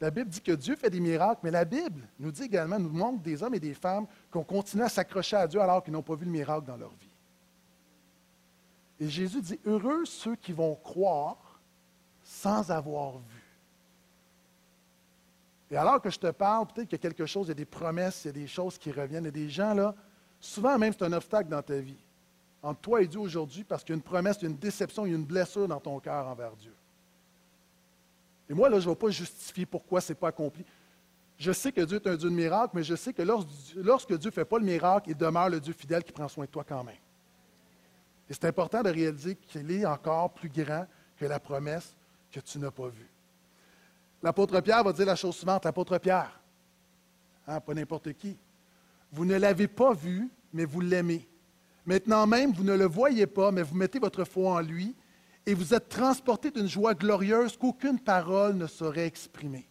La 0.00 0.10
Bible 0.10 0.28
dit 0.28 0.40
que 0.40 0.52
Dieu 0.52 0.76
fait 0.76 0.90
des 0.90 1.00
miracles, 1.00 1.40
mais 1.42 1.50
la 1.50 1.64
Bible 1.64 2.06
nous 2.18 2.30
dit 2.30 2.42
également, 2.42 2.78
nous 2.78 2.90
montre 2.90 3.22
des 3.22 3.42
hommes 3.42 3.54
et 3.54 3.60
des 3.60 3.74
femmes 3.74 4.06
qui 4.30 4.38
ont 4.38 4.44
continué 4.44 4.84
à 4.84 4.88
s'accrocher 4.88 5.36
à 5.36 5.46
Dieu 5.46 5.60
alors 5.60 5.82
qu'ils 5.82 5.92
n'ont 5.92 6.02
pas 6.02 6.14
vu 6.14 6.24
le 6.24 6.30
miracle 6.30 6.66
dans 6.66 6.76
leur 6.76 6.90
vie. 6.90 7.08
Et 9.00 9.08
Jésus 9.08 9.40
dit, 9.40 9.58
heureux 9.64 10.04
ceux 10.04 10.36
qui 10.36 10.52
vont 10.52 10.74
croire 10.76 11.60
sans 12.22 12.70
avoir 12.70 13.18
vu. 13.18 13.42
Et 15.70 15.76
alors 15.76 16.00
que 16.00 16.10
je 16.10 16.18
te 16.18 16.30
parle, 16.30 16.66
peut-être 16.66 16.88
qu'il 16.88 16.98
y 16.98 17.00
a 17.00 17.10
quelque 17.10 17.26
chose, 17.26 17.46
il 17.46 17.50
y 17.50 17.52
a 17.52 17.54
des 17.54 17.64
promesses, 17.64 18.24
il 18.24 18.28
y 18.28 18.30
a 18.30 18.32
des 18.32 18.46
choses 18.46 18.78
qui 18.78 18.92
reviennent. 18.92 19.24
Il 19.24 19.26
y 19.26 19.28
a 19.28 19.32
des 19.32 19.48
gens, 19.48 19.74
là, 19.74 19.94
souvent 20.38 20.78
même, 20.78 20.92
c'est 20.92 21.04
un 21.04 21.12
obstacle 21.12 21.48
dans 21.48 21.62
ta 21.62 21.78
vie. 21.78 21.96
Entre 22.64 22.80
toi 22.80 23.02
et 23.02 23.06
Dieu 23.06 23.20
aujourd'hui, 23.20 23.62
parce 23.62 23.84
qu'il 23.84 23.90
y 23.90 23.92
a 23.92 23.96
une 23.96 24.02
promesse, 24.02 24.38
il 24.40 24.48
une 24.48 24.56
déception, 24.56 25.04
il 25.04 25.10
y 25.10 25.12
a 25.12 25.16
une 25.16 25.26
blessure 25.26 25.68
dans 25.68 25.78
ton 25.78 26.00
cœur 26.00 26.26
envers 26.26 26.56
Dieu. 26.56 26.72
Et 28.48 28.54
moi, 28.54 28.70
là, 28.70 28.80
je 28.80 28.88
ne 28.88 28.94
vais 28.94 28.98
pas 28.98 29.10
justifier 29.10 29.66
pourquoi 29.66 30.00
ce 30.00 30.12
n'est 30.12 30.18
pas 30.18 30.28
accompli. 30.28 30.64
Je 31.36 31.52
sais 31.52 31.72
que 31.72 31.82
Dieu 31.82 31.96
est 31.96 32.06
un 32.06 32.16
Dieu 32.16 32.30
de 32.30 32.34
miracle, 32.34 32.70
mais 32.74 32.82
je 32.82 32.94
sais 32.94 33.12
que 33.12 33.20
lorsque, 33.20 33.48
lorsque 33.76 34.16
Dieu 34.16 34.30
ne 34.30 34.34
fait 34.34 34.46
pas 34.46 34.58
le 34.58 34.64
miracle, 34.64 35.10
il 35.10 35.16
demeure 35.16 35.50
le 35.50 35.60
Dieu 35.60 35.74
fidèle 35.74 36.02
qui 36.02 36.12
prend 36.12 36.26
soin 36.26 36.46
de 36.46 36.50
toi 36.50 36.64
quand 36.66 36.82
même. 36.82 36.96
Et 38.30 38.32
c'est 38.32 38.46
important 38.46 38.82
de 38.82 38.88
réaliser 38.88 39.36
qu'il 39.36 39.70
est 39.70 39.84
encore 39.84 40.32
plus 40.32 40.48
grand 40.48 40.86
que 41.18 41.26
la 41.26 41.38
promesse 41.38 41.94
que 42.32 42.40
tu 42.40 42.58
n'as 42.58 42.70
pas 42.70 42.88
vue. 42.88 43.10
L'apôtre 44.22 44.58
Pierre 44.62 44.82
va 44.82 44.94
dire 44.94 45.04
la 45.04 45.16
chose 45.16 45.36
suivante. 45.36 45.66
L'apôtre 45.66 45.98
Pierre, 45.98 46.40
hein, 47.46 47.60
pas 47.60 47.74
n'importe 47.74 48.14
qui, 48.14 48.38
vous 49.12 49.26
ne 49.26 49.36
l'avez 49.36 49.68
pas 49.68 49.92
vu, 49.92 50.30
mais 50.54 50.64
vous 50.64 50.80
l'aimez. 50.80 51.28
Maintenant 51.86 52.26
même, 52.26 52.52
vous 52.52 52.64
ne 52.64 52.74
le 52.74 52.86
voyez 52.86 53.26
pas, 53.26 53.50
mais 53.50 53.62
vous 53.62 53.74
mettez 53.74 53.98
votre 53.98 54.24
foi 54.24 54.54
en 54.54 54.60
lui, 54.60 54.94
et 55.46 55.54
vous 55.54 55.74
êtes 55.74 55.88
transporté 55.88 56.50
d'une 56.50 56.68
joie 56.68 56.94
glorieuse 56.94 57.56
qu'aucune 57.56 57.98
parole 57.98 58.56
ne 58.56 58.66
saurait 58.66 59.06
exprimer. 59.06 59.66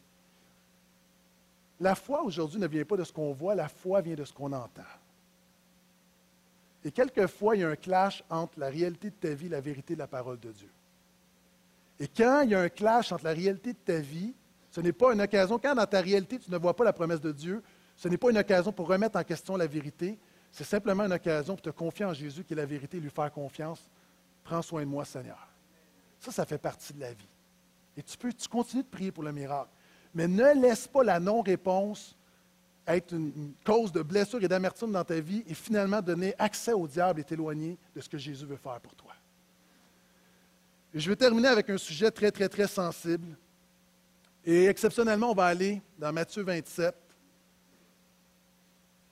La 1.79 1.95
foi 1.95 2.23
aujourd'hui 2.23 2.59
ne 2.59 2.67
vient 2.67 2.85
pas 2.85 2.97
de 2.97 3.03
ce 3.03 3.11
qu'on 3.11 3.33
voit, 3.33 3.55
la 3.55 3.67
foi 3.67 4.01
vient 4.01 4.15
de 4.15 4.23
ce 4.23 4.33
qu'on 4.33 4.53
entend. 4.53 4.83
Et 6.85 6.91
quelquefois, 6.91 7.55
il 7.55 7.61
y 7.61 7.63
a 7.63 7.69
un 7.69 7.75
clash 7.75 8.23
entre 8.29 8.59
la 8.59 8.69
réalité 8.69 9.09
de 9.09 9.15
ta 9.15 9.33
vie 9.33 9.47
et 9.47 9.49
la 9.49 9.61
vérité 9.61 9.95
de 9.95 9.99
la 9.99 10.07
parole 10.07 10.39
de 10.39 10.51
Dieu. 10.51 10.69
Et 11.99 12.07
quand 12.07 12.41
il 12.41 12.51
y 12.51 12.55
a 12.55 12.61
un 12.61 12.69
clash 12.69 13.11
entre 13.11 13.23
la 13.23 13.31
réalité 13.31 13.73
de 13.73 13.77
ta 13.77 13.97
vie, 13.97 14.33
ce 14.69 14.81
n'est 14.81 14.91
pas 14.91 15.13
une 15.13 15.21
occasion, 15.21 15.57
quand 15.57 15.75
dans 15.75 15.85
ta 15.85 16.01
réalité 16.01 16.39
tu 16.39 16.51
ne 16.51 16.57
vois 16.57 16.75
pas 16.75 16.83
la 16.83 16.93
promesse 16.93 17.21
de 17.21 17.31
Dieu, 17.31 17.63
ce 17.95 18.07
n'est 18.07 18.17
pas 18.17 18.31
une 18.31 18.37
occasion 18.37 18.71
pour 18.71 18.87
remettre 18.87 19.17
en 19.17 19.23
question 19.23 19.55
la 19.55 19.67
vérité, 19.67 20.17
c'est 20.53 20.63
simplement 20.63 21.05
une 21.05 21.13
occasion 21.13 21.55
pour 21.55 21.63
te 21.63 21.71
confier 21.71 22.05
en 22.05 22.13
Jésus 22.13 22.43
qui 22.43 22.53
est 22.53 22.55
la 22.55 22.67
vérité 22.67 22.97
et 22.97 22.99
lui 22.99 23.09
faire 23.09 23.31
confiance. 23.31 23.89
Prends 24.43 24.61
soin 24.61 24.81
de 24.81 24.87
moi, 24.87 25.03
Seigneur. 25.03 25.47
Ça, 26.19 26.31
ça 26.31 26.45
fait 26.45 26.59
partie 26.59 26.93
de 26.93 26.99
la 26.99 27.11
vie. 27.11 27.27
Et 27.97 28.03
tu 28.03 28.15
peux, 28.15 28.31
tu 28.31 28.47
continues 28.47 28.83
de 28.83 28.87
prier 28.87 29.11
pour 29.11 29.23
le 29.23 29.31
miracle. 29.31 29.71
Mais 30.13 30.27
ne 30.27 30.61
laisse 30.61 30.87
pas 30.87 31.03
la 31.03 31.19
non-réponse 31.19 32.15
être 32.85 33.13
une, 33.13 33.53
cause 33.65 33.91
de 33.91 34.03
blessure 34.03 34.43
et 34.43 34.47
d'amertume 34.47 34.91
dans 34.91 35.03
ta 35.03 35.19
vie 35.19 35.43
et 35.47 35.55
finalement 35.55 36.01
donner 36.03 36.35
accès 36.37 36.73
au 36.73 36.87
diable 36.87 37.21
et 37.21 37.23
t'éloigner 37.23 37.75
de 37.95 38.01
ce 38.01 38.07
que 38.07 38.19
Jésus 38.19 38.45
veut 38.45 38.57
faire 38.57 38.79
pour 38.79 38.93
toi. 38.93 39.11
Et 40.93 40.99
je 40.99 41.09
vais 41.09 41.15
terminer 41.15 41.47
avec 41.47 41.67
un 41.71 41.77
sujet 41.79 42.11
très, 42.11 42.29
très, 42.29 42.47
très 42.47 42.67
sensible. 42.67 43.35
Et 44.45 44.65
exceptionnellement, 44.65 45.31
on 45.31 45.35
va 45.35 45.45
aller 45.45 45.81
dans 45.97 46.13
Matthieu 46.13 46.43
27. 46.43 46.93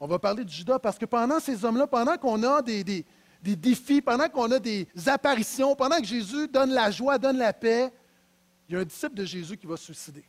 On 0.03 0.07
va 0.07 0.17
parler 0.17 0.43
de 0.43 0.49
Judas 0.49 0.79
parce 0.79 0.97
que 0.97 1.05
pendant 1.05 1.39
ces 1.39 1.63
hommes-là, 1.63 1.85
pendant 1.85 2.17
qu'on 2.17 2.41
a 2.41 2.63
des, 2.63 3.05
défis, 3.43 4.01
pendant 4.01 4.27
qu'on 4.29 4.49
a 4.51 4.57
des 4.57 4.87
apparitions, 5.05 5.75
pendant 5.75 5.97
que 5.97 6.05
Jésus 6.05 6.47
donne 6.47 6.71
la 6.71 6.89
joie, 6.89 7.19
donne 7.19 7.37
la 7.37 7.53
paix, 7.53 7.93
il 8.67 8.73
y 8.73 8.77
a 8.77 8.79
un 8.79 8.83
disciple 8.83 9.13
de 9.13 9.25
Jésus 9.25 9.55
qui 9.57 9.67
va 9.67 9.77
se 9.77 9.85
suicider. 9.85 10.25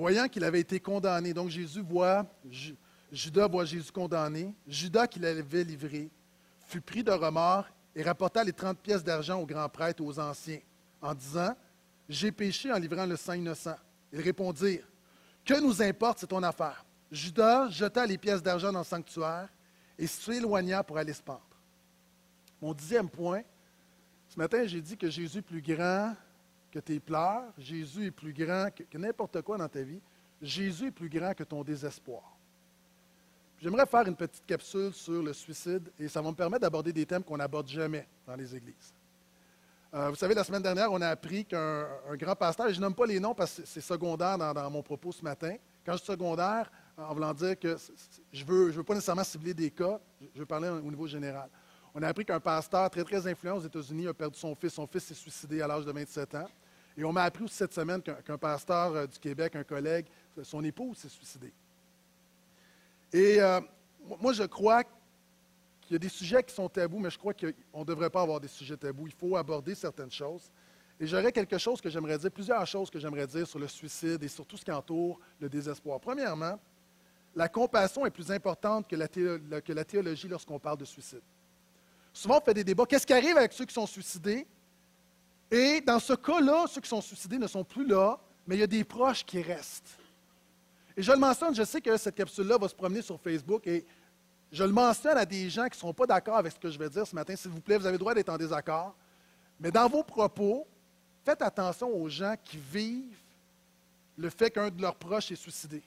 Voyant 0.00 0.28
qu'il 0.28 0.42
avait 0.44 0.60
été 0.60 0.80
condamné. 0.80 1.32
Donc 1.34 1.50
Jésus 1.50 1.82
voit, 1.82 2.26
Ju- 2.50 2.74
Judas 3.12 3.46
voit 3.48 3.64
Jésus 3.64 3.92
condamné. 3.92 4.54
Judas 4.66 5.06
qui 5.06 5.18
l'avait 5.18 5.64
livré 5.64 6.10
fut 6.66 6.80
pris 6.80 7.04
de 7.04 7.10
remords 7.10 7.66
et 7.94 8.02
rapporta 8.02 8.42
les 8.42 8.52
30 8.52 8.78
pièces 8.78 9.04
d'argent 9.04 9.38
au 9.40 9.46
grand 9.46 9.68
prêtre 9.68 10.02
aux 10.02 10.18
anciens, 10.18 10.60
en 11.02 11.12
disant, 11.14 11.54
J'ai 12.08 12.32
péché 12.32 12.72
en 12.72 12.78
livrant 12.78 13.04
le 13.06 13.16
sang 13.16 13.34
innocent. 13.34 13.76
Ils 14.12 14.20
répondirent, 14.20 14.86
Que 15.44 15.60
nous 15.60 15.82
importe, 15.82 16.20
c'est 16.20 16.26
ton 16.28 16.42
affaire. 16.42 16.84
Judas 17.10 17.68
jeta 17.70 18.06
les 18.06 18.16
pièces 18.18 18.42
d'argent 18.42 18.72
dans 18.72 18.78
le 18.80 18.84
sanctuaire 18.84 19.48
et 19.98 20.06
s'éloigna 20.06 20.82
pour 20.84 20.96
aller 20.96 21.12
se 21.12 21.22
pendre. 21.22 21.42
Mon 22.62 22.72
dixième 22.72 23.08
point, 23.08 23.42
ce 24.28 24.38
matin, 24.38 24.64
j'ai 24.66 24.80
dit 24.80 24.96
que 24.96 25.10
Jésus 25.10 25.42
plus 25.42 25.60
grand 25.60 26.14
que 26.70 26.78
tes 26.78 27.00
pleurs. 27.00 27.52
Jésus 27.58 28.06
est 28.06 28.10
plus 28.10 28.32
grand 28.32 28.68
que, 28.74 28.98
n'importe 28.98 29.42
quoi 29.42 29.56
dans 29.56 29.68
ta 29.68 29.82
vie. 29.82 30.00
Jésus 30.40 30.86
est 30.86 30.92
plus 30.92 31.08
grand 31.08 31.34
que 31.34 31.44
ton 31.44 31.62
désespoir. 31.62 32.22
J'aimerais 33.60 33.86
faire 33.86 34.06
une 34.06 34.16
petite 34.16 34.46
capsule 34.46 34.92
sur 34.94 35.22
le 35.22 35.34
suicide 35.34 35.90
et 35.98 36.08
ça 36.08 36.22
va 36.22 36.30
me 36.30 36.34
permettre 36.34 36.62
d'aborder 36.62 36.92
des 36.92 37.04
thèmes 37.04 37.22
qu'on 37.22 37.36
n'aborde 37.36 37.68
jamais 37.68 38.06
dans 38.26 38.34
les 38.34 38.56
églises. 38.56 38.94
Euh, 39.92 40.08
vous 40.08 40.14
savez, 40.14 40.34
la 40.34 40.44
semaine 40.44 40.62
dernière, 40.62 40.90
on 40.92 41.00
a 41.02 41.08
appris 41.08 41.44
qu'un 41.44 41.86
un 42.08 42.16
grand 42.16 42.36
pasteur, 42.36 42.68
et 42.68 42.74
je 42.74 42.80
nomme 42.80 42.94
pas 42.94 43.06
les 43.06 43.18
noms 43.18 43.34
parce 43.34 43.56
que 43.56 43.62
c'est 43.66 43.80
secondaire 43.80 44.38
dans, 44.38 44.70
mon 44.70 44.82
propos 44.82 45.10
ce 45.10 45.22
matin. 45.22 45.56
Quand 45.84 45.94
je 45.94 45.98
dis 45.98 46.06
secondaire, 46.06 46.70
en 46.96 47.12
voulant 47.12 47.34
dire 47.34 47.58
que 47.58 47.76
je 48.32 48.44
ne 48.44 48.48
veux, 48.48 48.70
je 48.70 48.76
veux 48.76 48.84
pas 48.84 48.94
nécessairement 48.94 49.24
cibler 49.24 49.52
des 49.52 49.70
cas, 49.70 49.98
je 50.32 50.38
veux 50.38 50.46
parler 50.46 50.68
au 50.68 50.80
niveau 50.80 51.08
général. 51.08 51.50
On 51.94 52.02
a 52.02 52.08
appris 52.08 52.24
qu'un 52.24 52.38
pasteur 52.38 52.88
très, 52.88 53.02
très 53.02 53.26
influent 53.26 53.56
aux 53.56 53.62
États-Unis 53.62 54.06
a 54.06 54.14
perdu 54.14 54.38
son 54.38 54.54
fils. 54.54 54.74
Son 54.74 54.86
fils 54.86 55.04
s'est 55.04 55.14
suicidé 55.14 55.60
à 55.60 55.66
l'âge 55.66 55.84
de 55.84 55.90
27 55.90 56.34
ans. 56.36 56.46
Et 57.00 57.04
on 57.04 57.12
m'a 57.14 57.22
appris 57.22 57.44
aussi 57.44 57.54
cette 57.54 57.72
semaine 57.72 58.02
qu'un 58.02 58.36
pasteur 58.36 58.94
euh, 58.94 59.06
du 59.06 59.18
Québec, 59.18 59.56
un 59.56 59.64
collègue, 59.64 60.04
son 60.42 60.62
épouse 60.62 60.98
s'est 60.98 61.08
suicidée. 61.08 61.52
Et 63.10 63.40
euh, 63.40 63.58
moi- 64.20 64.34
je 64.34 64.42
crois 64.42 64.84
qu'il 64.84 65.92
y 65.92 65.94
a 65.94 65.98
des 65.98 66.10
sujets 66.10 66.42
qui 66.42 66.54
sont 66.54 66.68
tabous, 66.68 66.98
mais 66.98 67.08
je 67.08 67.18
crois 67.18 67.32
qu'on 67.32 67.80
ne 67.80 67.84
devrait 67.84 68.10
pas 68.10 68.20
avoir 68.20 68.38
des 68.38 68.48
sujets 68.48 68.76
tabous. 68.76 69.06
Il 69.06 69.14
faut 69.14 69.34
aborder 69.34 69.74
certaines 69.74 70.10
choses. 70.10 70.50
Et 71.00 71.06
j'aurais 71.06 71.32
quelque 71.32 71.56
chose 71.56 71.80
que 71.80 71.88
j'aimerais 71.88 72.18
dire, 72.18 72.30
plusieurs 72.30 72.66
choses 72.66 72.90
que 72.90 72.98
j'aimerais 72.98 73.26
dire 73.26 73.46
sur 73.46 73.58
le 73.58 73.66
suicide 73.66 74.22
et 74.22 74.28
sur 74.28 74.44
tout 74.44 74.58
ce 74.58 74.64
qui 74.66 74.70
entoure 74.70 75.18
le 75.40 75.48
désespoir. 75.48 75.98
Premièrement, 76.00 76.60
la 77.34 77.48
compassion 77.48 78.04
est 78.04 78.10
plus 78.10 78.30
importante 78.30 78.86
que 78.86 78.96
la, 78.96 79.08
que 79.08 79.72
la 79.72 79.84
théologie 79.86 80.28
lorsqu'on 80.28 80.58
parle 80.58 80.76
de 80.76 80.84
suicide. 80.84 81.22
Souvent, 82.12 82.40
on 82.42 82.44
fait 82.44 82.52
des 82.52 82.64
débats. 82.64 82.84
Qu'est-ce 82.84 83.06
qui 83.06 83.14
arrive 83.14 83.38
avec 83.38 83.54
ceux 83.54 83.64
qui 83.64 83.72
sont 83.72 83.86
suicidés? 83.86 84.46
Et 85.50 85.80
dans 85.80 85.98
ce 85.98 86.12
cas-là, 86.12 86.66
ceux 86.68 86.80
qui 86.80 86.88
sont 86.88 87.00
suicidés 87.00 87.38
ne 87.38 87.46
sont 87.46 87.64
plus 87.64 87.86
là, 87.86 88.18
mais 88.46 88.56
il 88.56 88.60
y 88.60 88.64
a 88.64 88.68
des 88.68 88.84
proches 88.84 89.24
qui 89.24 89.42
restent. 89.42 89.98
Et 90.96 91.02
je 91.02 91.10
le 91.10 91.18
mentionne, 91.18 91.54
je 91.54 91.64
sais 91.64 91.80
que 91.80 91.96
cette 91.96 92.14
capsule-là 92.14 92.58
va 92.58 92.68
se 92.68 92.74
promener 92.74 93.02
sur 93.02 93.18
Facebook 93.20 93.66
et 93.66 93.84
je 94.52 94.64
le 94.64 94.72
mentionne 94.72 95.16
à 95.16 95.24
des 95.24 95.48
gens 95.48 95.64
qui 95.64 95.76
ne 95.76 95.80
sont 95.80 95.94
pas 95.94 96.06
d'accord 96.06 96.36
avec 96.36 96.52
ce 96.52 96.58
que 96.58 96.70
je 96.70 96.78
vais 96.78 96.90
dire 96.90 97.06
ce 97.06 97.14
matin. 97.14 97.34
S'il 97.36 97.50
vous 97.50 97.60
plaît, 97.60 97.78
vous 97.78 97.86
avez 97.86 97.94
le 97.94 97.98
droit 97.98 98.14
d'être 98.14 98.28
en 98.28 98.36
désaccord. 98.36 98.94
Mais 99.58 99.70
dans 99.70 99.88
vos 99.88 100.02
propos, 100.02 100.66
faites 101.24 101.42
attention 101.42 101.88
aux 101.88 102.08
gens 102.08 102.34
qui 102.42 102.56
vivent 102.56 103.16
le 104.16 104.30
fait 104.30 104.50
qu'un 104.50 104.70
de 104.70 104.82
leurs 104.82 104.96
proches 104.96 105.30
est 105.32 105.36
suicidé. 105.36 105.82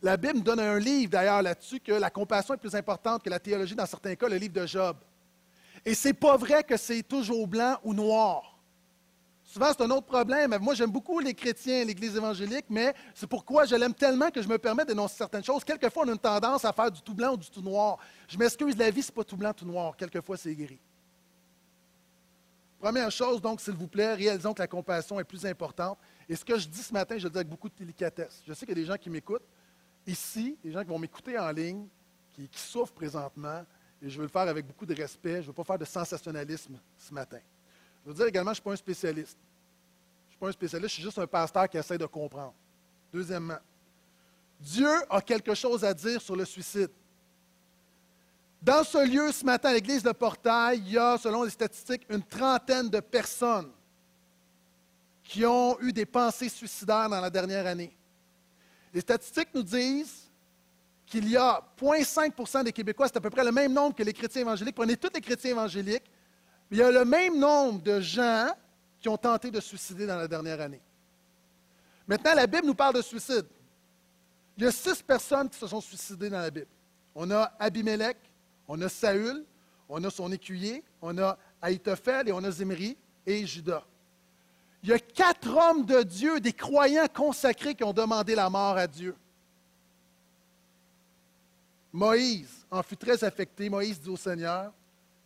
La 0.00 0.16
Bible 0.16 0.42
donne 0.42 0.60
un 0.60 0.78
livre 0.78 1.10
d'ailleurs 1.10 1.42
là-dessus 1.42 1.80
que 1.80 1.92
la 1.92 2.10
compassion 2.10 2.54
est 2.54 2.58
plus 2.58 2.74
importante 2.74 3.22
que 3.22 3.30
la 3.30 3.40
théologie 3.40 3.74
dans 3.74 3.86
certains 3.86 4.14
cas, 4.14 4.28
le 4.28 4.36
livre 4.36 4.54
de 4.54 4.66
Job. 4.66 4.96
Et 5.88 5.94
c'est 5.94 6.12
pas 6.12 6.36
vrai 6.36 6.62
que 6.62 6.76
c'est 6.76 7.02
toujours 7.02 7.48
blanc 7.48 7.78
ou 7.82 7.94
noir. 7.94 8.58
Souvent, 9.42 9.68
c'est 9.68 9.82
un 9.82 9.90
autre 9.90 10.04
problème. 10.04 10.54
Moi, 10.60 10.74
j'aime 10.74 10.90
beaucoup 10.90 11.18
les 11.18 11.32
chrétiens, 11.32 11.82
l'Église 11.82 12.14
évangélique, 12.14 12.66
mais 12.68 12.94
c'est 13.14 13.26
pourquoi 13.26 13.64
je 13.64 13.74
l'aime 13.74 13.94
tellement 13.94 14.30
que 14.30 14.42
je 14.42 14.48
me 14.48 14.58
permets 14.58 14.84
d'énoncer 14.84 15.16
certaines 15.16 15.42
choses. 15.42 15.64
Quelquefois, 15.64 16.02
on 16.04 16.08
a 16.08 16.12
une 16.12 16.18
tendance 16.18 16.66
à 16.66 16.74
faire 16.74 16.90
du 16.90 17.00
tout 17.00 17.14
blanc 17.14 17.32
ou 17.32 17.36
du 17.38 17.48
tout 17.48 17.62
noir. 17.62 17.96
Je 18.28 18.36
m'excuse, 18.36 18.76
la 18.76 18.90
vie, 18.90 19.02
ce 19.02 19.10
n'est 19.10 19.14
pas 19.14 19.24
tout 19.24 19.38
blanc, 19.38 19.54
tout 19.54 19.64
noir. 19.64 19.96
Quelquefois, 19.96 20.36
c'est 20.36 20.54
gris. 20.54 20.78
Première 22.78 23.10
chose, 23.10 23.40
donc, 23.40 23.62
s'il 23.62 23.72
vous 23.72 23.88
plaît, 23.88 24.12
réalisons 24.12 24.52
que 24.52 24.60
la 24.60 24.68
compassion 24.68 25.18
est 25.18 25.24
plus 25.24 25.46
importante. 25.46 25.96
Et 26.28 26.36
ce 26.36 26.44
que 26.44 26.58
je 26.58 26.68
dis 26.68 26.82
ce 26.82 26.92
matin, 26.92 27.16
je 27.16 27.24
le 27.24 27.30
dis 27.30 27.38
avec 27.38 27.48
beaucoup 27.48 27.70
de 27.70 27.74
délicatesse. 27.78 28.42
Je 28.46 28.52
sais 28.52 28.66
qu'il 28.66 28.76
y 28.76 28.78
a 28.78 28.82
des 28.82 28.86
gens 28.88 28.98
qui 28.98 29.08
m'écoutent 29.08 29.48
ici, 30.06 30.58
des 30.62 30.70
gens 30.70 30.82
qui 30.82 30.88
vont 30.90 30.98
m'écouter 30.98 31.38
en 31.38 31.50
ligne, 31.50 31.86
qui, 32.34 32.46
qui 32.46 32.60
souffrent 32.60 32.92
présentement, 32.92 33.64
et 34.02 34.08
je 34.08 34.16
veux 34.16 34.24
le 34.24 34.28
faire 34.28 34.42
avec 34.42 34.66
beaucoup 34.66 34.86
de 34.86 34.94
respect. 34.94 35.36
Je 35.36 35.38
ne 35.38 35.46
veux 35.46 35.52
pas 35.52 35.64
faire 35.64 35.78
de 35.78 35.84
sensationnalisme 35.84 36.78
ce 36.96 37.12
matin. 37.12 37.40
Je 38.04 38.10
veux 38.10 38.14
dire 38.14 38.26
également, 38.26 38.50
je 38.50 38.52
ne 38.52 38.54
suis 38.54 38.62
pas 38.62 38.72
un 38.72 38.76
spécialiste. 38.76 39.36
Je 39.36 40.26
ne 40.26 40.30
suis 40.30 40.38
pas 40.38 40.48
un 40.48 40.52
spécialiste, 40.52 40.88
je 40.90 40.94
suis 40.94 41.02
juste 41.02 41.18
un 41.18 41.26
pasteur 41.26 41.68
qui 41.68 41.76
essaie 41.76 41.98
de 41.98 42.06
comprendre. 42.06 42.54
Deuxièmement, 43.12 43.58
Dieu 44.60 44.90
a 45.10 45.20
quelque 45.20 45.54
chose 45.54 45.84
à 45.84 45.92
dire 45.94 46.20
sur 46.20 46.36
le 46.36 46.44
suicide. 46.44 46.90
Dans 48.60 48.82
ce 48.82 49.06
lieu, 49.06 49.30
ce 49.30 49.44
matin, 49.44 49.70
à 49.70 49.74
l'église 49.74 50.02
de 50.02 50.10
Portail, 50.10 50.78
il 50.78 50.92
y 50.92 50.98
a, 50.98 51.16
selon 51.16 51.44
les 51.44 51.50
statistiques, 51.50 52.06
une 52.08 52.22
trentaine 52.22 52.88
de 52.88 53.00
personnes 53.00 53.70
qui 55.22 55.44
ont 55.44 55.78
eu 55.80 55.92
des 55.92 56.06
pensées 56.06 56.48
suicidaires 56.48 57.08
dans 57.08 57.20
la 57.20 57.30
dernière 57.30 57.66
année. 57.66 57.96
Les 58.92 59.00
statistiques 59.00 59.50
nous 59.54 59.62
disent 59.62 60.27
qu'il 61.08 61.28
y 61.28 61.36
a 61.36 61.62
0,5% 61.80 62.64
des 62.64 62.72
Québécois, 62.72 63.06
c'est 63.08 63.16
à 63.16 63.20
peu 63.20 63.30
près 63.30 63.44
le 63.44 63.52
même 63.52 63.72
nombre 63.72 63.94
que 63.94 64.02
les 64.02 64.12
chrétiens 64.12 64.42
évangéliques. 64.42 64.74
Prenez 64.74 64.96
tous 64.96 65.10
les 65.14 65.20
chrétiens 65.20 65.52
évangéliques, 65.52 66.10
il 66.70 66.78
y 66.78 66.82
a 66.82 66.90
le 66.90 67.04
même 67.04 67.38
nombre 67.38 67.80
de 67.82 67.98
gens 68.00 68.48
qui 69.00 69.08
ont 69.08 69.16
tenté 69.16 69.50
de 69.50 69.60
suicider 69.60 70.06
dans 70.06 70.16
la 70.16 70.28
dernière 70.28 70.60
année. 70.60 70.82
Maintenant, 72.06 72.34
la 72.34 72.46
Bible 72.46 72.66
nous 72.66 72.74
parle 72.74 72.94
de 72.94 73.02
suicide. 73.02 73.46
Il 74.56 74.64
y 74.64 74.66
a 74.66 74.72
six 74.72 75.02
personnes 75.02 75.48
qui 75.48 75.58
se 75.58 75.66
sont 75.66 75.80
suicidées 75.80 76.28
dans 76.28 76.40
la 76.40 76.50
Bible. 76.50 76.66
On 77.14 77.30
a 77.30 77.52
Abimelech, 77.58 78.18
on 78.66 78.80
a 78.82 78.88
Saül, 78.88 79.44
on 79.88 80.02
a 80.04 80.10
son 80.10 80.30
écuyer, 80.30 80.84
on 81.00 81.16
a 81.18 81.38
Aïtophel 81.62 82.28
et 82.28 82.32
on 82.32 82.44
a 82.44 82.50
Zimri 82.50 82.96
et 83.26 83.46
Judas. 83.46 83.84
Il 84.82 84.90
y 84.90 84.92
a 84.92 84.98
quatre 84.98 85.56
hommes 85.56 85.86
de 85.86 86.02
Dieu, 86.02 86.40
des 86.40 86.52
croyants 86.52 87.08
consacrés 87.12 87.74
qui 87.74 87.84
ont 87.84 87.92
demandé 87.92 88.34
la 88.34 88.50
mort 88.50 88.76
à 88.76 88.86
Dieu. 88.86 89.14
Moïse 91.92 92.66
en 92.70 92.82
fut 92.82 92.96
très 92.96 93.22
affecté. 93.24 93.68
Moïse 93.68 94.00
dit 94.00 94.10
au 94.10 94.16
Seigneur, 94.16 94.72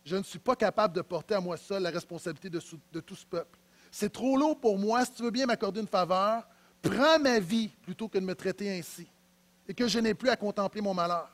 je 0.05 0.15
ne 0.15 0.23
suis 0.23 0.39
pas 0.39 0.55
capable 0.55 0.95
de 0.95 1.01
porter 1.01 1.35
à 1.35 1.39
moi 1.39 1.57
seul 1.57 1.83
la 1.83 1.89
responsabilité 1.89 2.49
de, 2.49 2.99
tout 2.99 3.15
ce 3.15 3.25
peuple. 3.25 3.57
C'est 3.91 4.11
trop 4.11 4.37
lourd 4.37 4.59
pour 4.59 4.77
moi. 4.77 5.05
Si 5.05 5.13
tu 5.13 5.23
veux 5.23 5.31
bien 5.31 5.45
m'accorder 5.45 5.81
une 5.81 5.87
faveur, 5.87 6.47
prends 6.81 7.19
ma 7.19 7.39
vie 7.39 7.69
plutôt 7.83 8.07
que 8.07 8.17
de 8.17 8.25
me 8.25 8.35
traiter 8.35 8.77
ainsi 8.77 9.07
et 9.67 9.73
que 9.73 9.87
je 9.87 9.99
n'ai 9.99 10.13
plus 10.13 10.29
à 10.29 10.35
contempler 10.35 10.81
mon 10.81 10.93
malheur. 10.93 11.29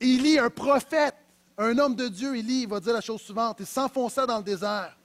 Élie, 0.00 0.38
un 0.38 0.50
prophète, 0.50 1.16
un 1.58 1.76
homme 1.78 1.94
de 1.94 2.08
Dieu, 2.08 2.36
il 2.36 2.68
va 2.68 2.80
dire 2.80 2.92
la 2.92 3.00
chose 3.00 3.20
suivante. 3.20 3.56
Il 3.60 3.66
s'enfonça 3.66 4.24
dans 4.24 4.38
le 4.38 4.44
désert. 4.44 4.96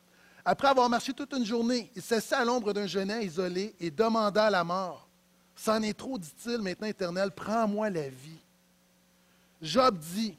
Après 0.43 0.67
avoir 0.67 0.87
marché 0.87 1.11
toute 1.11 1.33
une 1.33 1.45
journée, 1.45 1.91
il 1.95 2.01
cessa 2.03 2.39
à 2.39 2.45
l'ombre 2.45 2.71
d'un 2.71 2.85
genet 2.85 3.25
isolé 3.25 3.75
et 3.79 3.89
demanda 3.89 4.49
la 4.49 4.63
mort. 4.63 5.09
C'en 5.55 5.81
est 5.81 5.97
trop, 5.97 6.19
dit-il, 6.19 6.59
maintenant 6.59 6.87
éternel, 6.87 7.31
prends-moi 7.31 7.89
la 7.89 8.09
vie. 8.09 8.44
Job 9.61 9.97
dit, 9.97 10.37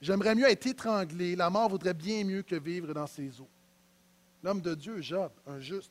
j'aimerais 0.00 0.34
mieux 0.34 0.48
être 0.48 0.66
étranglé, 0.66 1.36
la 1.36 1.50
mort 1.50 1.68
vaudrait 1.68 1.94
bien 1.94 2.24
mieux 2.24 2.42
que 2.42 2.56
vivre 2.56 2.92
dans 2.92 3.06
ses 3.06 3.40
eaux. 3.40 3.48
L'homme 4.42 4.60
de 4.60 4.74
Dieu, 4.74 5.00
Job, 5.00 5.30
un 5.46 5.58
juste. 5.58 5.90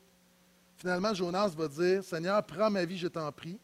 Finalement, 0.76 1.12
Jonas 1.12 1.48
va 1.48 1.68
dire, 1.68 2.04
Seigneur, 2.04 2.42
prends 2.44 2.70
ma 2.70 2.84
vie, 2.84 2.96
je 2.96 3.08
t'en 3.08 3.30
prie, 3.32 3.58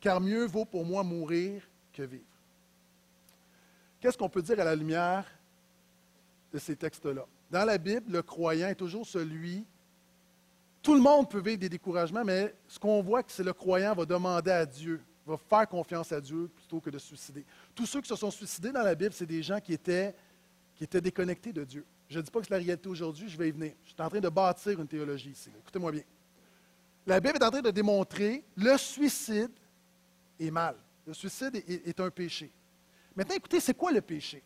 car 0.00 0.20
mieux 0.20 0.46
vaut 0.46 0.64
pour 0.64 0.84
moi 0.84 1.02
mourir 1.02 1.62
que 1.92 2.02
vivre. 2.02 2.24
Qu'est-ce 4.00 4.16
qu'on 4.16 4.28
peut 4.28 4.42
dire 4.42 4.60
à 4.60 4.64
la 4.64 4.76
lumière 4.76 5.26
de 6.52 6.58
ces 6.58 6.76
textes-là? 6.76 7.26
Dans 7.50 7.64
la 7.64 7.78
Bible, 7.78 8.12
le 8.12 8.22
croyant 8.22 8.68
est 8.68 8.74
toujours 8.74 9.06
celui. 9.06 9.64
Tout 10.82 10.94
le 10.94 11.00
monde 11.00 11.28
peut 11.28 11.40
vivre 11.40 11.58
des 11.58 11.68
découragements, 11.68 12.24
mais 12.24 12.54
ce 12.68 12.78
qu'on 12.78 13.02
voit, 13.02 13.22
c'est 13.26 13.42
que 13.42 13.48
le 13.48 13.52
croyant 13.52 13.94
va 13.94 14.04
demander 14.04 14.50
à 14.50 14.64
Dieu, 14.64 15.02
va 15.28 15.36
faire 15.36 15.68
confiance 15.68 16.12
à 16.12 16.20
Dieu 16.20 16.50
plutôt 16.54 16.80
que 16.80 16.90
de 16.90 16.98
se 16.98 17.08
suicider. 17.08 17.44
Tous 17.74 17.86
ceux 17.86 18.00
qui 18.00 18.08
se 18.08 18.16
sont 18.16 18.30
suicidés 18.30 18.72
dans 18.72 18.82
la 18.82 18.94
Bible, 18.94 19.12
c'est 19.12 19.26
des 19.26 19.42
gens 19.42 19.60
qui 19.60 19.72
étaient, 19.72 20.14
qui 20.74 20.84
étaient 20.84 21.00
déconnectés 21.00 21.52
de 21.52 21.64
Dieu. 21.64 21.84
Je 22.08 22.18
ne 22.18 22.22
dis 22.22 22.30
pas 22.30 22.40
que 22.40 22.46
c'est 22.46 22.54
la 22.54 22.58
réalité 22.58 22.88
aujourd'hui, 22.88 23.28
je 23.28 23.36
vais 23.36 23.48
y 23.48 23.52
venir. 23.52 23.72
Je 23.84 23.90
suis 23.90 24.02
en 24.02 24.08
train 24.08 24.20
de 24.20 24.28
bâtir 24.28 24.80
une 24.80 24.88
théologie 24.88 25.30
ici. 25.30 25.50
Écoutez-moi 25.60 25.92
bien. 25.92 26.02
La 27.06 27.20
Bible 27.20 27.36
est 27.36 27.44
en 27.44 27.50
train 27.50 27.62
de 27.62 27.70
démontrer 27.70 28.44
le 28.56 28.76
suicide 28.76 29.50
est 30.38 30.50
mal. 30.50 30.76
Le 31.06 31.14
suicide 31.14 31.56
est, 31.56 31.88
est 31.88 32.00
un 32.00 32.10
péché. 32.10 32.50
Maintenant, 33.14 33.34
écoutez, 33.34 33.60
c'est 33.60 33.74
quoi 33.74 33.92
le 33.92 34.00
péché? 34.00 34.42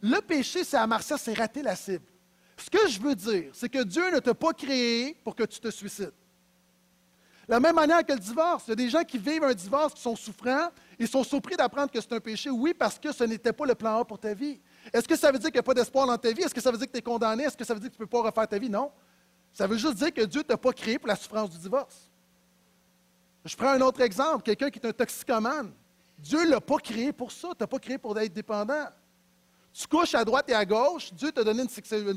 Le 0.00 0.20
péché, 0.20 0.62
c'est 0.62 0.76
à 0.76 0.86
Marseille, 0.86 1.18
c'est 1.20 1.34
rater 1.34 1.62
la 1.62 1.74
cible. 1.74 2.04
Ce 2.56 2.68
que 2.68 2.88
je 2.88 3.00
veux 3.00 3.14
dire, 3.14 3.50
c'est 3.52 3.68
que 3.68 3.82
Dieu 3.82 4.10
ne 4.12 4.18
t'a 4.18 4.34
pas 4.34 4.52
créé 4.52 5.14
pour 5.24 5.34
que 5.34 5.44
tu 5.44 5.60
te 5.60 5.70
suicides. 5.70 6.12
La 7.48 7.58
même 7.58 7.74
manière 7.74 8.04
que 8.04 8.12
le 8.12 8.18
divorce, 8.18 8.64
il 8.66 8.70
y 8.70 8.72
a 8.72 8.76
des 8.76 8.90
gens 8.90 9.02
qui 9.02 9.16
vivent 9.16 9.42
un 9.42 9.54
divorce, 9.54 9.94
qui 9.94 10.02
sont 10.02 10.14
souffrants, 10.14 10.68
ils 10.98 11.08
sont 11.08 11.24
surpris 11.24 11.56
d'apprendre 11.56 11.90
que 11.90 11.98
c'est 11.98 12.12
un 12.12 12.20
péché. 12.20 12.50
Oui, 12.50 12.74
parce 12.74 12.98
que 12.98 13.10
ce 13.10 13.24
n'était 13.24 13.54
pas 13.54 13.64
le 13.64 13.74
plan 13.74 14.00
A 14.00 14.04
pour 14.04 14.18
ta 14.18 14.34
vie. 14.34 14.60
Est-ce 14.92 15.08
que 15.08 15.16
ça 15.16 15.32
veut 15.32 15.38
dire 15.38 15.48
qu'il 15.48 15.56
n'y 15.56 15.60
a 15.60 15.62
pas 15.62 15.72
d'espoir 15.72 16.06
dans 16.06 16.18
ta 16.18 16.30
vie? 16.30 16.42
Est-ce 16.42 16.54
que 16.54 16.60
ça 16.60 16.70
veut 16.70 16.76
dire 16.76 16.86
que 16.86 16.92
tu 16.92 16.98
es 16.98 17.02
condamné? 17.02 17.44
Est-ce 17.44 17.56
que 17.56 17.64
ça 17.64 17.72
veut 17.72 17.80
dire 17.80 17.88
que 17.88 17.96
tu 17.96 18.02
ne 18.02 18.06
peux 18.06 18.10
pas 18.10 18.22
refaire 18.22 18.46
ta 18.46 18.58
vie? 18.58 18.68
Non. 18.68 18.92
Ça 19.54 19.66
veut 19.66 19.78
juste 19.78 19.94
dire 19.94 20.12
que 20.12 20.20
Dieu 20.22 20.40
ne 20.40 20.44
t'a 20.44 20.58
pas 20.58 20.72
créé 20.72 20.98
pour 20.98 21.08
la 21.08 21.16
souffrance 21.16 21.48
du 21.48 21.58
divorce. 21.58 22.10
Je 23.46 23.56
prends 23.56 23.70
un 23.70 23.80
autre 23.80 24.02
exemple, 24.02 24.42
quelqu'un 24.42 24.68
qui 24.68 24.78
est 24.78 24.86
un 24.86 24.92
toxicomane. 24.92 25.72
Dieu 26.18 26.44
ne 26.44 26.50
l'a 26.50 26.60
pas 26.60 26.76
créé 26.76 27.12
pour 27.12 27.32
ça, 27.32 27.48
tu 27.48 27.62
n'as 27.62 27.66
pas 27.66 27.78
créé 27.78 27.96
pour 27.96 28.18
être 28.18 28.32
dépendant. 28.32 28.88
Tu 29.78 29.86
couches 29.86 30.16
à 30.16 30.24
droite 30.24 30.50
et 30.50 30.54
à 30.54 30.64
gauche, 30.64 31.12
Dieu 31.12 31.30
t'a 31.30 31.44
donné 31.44 31.62
une, 31.62 31.68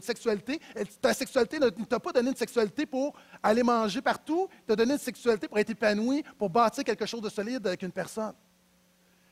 sexualité. 0.02 0.60
Ta 1.00 1.14
sexualité 1.14 1.60
ne 1.60 1.70
t'a 1.70 2.00
pas 2.00 2.12
donné 2.12 2.32
une 2.32 2.36
sexualité 2.36 2.88
pour 2.88 3.14
aller 3.44 3.62
manger 3.62 4.02
partout, 4.02 4.50
t'a 4.66 4.76
donné 4.76 4.94
une 4.94 5.00
sexualité 5.00 5.48
pour 5.48 5.60
être 5.60 5.70
épanoui, 5.70 6.24
pour 6.40 6.50
bâtir 6.50 6.84
quelque 6.84 7.06
chose 7.06 7.22
de 7.22 7.30
solide 7.30 7.68
avec 7.68 7.84
une 7.84 7.92
personne. 7.92 8.34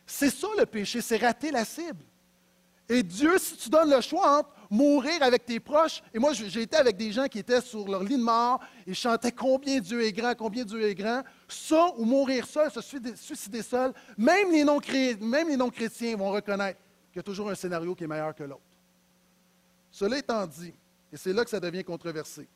C'est 0.05 0.29
ça 0.29 0.47
le 0.59 0.67
péché, 0.67 1.01
c'est 1.01 1.17
rater 1.17 1.49
la 1.49 1.65
cible. 1.65 2.03
Et 2.87 3.01
Dieu, 3.01 3.35
si 3.39 3.57
tu 3.57 3.67
donnes 3.67 3.89
le 3.89 4.01
choix 4.01 4.39
entre 4.39 4.49
mourir 4.69 5.23
avec 5.23 5.47
tes 5.47 5.59
proches, 5.59 6.03
et 6.13 6.19
moi 6.19 6.31
j'ai 6.33 6.61
été 6.61 6.77
avec 6.77 6.97
des 6.97 7.11
gens 7.11 7.27
qui 7.27 7.39
étaient 7.39 7.61
sur 7.61 7.87
leur 7.87 8.03
lit 8.03 8.17
de 8.17 8.23
mort 8.23 8.59
et 8.85 8.93
chantaient 8.93 9.31
combien 9.31 9.79
Dieu 9.79 10.03
est 10.03 10.11
grand, 10.11 10.35
combien 10.35 10.63
Dieu 10.63 10.83
est 10.83 10.93
grand, 10.93 11.23
ça 11.47 11.87
ou 11.97 12.05
mourir 12.05 12.45
seul, 12.45 12.69
se 12.69 12.79
suicider 13.15 13.63
seul, 13.63 13.91
même 14.15 14.51
les 14.51 14.63
non-chrétiens 14.63 16.15
vont 16.15 16.29
reconnaître 16.29 16.79
qu'il 17.09 17.17
y 17.17 17.19
a 17.19 17.23
toujours 17.23 17.49
un 17.49 17.55
scénario 17.55 17.95
qui 17.95 18.03
est 18.03 18.07
meilleur 18.07 18.35
que 18.35 18.43
l'autre. 18.43 18.61
Cela 19.91 20.17
étant 20.17 20.45
dit, 20.45 20.73
et 21.11 21.17
c'est 21.17 21.33
là 21.33 21.43
que 21.43 21.49
ça 21.49 21.59
devient 21.59 21.83
controversé, 21.83 22.47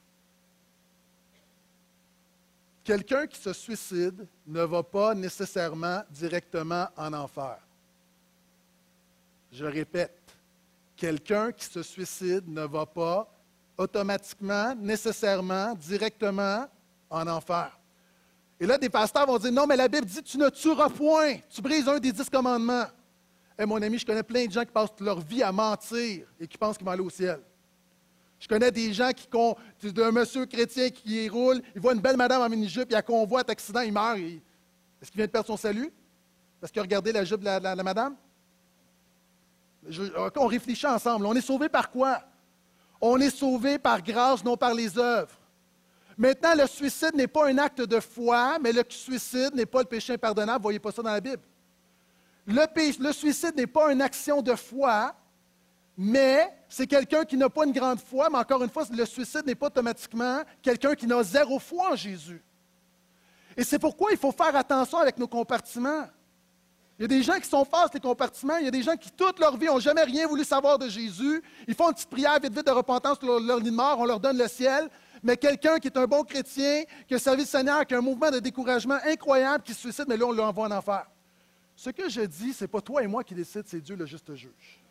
quelqu'un 2.83 3.25
qui 3.27 3.39
se 3.39 3.53
suicide 3.53 4.27
ne 4.45 4.61
va 4.61 4.83
pas 4.83 5.15
nécessairement 5.15 6.03
directement 6.11 6.87
en 6.95 7.13
enfer. 7.13 7.57
Je 9.51 9.65
répète, 9.65 10.19
quelqu'un 10.95 11.51
qui 11.51 11.65
se 11.65 11.81
suicide 11.81 12.47
ne 12.47 12.65
va 12.65 12.85
pas 12.85 13.29
automatiquement, 13.77 14.75
nécessairement, 14.75 15.73
directement 15.75 16.67
en 17.09 17.27
enfer. 17.27 17.77
Et 18.59 18.65
là, 18.65 18.77
des 18.77 18.89
pasteurs 18.89 19.25
vont 19.25 19.37
dire, 19.37 19.51
non, 19.51 19.65
mais 19.65 19.75
la 19.75 19.87
Bible 19.87 20.05
dit, 20.05 20.21
tu 20.23 20.37
ne 20.37 20.49
tueras 20.49 20.89
point, 20.89 21.37
tu 21.49 21.61
brises 21.61 21.87
un 21.87 21.99
des 21.99 22.11
dix 22.11 22.29
commandements. 22.29 22.85
Mon 23.59 23.81
ami, 23.81 23.99
je 23.99 24.05
connais 24.05 24.23
plein 24.23 24.45
de 24.45 24.51
gens 24.51 24.65
qui 24.65 24.71
passent 24.71 24.93
leur 24.99 25.19
vie 25.19 25.43
à 25.43 25.51
mentir 25.51 26.25
et 26.39 26.47
qui 26.47 26.57
pensent 26.57 26.77
qu'ils 26.77 26.85
vont 26.85 26.91
aller 26.91 27.03
au 27.03 27.09
ciel. 27.09 27.39
Je 28.39 28.47
connais 28.47 28.71
des 28.71 28.93
gens 28.93 29.11
qui, 29.11 29.27
un 30.01 30.11
monsieur 30.11 30.45
chrétien 30.45 30.89
qui 30.89 31.29
roule, 31.29 31.61
il 31.73 31.79
voit 31.79 31.93
une 31.93 32.01
belle 32.01 32.17
madame 32.17 32.41
en 32.41 32.49
mini-jupe, 32.49 32.87
il 32.89 32.95
a 32.95 33.01
convoite, 33.01 33.49
accident, 33.49 33.81
il 33.81 33.93
meurt. 33.93 34.17
Est-ce 34.17 35.09
qu'il 35.09 35.17
vient 35.17 35.27
de 35.27 35.31
perdre 35.31 35.47
son 35.47 35.55
salut? 35.55 35.93
Parce 36.59 36.71
qu'il 36.71 36.79
a 36.79 36.83
regardé 36.83 37.11
la 37.11 37.23
jupe 37.23 37.39
de 37.39 37.45
la, 37.45 37.75
madame? 37.75 38.15
on 40.35 40.47
réfléchit 40.47 40.87
ensemble. 40.87 41.25
On 41.25 41.33
est 41.33 41.41
sauvé 41.41 41.69
par 41.69 41.89
quoi? 41.89 42.21
On 42.99 43.17
est 43.19 43.29
sauvé 43.29 43.77
par 43.77 44.01
grâce, 44.01 44.43
non 44.43 44.57
par 44.57 44.73
les 44.73 44.97
œuvres. 44.97 45.37
Maintenant, 46.17 46.53
le 46.55 46.67
suicide 46.67 47.15
n'est 47.15 47.27
pas 47.27 47.47
un 47.47 47.57
acte 47.57 47.81
de 47.81 47.99
foi, 47.99 48.57
mais 48.59 48.71
le 48.71 48.83
suicide 48.87 49.55
n'est 49.55 49.65
pas 49.65 49.79
le 49.79 49.87
péché 49.87 50.13
impardonnable. 50.13 50.57
Vous 50.57 50.59
ne 50.59 50.63
voyez 50.63 50.79
pas 50.79 50.91
ça 50.91 51.01
dans 51.01 51.11
la 51.11 51.21
Bible. 51.21 51.41
Le, 52.45 53.11
suicide 53.11 53.55
n'est 53.55 53.67
pas 53.67 53.91
une 53.91 54.01
action 54.01 54.41
de 54.41 54.53
foi, 54.55 55.15
mais 55.97 56.53
c'est 56.67 56.87
quelqu'un 56.87 57.23
qui 57.23 57.37
n'a 57.37 57.49
pas 57.49 57.65
une 57.65 57.71
grande 57.71 57.99
foi, 57.99 58.29
mais 58.29 58.37
encore 58.37 58.63
une 58.63 58.69
fois, 58.69 58.83
le 58.91 59.05
suicide 59.05 59.45
n'est 59.45 59.55
pas 59.55 59.67
automatiquement 59.67 60.41
quelqu'un 60.61 60.95
qui 60.95 61.07
n'a 61.07 61.23
zéro 61.23 61.59
foi 61.59 61.91
en 61.91 61.95
Jésus. 61.95 62.43
Et 63.55 63.63
c'est 63.63 63.79
pourquoi 63.79 64.11
il 64.11 64.17
faut 64.17 64.31
faire 64.31 64.55
attention 64.55 64.97
avec 64.97 65.17
nos 65.17 65.27
compartiments. 65.27 66.07
Il 66.97 67.03
y 67.03 67.05
a 67.05 67.07
des 67.07 67.23
gens 67.23 67.39
qui 67.39 67.47
sont 67.47 67.65
face 67.65 67.93
les 67.93 67.99
compartiments. 67.99 68.57
Il 68.57 68.65
y 68.65 68.67
a 68.67 68.71
des 68.71 68.83
gens 68.83 68.95
qui, 68.95 69.11
toute 69.11 69.39
leur 69.39 69.57
vie, 69.57 69.65
n'ont 69.65 69.79
jamais 69.79 70.03
rien 70.03 70.27
voulu 70.27 70.43
savoir 70.43 70.77
de 70.77 70.87
Jésus. 70.87 71.41
Ils 71.67 71.75
font 71.75 71.87
une 71.87 71.93
petite 71.93 72.09
prière 72.09 72.39
vite, 72.41 72.53
vite 72.53 72.65
de 72.65 72.71
repentance 72.71 73.19
sur 73.19 73.39
leur, 73.39 73.59
lit 73.59 73.71
de 73.71 73.75
mort. 73.75 73.99
On 73.99 74.05
leur 74.05 74.19
donne 74.19 74.37
le 74.37 74.47
ciel. 74.47 74.89
Mais 75.23 75.37
quelqu'un 75.37 75.79
qui 75.79 75.87
est 75.87 75.97
un 75.97 76.05
bon 76.05 76.23
chrétien, 76.23 76.83
qui 77.07 77.15
a 77.15 77.19
servi 77.19 77.43
le 77.43 77.47
Seigneur, 77.47 77.85
qui 77.85 77.93
a 77.93 77.97
un 77.97 78.01
mouvement 78.01 78.29
de 78.29 78.39
découragement 78.39 78.97
incroyable, 79.05 79.63
qui 79.63 79.73
se 79.73 79.79
suicide, 79.79 80.05
mais 80.07 80.17
là, 80.17 80.25
on 80.25 80.31
l'envoie 80.31 80.67
en 80.67 80.71
enfer. 80.71 81.05
Ce 81.75 81.89
que 81.89 82.09
je 82.09 82.21
dis, 82.21 82.53
ce 82.53 82.63
n'est 82.63 82.67
pas 82.67 82.81
toi 82.81 83.03
et 83.03 83.07
moi 83.07 83.23
qui 83.23 83.33
décide, 83.33 83.63
c'est 83.65 83.81
Dieu 83.81 83.95
le 83.95 84.05
juste 84.05 84.33
juge. 84.35 84.83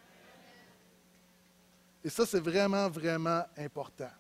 Et 2.05 2.09
ça, 2.09 2.27
c'est 2.27 2.41
vraiment, 2.41 2.89
vraiment 2.89 3.45
important. 3.57 4.11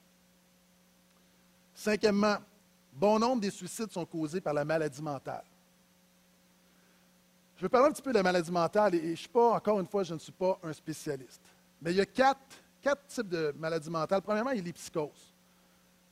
Cinquièmement, 1.74 2.36
bon 2.92 3.18
nombre 3.18 3.40
des 3.40 3.50
suicides 3.50 3.90
sont 3.90 4.06
causés 4.06 4.40
par 4.40 4.54
la 4.54 4.64
maladie 4.64 5.02
mentale. 5.02 5.44
Je 7.56 7.62
vais 7.62 7.68
parler 7.68 7.88
un 7.88 7.92
petit 7.92 8.02
peu 8.02 8.10
de 8.10 8.16
la 8.16 8.22
maladie 8.22 8.50
mentale 8.50 8.94
et 8.94 9.00
je 9.00 9.10
ne 9.10 9.16
suis 9.16 9.28
pas, 9.28 9.52
encore 9.52 9.80
une 9.80 9.86
fois, 9.86 10.02
je 10.04 10.14
ne 10.14 10.18
suis 10.18 10.32
pas 10.32 10.58
un 10.62 10.72
spécialiste. 10.72 11.42
Mais 11.80 11.92
il 11.92 11.96
y 11.96 12.00
a 12.00 12.06
quatre, 12.06 12.40
types 13.08 13.28
de 13.28 13.54
maladies 13.58 13.90
mentales. 13.90 14.22
Premièrement, 14.22 14.50
il 14.50 14.58
y 14.58 14.60
a 14.60 14.64
les 14.64 14.72
psychoses. 14.72 15.32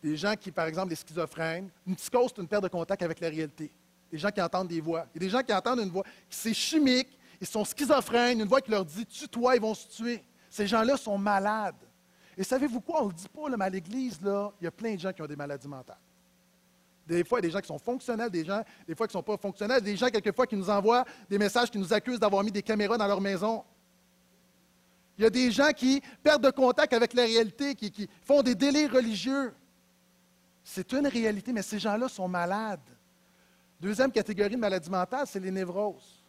Des 0.03 0.17
gens 0.17 0.35
qui, 0.35 0.51
par 0.51 0.67
exemple, 0.67 0.91
les 0.91 0.97
schizophrènes. 0.97 1.69
Une 1.87 1.97
psychose, 1.97 2.33
c'est 2.35 2.41
une 2.41 2.49
perte 2.49 2.63
de 2.65 2.69
contact 2.69 3.03
avec 3.03 3.21
la 3.21 3.29
réalité. 3.29 3.71
Des 4.11 4.19
gens 4.19 4.31
qui 4.31 4.41
entendent 4.41 4.69
des 4.69 4.81
voix. 4.81 5.07
Il 5.15 5.23
y 5.23 5.25
a 5.25 5.27
des 5.27 5.31
gens 5.31 5.43
qui 5.43 5.53
entendent 5.53 5.81
une 5.81 5.91
voix, 5.91 6.05
qui 6.29 6.37
c'est 6.37 6.55
chimique, 6.55 7.09
ils 7.41 7.47
sont 7.47 7.65
schizophrènes, 7.65 8.41
une 8.41 8.49
voix 8.49 8.61
qui 8.61 8.71
leur 8.71 8.85
dit 8.85 9.07
Tue-toi, 9.07 9.57
ils 9.57 9.63
vont 9.63 9.75
se 9.75 9.89
tuer. 9.89 10.25
Ces 10.51 10.67
gens-là 10.67 10.97
sont 10.97 11.17
malades. 11.17 11.77
Et 12.37 12.45
savez-vous 12.45 12.81
quoi? 12.81 13.03
On 13.03 13.07
ne 13.07 13.11
le 13.11 13.17
dit 13.17 13.29
pas, 13.29 13.49
là, 13.49 13.57
mais 13.57 13.65
à 13.67 13.71
l'Église, 13.71 14.21
là, 14.23 14.53
il 14.61 14.65
y 14.65 14.67
a 14.67 14.71
plein 14.71 14.95
de 14.95 15.01
gens 15.01 15.13
qui 15.13 15.23
ont 15.23 15.27
des 15.27 15.37
maladies 15.37 15.69
mentales. 15.69 15.99
Des 17.07 17.25
fois, 17.25 17.39
il 17.39 17.43
y 17.43 17.47
a 17.47 17.49
des 17.49 17.53
gens 17.53 17.61
qui 17.61 17.67
sont 17.67 17.79
fonctionnels, 17.79 18.31
des 18.31 18.45
gens, 18.45 18.63
des 18.87 18.95
fois 18.95 19.07
qui 19.07 19.17
ne 19.17 19.19
sont 19.19 19.23
pas 19.23 19.37
fonctionnels, 19.37 19.81
des 19.81 19.97
gens, 19.97 20.09
quelquefois, 20.09 20.47
qui 20.47 20.57
nous 20.57 20.71
envoient 20.71 21.05
des 21.29 21.39
messages 21.39 21.71
qui 21.71 21.79
nous 21.79 21.93
accusent 21.93 22.21
d'avoir 22.21 22.45
mis 22.45 22.53
des 22.53 22.63
caméras 22.63 22.97
dans 22.97 23.07
leur 23.07 23.21
maison. 23.21 23.65
Il 25.19 25.25
y 25.25 25.27
a 25.27 25.31
des 25.31 25.51
gens 25.51 25.71
qui 25.77 26.01
perdent 26.23 26.45
de 26.45 26.51
contact 26.51 26.93
avec 26.93 27.13
la 27.15 27.25
réalité, 27.25 27.75
qui, 27.75 28.09
font 28.23 28.43
des 28.43 28.55
délires 28.55 28.93
religieux. 28.93 29.53
C'est 30.63 30.93
une 30.93 31.07
réalité, 31.07 31.53
mais 31.53 31.63
ces 31.63 31.79
gens-là 31.79 32.09
sont 32.09 32.29
malades. 32.29 32.81
Deuxième 33.81 34.13
catégorie 34.13 34.57
de 34.57 34.61
maladie 34.61 34.91
mentale, 34.91 35.27
c'est 35.27 35.41
les 35.41 35.51
névroses. 35.51 36.23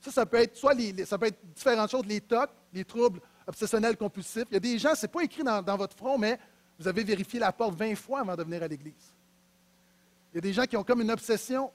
Ça, 0.00 0.10
ça 0.10 0.26
peut 0.26 0.38
être 0.38 0.56
soit 0.56 0.74
les, 0.74 1.04
ça 1.04 1.18
peut 1.18 1.26
être 1.26 1.38
différentes 1.54 1.90
choses, 1.90 2.04
les 2.06 2.20
TOC, 2.20 2.50
les 2.72 2.84
troubles 2.84 3.20
obsessionnels 3.46 3.96
compulsifs. 3.96 4.44
Il 4.50 4.54
y 4.54 4.56
a 4.56 4.60
des 4.60 4.78
gens, 4.78 4.94
ce 4.94 5.02
n'est 5.02 5.12
pas 5.12 5.22
écrit 5.22 5.42
dans, 5.42 5.76
votre 5.76 5.96
front, 5.96 6.18
mais 6.18 6.38
vous 6.78 6.86
avez 6.86 7.02
vérifié 7.02 7.40
la 7.40 7.52
porte 7.52 7.74
20 7.74 7.94
fois 7.94 8.20
avant 8.20 8.36
de 8.36 8.42
venir 8.42 8.62
à 8.62 8.68
l'Église. 8.68 9.14
Il 10.32 10.36
y 10.36 10.38
a 10.38 10.40
des 10.40 10.52
gens 10.52 10.64
qui 10.64 10.76
ont 10.76 10.84
comme 10.84 11.00
une 11.00 11.10
obsession, 11.10 11.70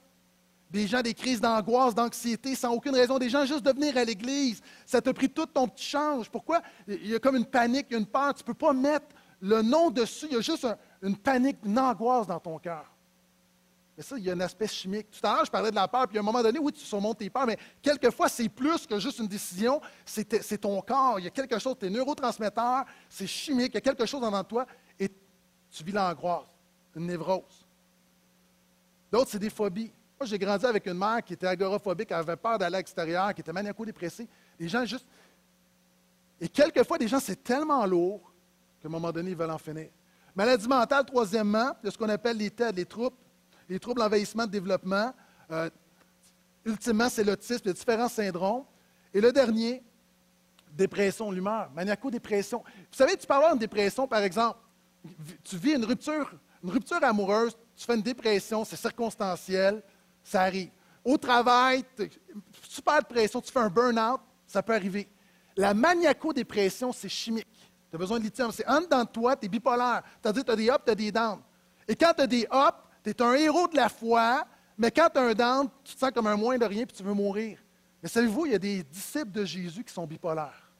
des 0.70 0.86
gens 0.86 1.02
des 1.02 1.14
crises 1.14 1.40
d'angoisse, 1.40 1.94
d'anxiété, 1.94 2.54
sans 2.54 2.72
aucune 2.72 2.94
raison, 2.94 3.18
des 3.18 3.28
gens 3.28 3.44
juste 3.44 3.62
de 3.62 3.72
venir 3.72 3.96
à 3.96 4.04
l'Église. 4.04 4.60
Ça 4.84 5.00
t'a 5.00 5.12
pris 5.12 5.28
tout 5.28 5.46
ton 5.46 5.68
petit 5.68 5.84
change. 5.84 6.30
Pourquoi? 6.30 6.62
Il 6.88 7.08
y 7.08 7.14
a 7.14 7.18
comme 7.18 7.36
une 7.36 7.44
panique, 7.44 7.88
une 7.90 8.06
peur. 8.06 8.34
Tu 8.34 8.42
ne 8.42 8.46
peux 8.46 8.54
pas 8.54 8.72
mettre 8.72 9.06
le 9.40 9.62
nom 9.62 9.90
dessus. 9.90 10.26
Il 10.30 10.34
y 10.34 10.38
a 10.38 10.40
juste 10.40 10.66
une 11.02 11.16
panique, 11.16 11.58
une 11.64 11.78
angoisse 11.78 12.26
dans 12.26 12.40
ton 12.40 12.58
cœur. 12.58 12.84
Mais 13.96 14.02
ça, 14.02 14.18
il 14.18 14.24
y 14.24 14.30
a 14.30 14.34
un 14.34 14.40
aspect 14.40 14.66
chimique. 14.66 15.10
Tout 15.10 15.26
à 15.26 15.34
l'heure, 15.34 15.44
je 15.46 15.50
parlais 15.50 15.70
de 15.70 15.74
la 15.74 15.88
peur, 15.88 16.06
puis 16.06 16.18
à 16.18 16.20
un 16.20 16.24
moment 16.24 16.42
donné, 16.42 16.58
oui, 16.58 16.70
tu 16.72 16.84
surmontes 16.84 17.18
tes 17.18 17.30
peurs, 17.30 17.46
mais 17.46 17.56
quelquefois, 17.80 18.28
c'est 18.28 18.48
plus 18.48 18.86
que 18.86 18.98
juste 18.98 19.18
une 19.20 19.26
décision, 19.26 19.80
c'est 20.04 20.58
ton 20.58 20.80
corps. 20.82 21.18
Il 21.18 21.24
y 21.24 21.28
a 21.28 21.30
quelque 21.30 21.58
chose, 21.58 21.76
tes 21.78 21.88
neurotransmetteurs, 21.88 22.84
c'est 23.08 23.26
chimique, 23.26 23.70
il 23.72 23.74
y 23.76 23.78
a 23.78 23.80
quelque 23.80 24.04
chose 24.04 24.22
en 24.22 24.44
toi, 24.44 24.66
et 25.00 25.10
tu 25.70 25.82
vis 25.82 25.92
l'angoisse, 25.92 26.46
une 26.94 27.06
névrose. 27.06 27.66
D'autres, 29.10 29.30
c'est 29.30 29.38
des 29.38 29.50
phobies. 29.50 29.90
Moi, 30.20 30.26
j'ai 30.26 30.38
grandi 30.38 30.66
avec 30.66 30.86
une 30.86 30.98
mère 30.98 31.22
qui 31.24 31.32
était 31.32 31.46
agoraphobique, 31.46 32.08
qui 32.08 32.14
avait 32.14 32.36
peur 32.36 32.58
d'aller 32.58 32.76
à 32.76 32.78
l'extérieur, 32.78 33.32
qui 33.34 33.40
était 33.40 33.52
maniaco-dépressée. 33.52 34.28
Les 34.58 34.68
gens 34.68 34.84
juste. 34.84 35.06
Et 36.38 36.48
quelquefois, 36.48 36.98
des 36.98 37.08
gens, 37.08 37.20
c'est 37.20 37.42
tellement 37.42 37.84
lourd 37.86 38.20
qu'à 38.80 38.88
un 38.88 38.90
moment 38.90 39.10
donné, 39.10 39.30
ils 39.30 39.36
veulent 39.36 39.50
en 39.50 39.58
finir. 39.58 39.88
Maladie 40.34 40.68
mentale, 40.68 41.04
troisièmement, 41.06 41.72
de 41.82 41.90
ce 41.90 41.96
qu'on 41.96 42.08
appelle 42.10 42.36
les 42.36 42.50
TED, 42.50 42.76
les 42.76 42.84
troubles 42.84 43.16
les 43.68 43.78
troubles 43.78 44.00
d'envahissement 44.00 44.46
de 44.46 44.50
développement. 44.50 45.12
Euh, 45.50 45.70
ultimement, 46.64 47.08
c'est 47.08 47.24
l'autisme, 47.24 47.62
les 47.64 47.72
différents 47.72 48.08
syndromes. 48.08 48.64
Et 49.12 49.20
le 49.20 49.32
dernier, 49.32 49.82
dépression, 50.72 51.30
l'humeur, 51.30 51.70
maniaco-dépression. 51.74 52.58
Vous 52.58 52.96
savez, 52.96 53.16
tu 53.16 53.26
peux 53.26 53.34
avoir 53.34 53.52
une 53.52 53.58
dépression, 53.58 54.06
par 54.06 54.20
exemple, 54.20 54.58
tu 55.44 55.56
vis 55.56 55.72
une 55.72 55.84
rupture, 55.84 56.32
une 56.62 56.70
rupture 56.70 57.02
amoureuse, 57.02 57.56
tu 57.76 57.84
fais 57.84 57.94
une 57.94 58.02
dépression, 58.02 58.64
c'est 58.64 58.76
circonstanciel, 58.76 59.82
ça 60.22 60.42
arrive. 60.42 60.70
Au 61.04 61.16
travail, 61.16 61.84
super 62.62 63.00
de 63.00 63.06
pression, 63.06 63.40
tu 63.40 63.52
fais 63.52 63.60
un 63.60 63.70
burn-out, 63.70 64.20
ça 64.46 64.62
peut 64.62 64.74
arriver. 64.74 65.08
La 65.56 65.72
maniaco-dépression, 65.72 66.92
c'est 66.92 67.08
chimique. 67.08 67.46
Tu 67.90 67.96
as 67.96 67.98
besoin 67.98 68.18
de 68.18 68.24
lithium. 68.24 68.50
C'est 68.52 68.66
en 68.66 68.80
dedans 68.80 69.04
de 69.04 69.08
toi, 69.08 69.36
tu 69.36 69.46
es 69.46 69.48
bipolaire. 69.48 70.02
C'est-à-dire 70.20 70.44
tu 70.44 70.50
as 70.50 70.56
des 70.56 70.68
ups, 70.68 70.84
tu 70.84 70.90
as 70.90 70.94
des 70.94 71.12
downs. 71.12 71.40
Et 71.88 71.94
quand 71.94 72.12
tu 72.14 72.22
as 72.22 72.26
des 72.26 72.42
ups, 72.42 72.85
tu 73.12 73.22
es 73.22 73.22
un 73.22 73.34
héros 73.34 73.68
de 73.68 73.76
la 73.76 73.88
foi, 73.88 74.46
mais 74.76 74.90
quand 74.90 75.08
tu 75.12 75.18
as 75.18 75.22
un 75.22 75.34
down, 75.34 75.68
tu 75.84 75.94
te 75.94 75.98
sens 75.98 76.10
comme 76.10 76.26
un 76.26 76.36
moins 76.36 76.58
de 76.58 76.64
rien 76.64 76.82
et 76.82 76.86
tu 76.86 77.02
veux 77.02 77.14
mourir. 77.14 77.58
Mais 78.02 78.08
savez-vous, 78.08 78.46
il 78.46 78.52
y 78.52 78.54
a 78.54 78.58
des 78.58 78.82
disciples 78.82 79.32
de 79.32 79.44
Jésus 79.44 79.84
qui 79.84 79.92
sont 79.92 80.06
bipolaires. 80.06 80.70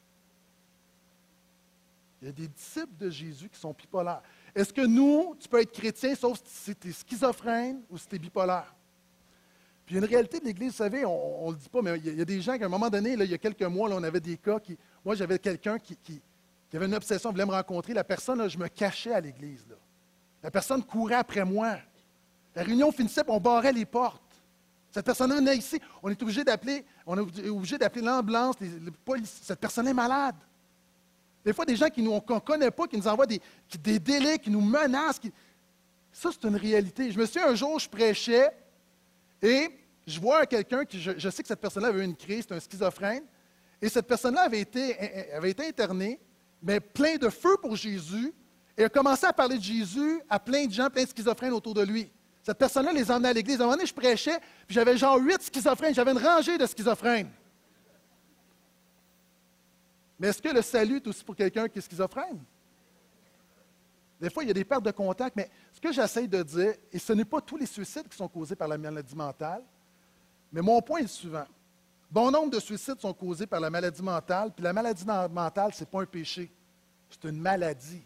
Il 2.21 2.27
y 2.27 2.29
a 2.29 2.33
des 2.33 2.47
disciples 2.47 2.95
de 2.97 3.09
Jésus 3.09 3.49
qui 3.49 3.59
sont 3.59 3.73
bipolaires. 3.73 4.21
Est-ce 4.55 4.73
que 4.73 4.85
nous, 4.85 5.35
tu 5.39 5.47
peux 5.47 5.61
être 5.61 5.71
chrétien 5.71 6.15
sauf 6.15 6.39
si 6.45 6.75
tu 6.75 6.89
es 6.89 6.91
schizophrène 6.91 7.81
ou 7.89 7.97
si 7.97 8.07
tu 8.07 8.15
es 8.15 8.19
bipolaire? 8.19 8.73
Puis 9.85 9.95
une 9.95 10.05
réalité 10.05 10.39
de 10.39 10.45
l'Église, 10.45 10.71
vous 10.71 10.77
savez, 10.77 11.05
on 11.05 11.47
ne 11.47 11.51
le 11.53 11.57
dit 11.57 11.69
pas, 11.69 11.81
mais 11.81 11.97
il 11.97 12.17
y, 12.17 12.21
a, 12.21 12.25
des 12.25 12.41
gens 12.41 12.57
qu'à 12.57 12.65
un 12.65 12.69
moment 12.69 12.89
donné, 12.89 13.15
là, 13.15 13.23
il 13.23 13.31
y 13.31 13.33
a 13.33 13.37
quelques 13.37 13.63
mois, 13.63 13.87
là, 13.87 13.95
on 13.97 14.03
avait 14.03 14.19
des 14.19 14.35
cas 14.35 14.59
qui. 14.59 14.77
Moi, 15.05 15.15
j'avais 15.15 15.39
quelqu'un 15.39 15.79
qui, 15.79 15.95
qui, 15.95 16.21
avait 16.73 16.87
une 16.87 16.95
obsession, 16.95 17.31
voulait 17.31 17.45
me 17.45 17.51
rencontrer. 17.51 17.93
La 17.93 18.03
personne, 18.03 18.39
là, 18.39 18.49
je 18.49 18.57
me 18.57 18.67
cachais 18.67 19.13
à 19.13 19.21
l'Église. 19.21 19.65
La 20.43 20.51
personne 20.51 20.83
courait 20.83 21.15
après 21.15 21.45
moi. 21.45 21.77
La 22.57 22.63
réunion 22.63 22.91
finissait, 22.91 23.21
on 23.27 23.39
barrait 23.39 23.71
les 23.71 23.85
portes. 23.85 24.23
Cette 24.89 25.05
personne-là 25.05 25.35
venait 25.35 25.57
ici. 25.57 25.79
On 26.01 26.09
est 26.09 26.19
obligé 26.19 26.43
d'appeler, 26.43 26.83
on 27.05 27.15
est 27.15 27.49
obligé 27.49 27.77
d'appeler 27.77 28.03
l'ambulance, 28.03 28.55
Cette 29.43 29.59
personne 29.59 29.87
est 29.87 29.93
malade. 29.93 30.35
Des 31.45 31.53
fois, 31.53 31.65
des 31.65 31.75
gens 31.75 31.85
qu'on 31.87 32.33
ne 32.33 32.39
connaît 32.39 32.71
pas, 32.71 32.87
qui 32.87 32.97
nous 32.97 33.07
envoient 33.07 33.27
des, 33.27 33.39
délais, 33.99 34.39
qui 34.39 34.49
nous 34.49 34.59
menacent. 34.59 35.21
Ça, 36.11 36.29
c'est 36.31 36.47
une 36.47 36.55
réalité. 36.55 37.11
Je 37.11 37.19
me 37.19 37.27
souviens, 37.27 37.47
un 37.47 37.53
jour, 37.53 37.77
je 37.77 37.87
prêchais 37.87 38.49
et 39.39 39.69
je 40.07 40.19
vois 40.19 40.47
quelqu'un 40.47 40.83
qui, 40.83 40.99
je, 40.99 41.29
sais 41.29 41.43
que 41.43 41.47
cette 41.47 41.61
personne-là 41.61 41.89
avait 41.89 42.05
une 42.05 42.15
crise, 42.15 42.45
c'est 42.47 42.55
un 42.55 42.59
schizophrène, 42.59 43.23
et 43.79 43.87
cette 43.87 44.07
personne-là 44.07 44.41
avait 44.41 44.61
été, 44.61 45.31
avait 45.31 45.51
été 45.51 45.67
internée, 45.67 46.19
mais 46.63 46.79
plein 46.79 47.17
de 47.17 47.29
feu 47.29 47.55
pour 47.61 47.75
Jésus, 47.75 48.33
et 48.75 48.85
a 48.85 48.89
commencé 48.89 49.27
à 49.27 49.33
parler 49.33 49.59
de 49.59 49.63
Jésus 49.63 50.21
à 50.27 50.39
plein 50.39 50.65
de 50.65 50.71
gens, 50.71 50.89
plein 50.89 51.03
de 51.03 51.09
schizophrènes 51.09 51.53
autour 51.53 51.75
de 51.75 51.83
lui. 51.83 52.09
Cette 52.47 52.59
personne-là 52.59 52.93
les 52.93 53.11
emmenait 53.11 53.27
à 53.27 53.33
l'église. 53.33 53.59
À 53.59 53.63
un 53.63 53.65
moment 53.65 53.75
donné, 53.75 53.85
je 53.85 53.93
prêchais, 53.93 54.39
puis 54.65 54.73
j'avais 54.73 54.95
genre 54.95 55.17
huit 55.17 55.41
schizophrènes. 55.41 55.93
J'avais 55.93 56.11
une 56.11 56.17
rangée 56.17 56.57
de 56.57 56.65
schizophrènes. 56.65 57.29
Mais 60.17 60.29
est-ce 60.29 60.41
que 60.41 60.47
le 60.47 60.61
salut 60.61 60.95
est 60.95 61.07
aussi 61.07 61.25
pour 61.25 61.35
quelqu'un 61.35 61.67
qui 61.67 61.79
est 61.79 61.81
schizophrène? 61.81 62.39
Des 64.21 64.29
fois, 64.29 64.45
il 64.45 64.47
y 64.47 64.51
a 64.51 64.53
des 64.53 64.63
pertes 64.63 64.85
de 64.85 64.91
contact, 64.91 65.35
mais 65.35 65.51
ce 65.73 65.81
que 65.81 65.91
j'essaie 65.91 66.25
de 66.25 66.41
dire, 66.41 66.73
et 66.89 66.99
ce 66.99 67.11
n'est 67.11 67.25
pas 67.25 67.41
tous 67.41 67.57
les 67.57 67.65
suicides 67.65 68.07
qui 68.07 68.15
sont 68.15 68.29
causés 68.29 68.55
par 68.55 68.69
la 68.69 68.77
maladie 68.77 69.13
mentale, 69.13 69.63
mais 70.49 70.61
mon 70.61 70.81
point 70.81 70.99
est 70.99 71.01
le 71.01 71.07
suivant. 71.09 71.47
Bon 72.09 72.31
nombre 72.31 72.51
de 72.51 72.61
suicides 72.61 73.01
sont 73.01 73.13
causés 73.13 73.45
par 73.45 73.59
la 73.59 73.69
maladie 73.69 74.01
mentale, 74.01 74.53
puis 74.55 74.63
la 74.63 74.71
maladie 74.71 75.03
mentale, 75.05 75.73
ce 75.73 75.81
n'est 75.81 75.85
pas 75.85 76.01
un 76.01 76.05
péché, 76.05 76.49
c'est 77.09 77.27
une 77.27 77.41
maladie. 77.41 78.03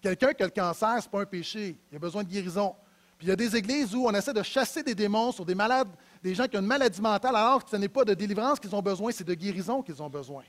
Quelqu'un 0.00 0.32
qui 0.32 0.42
a 0.42 0.46
le 0.46 0.52
cancer, 0.52 0.96
ce 0.98 1.06
n'est 1.06 1.10
pas 1.12 1.20
un 1.20 1.26
péché, 1.26 1.78
il 1.92 1.94
a 1.94 2.00
besoin 2.00 2.24
de 2.24 2.28
guérison. 2.28 2.74
Puis 3.18 3.26
il 3.26 3.30
y 3.30 3.32
a 3.32 3.36
des 3.36 3.56
églises 3.56 3.94
où 3.94 4.06
on 4.06 4.12
essaie 4.12 4.32
de 4.32 4.42
chasser 4.42 4.82
des 4.82 4.94
démons 4.94 5.32
sur 5.32 5.44
des 5.44 5.54
malades, 5.54 5.88
des 6.22 6.34
gens 6.34 6.46
qui 6.46 6.56
ont 6.56 6.60
une 6.60 6.66
maladie 6.66 7.00
mentale, 7.00 7.34
alors 7.34 7.64
que 7.64 7.70
ce 7.70 7.76
n'est 7.76 7.88
pas 7.88 8.04
de 8.04 8.14
délivrance 8.14 8.60
qu'ils 8.60 8.74
ont 8.74 8.82
besoin, 8.82 9.10
c'est 9.12 9.24
de 9.24 9.34
guérison 9.34 9.82
qu'ils 9.82 10.02
ont 10.02 10.10
besoin. 10.10 10.44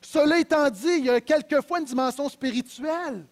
Cela 0.00 0.38
étant 0.38 0.68
dit, 0.70 0.96
il 0.98 1.04
y 1.06 1.10
a 1.10 1.20
quelquefois 1.20 1.78
une 1.80 1.84
dimension 1.84 2.28
spirituelle. 2.28 3.26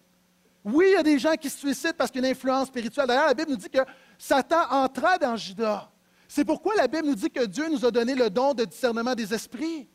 Oui, 0.63 0.85
il 0.89 0.93
y 0.93 0.97
a 0.97 1.03
des 1.03 1.19
gens 1.19 1.35
qui 1.35 1.49
se 1.49 1.59
suicident 1.59 1.93
parce 1.97 2.11
qu'il 2.11 2.21
y 2.21 2.25
a 2.25 2.27
une 2.27 2.35
influence 2.35 2.67
spirituelle. 2.67 3.07
D'ailleurs, 3.07 3.27
la 3.27 3.33
Bible 3.33 3.51
nous 3.51 3.57
dit 3.57 3.69
que 3.69 3.79
Satan 4.17 4.69
entra 4.69 5.17
dans 5.17 5.35
Judas. 5.35 5.89
C'est 6.27 6.43
pourquoi 6.43 6.75
la 6.75 6.87
Bible 6.87 7.07
nous 7.07 7.15
dit 7.15 7.29
que 7.29 7.45
Dieu 7.45 7.69
nous 7.69 7.85
a 7.85 7.91
donné 7.91 8.15
le 8.15 8.29
don 8.29 8.53
de 8.53 8.65
discernement 8.65 9.15
des 9.15 9.33
esprits. 9.33 9.87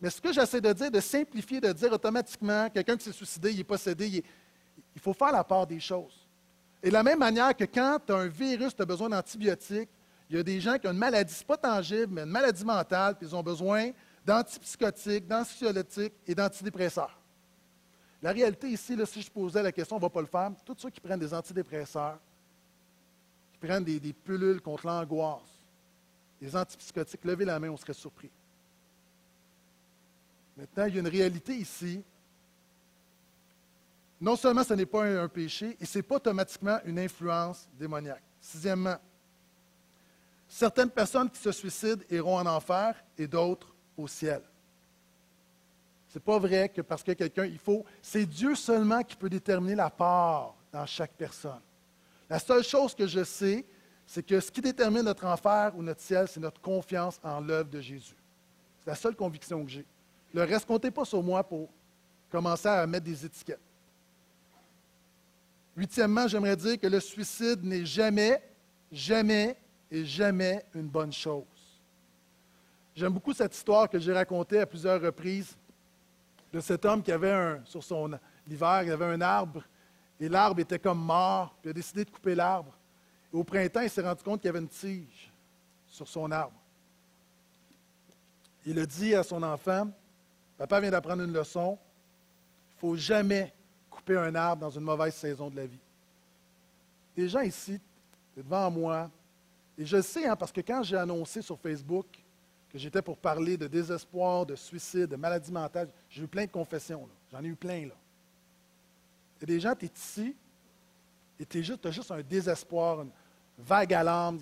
Mais 0.00 0.10
ce 0.10 0.20
que 0.20 0.32
j'essaie 0.32 0.60
de 0.60 0.72
dire, 0.72 0.90
de 0.90 1.00
simplifier, 1.00 1.60
de 1.60 1.72
dire 1.72 1.92
automatiquement, 1.92 2.68
quelqu'un 2.70 2.96
qui 2.96 3.04
s'est 3.04 3.12
suicidé, 3.12 3.52
il 3.52 3.60
est 3.60 3.64
possédé, 3.64 4.22
il 4.94 5.00
faut 5.00 5.12
faire 5.12 5.32
la 5.32 5.42
part 5.42 5.66
des 5.66 5.80
choses. 5.80 6.23
Et 6.84 6.88
de 6.88 6.92
la 6.92 7.02
même 7.02 7.18
manière 7.18 7.56
que 7.56 7.64
quand 7.64 7.98
tu 8.06 8.12
as 8.12 8.16
un 8.16 8.26
virus, 8.26 8.76
tu 8.76 8.82
as 8.82 8.84
besoin 8.84 9.08
d'antibiotiques, 9.08 9.88
il 10.28 10.36
y 10.36 10.38
a 10.38 10.42
des 10.42 10.60
gens 10.60 10.76
qui 10.78 10.86
ont 10.86 10.92
une 10.92 10.98
maladie, 10.98 11.32
ce 11.32 11.42
pas 11.42 11.56
tangible, 11.56 12.12
mais 12.12 12.24
une 12.24 12.30
maladie 12.30 12.62
mentale, 12.62 13.16
puis 13.16 13.26
ils 13.26 13.34
ont 13.34 13.42
besoin 13.42 13.90
d'antipsychotiques, 14.22 15.26
d'anxiolytiques 15.26 16.12
et 16.26 16.34
d'antidépresseurs. 16.34 17.18
La 18.20 18.32
réalité 18.32 18.68
ici, 18.68 18.98
si 19.06 19.22
je 19.22 19.30
posais 19.30 19.62
la 19.62 19.72
question, 19.72 19.96
on 19.96 19.98
ne 19.98 20.04
va 20.04 20.10
pas 20.10 20.20
le 20.20 20.26
faire, 20.26 20.50
tous 20.62 20.76
ceux 20.76 20.90
qui 20.90 21.00
prennent 21.00 21.20
des 21.20 21.32
antidépresseurs, 21.32 22.18
qui 23.52 23.66
prennent 23.66 23.84
des, 23.84 23.98
des 23.98 24.12
pilules 24.12 24.60
contre 24.60 24.86
l'angoisse, 24.86 25.40
des 26.38 26.54
antipsychotiques, 26.54 27.24
levez 27.24 27.46
la 27.46 27.58
main, 27.58 27.70
on 27.70 27.78
serait 27.78 27.94
surpris. 27.94 28.30
Maintenant, 30.54 30.84
il 30.84 30.94
y 30.94 30.96
a 30.98 31.00
une 31.00 31.08
réalité 31.08 31.54
ici 31.54 32.02
non 34.24 34.36
seulement 34.36 34.64
ce 34.64 34.72
n'est 34.72 34.86
pas 34.86 35.04
un, 35.04 35.28
péché, 35.28 35.76
et 35.78 35.84
ce 35.84 35.98
n'est 35.98 36.02
pas 36.02 36.16
automatiquement 36.16 36.78
une 36.86 36.98
influence 36.98 37.68
démoniaque. 37.78 38.22
Sixièmement, 38.40 38.96
certaines 40.48 40.88
personnes 40.88 41.28
qui 41.28 41.38
se 41.38 41.52
suicident 41.52 42.02
iront 42.10 42.38
en 42.38 42.46
enfer 42.46 42.96
et 43.18 43.26
d'autres 43.26 43.74
au 43.98 44.08
ciel. 44.08 44.40
Ce 46.08 46.16
n'est 46.16 46.22
pas 46.22 46.38
vrai 46.38 46.70
que 46.70 46.80
parce 46.80 47.02
que 47.02 47.12
quelqu'un, 47.12 47.44
il 47.44 47.58
faut, 47.58 47.84
c'est 48.00 48.24
Dieu 48.24 48.54
seulement 48.54 49.02
qui 49.02 49.14
peut 49.14 49.28
déterminer 49.28 49.74
la 49.74 49.90
part 49.90 50.54
dans 50.72 50.86
chaque 50.86 51.12
personne. 51.12 51.60
La 52.30 52.38
seule 52.38 52.64
chose 52.64 52.94
que 52.94 53.06
je 53.06 53.24
sais, 53.24 53.66
c'est 54.06 54.22
que 54.22 54.40
ce 54.40 54.50
qui 54.50 54.62
détermine 54.62 55.02
notre 55.02 55.26
enfer 55.26 55.74
ou 55.76 55.82
notre 55.82 56.00
ciel, 56.00 56.28
c'est 56.28 56.40
notre 56.40 56.62
confiance 56.62 57.20
en 57.22 57.40
l'œuvre 57.40 57.68
de 57.68 57.80
Jésus. 57.82 58.16
C'est 58.78 58.88
la 58.88 58.96
seule 58.96 59.16
conviction 59.16 59.62
que 59.62 59.70
j'ai. 59.70 59.84
Le 60.32 60.44
reste, 60.44 60.64
comptez 60.64 60.90
pas 60.90 61.04
sur 61.04 61.22
moi 61.22 61.44
pour 61.44 61.68
commencer 62.30 62.68
à 62.68 62.86
mettre 62.86 63.04
des 63.04 63.26
étiquettes. 63.26 63.60
Huitièmement, 65.76 66.28
j'aimerais 66.28 66.56
dire 66.56 66.78
que 66.78 66.86
le 66.86 67.00
suicide 67.00 67.64
n'est 67.64 67.84
jamais, 67.84 68.40
jamais 68.92 69.56
et 69.90 70.04
jamais 70.04 70.64
une 70.74 70.86
bonne 70.86 71.12
chose. 71.12 71.44
J'aime 72.94 73.12
beaucoup 73.12 73.32
cette 73.32 73.54
histoire 73.54 73.88
que 73.88 73.98
j'ai 73.98 74.12
racontée 74.12 74.60
à 74.60 74.66
plusieurs 74.66 75.00
reprises 75.00 75.56
de 76.52 76.60
cet 76.60 76.84
homme 76.84 77.02
qui 77.02 77.10
avait 77.10 77.32
un, 77.32 77.60
sur 77.64 77.82
son 77.82 78.12
l'hiver, 78.46 78.82
il 78.84 78.92
avait 78.92 79.06
un 79.06 79.20
arbre 79.20 79.64
et 80.20 80.28
l'arbre 80.28 80.60
était 80.60 80.78
comme 80.78 81.00
mort, 81.00 81.56
il 81.64 81.70
a 81.70 81.72
décidé 81.72 82.04
de 82.04 82.10
couper 82.10 82.34
l'arbre. 82.34 82.72
Au 83.32 83.42
printemps, 83.42 83.80
il 83.80 83.90
s'est 83.90 84.02
rendu 84.02 84.22
compte 84.22 84.40
qu'il 84.40 84.48
y 84.48 84.50
avait 84.50 84.60
une 84.60 84.68
tige 84.68 85.32
sur 85.88 86.06
son 86.06 86.30
arbre. 86.30 86.54
Il 88.66 88.78
a 88.78 88.86
dit 88.86 89.14
à 89.14 89.22
son 89.22 89.42
enfant, 89.42 89.88
papa 90.56 90.80
vient 90.80 90.90
d'apprendre 90.90 91.22
une 91.22 91.32
leçon, 91.32 91.78
il 92.70 92.74
ne 92.74 92.80
faut 92.80 92.96
jamais 92.96 93.52
un 94.10 94.34
arbre 94.34 94.62
dans 94.62 94.70
une 94.70 94.84
mauvaise 94.84 95.14
saison 95.14 95.48
de 95.50 95.56
la 95.56 95.66
vie. 95.66 95.80
Des 97.16 97.28
gens 97.28 97.40
ici, 97.40 97.80
devant 98.36 98.70
moi, 98.70 99.10
et 99.76 99.84
je 99.84 100.00
sais, 100.00 100.26
hein, 100.26 100.36
parce 100.36 100.52
que 100.52 100.60
quand 100.60 100.82
j'ai 100.82 100.96
annoncé 100.96 101.42
sur 101.42 101.58
Facebook 101.58 102.06
que 102.70 102.78
j'étais 102.78 103.02
pour 103.02 103.16
parler 103.16 103.56
de 103.56 103.66
désespoir, 103.66 104.46
de 104.46 104.54
suicide, 104.54 105.06
de 105.06 105.16
maladie 105.16 105.52
mentale, 105.52 105.88
j'ai 106.08 106.22
eu 106.22 106.28
plein 106.28 106.44
de 106.44 106.50
confessions. 106.50 107.08
J'en 107.30 107.42
ai 107.42 107.48
eu 107.48 107.56
plein. 107.56 107.86
Là. 107.86 107.94
Il 109.36 109.40
y 109.40 109.44
a 109.44 109.46
des 109.46 109.60
gens, 109.60 109.74
tu 109.74 109.86
es 109.86 109.90
ici, 109.94 110.36
et 111.38 111.46
tu 111.46 111.58
as 111.58 111.90
juste 111.90 112.10
un 112.10 112.22
désespoir, 112.22 113.02
une 113.02 113.10
vague 113.58 113.94
à 113.94 114.32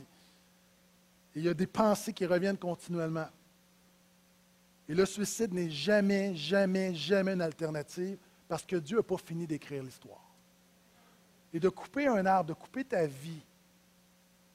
il 1.34 1.42
y 1.42 1.48
a 1.48 1.54
des 1.54 1.66
pensées 1.66 2.12
qui 2.12 2.26
reviennent 2.26 2.58
continuellement. 2.58 3.28
Et 4.88 4.94
le 4.94 5.06
suicide 5.06 5.52
n'est 5.54 5.70
jamais, 5.70 6.34
jamais, 6.34 6.94
jamais 6.94 7.32
une 7.32 7.40
alternative 7.40 8.18
parce 8.52 8.66
que 8.66 8.76
Dieu 8.76 8.98
n'a 8.98 9.02
pas 9.02 9.16
fini 9.16 9.46
d'écrire 9.46 9.82
l'histoire. 9.82 10.20
Et 11.54 11.58
de 11.58 11.70
couper 11.70 12.06
un 12.06 12.26
arbre, 12.26 12.50
de 12.50 12.52
couper 12.52 12.84
ta 12.84 13.06
vie, 13.06 13.40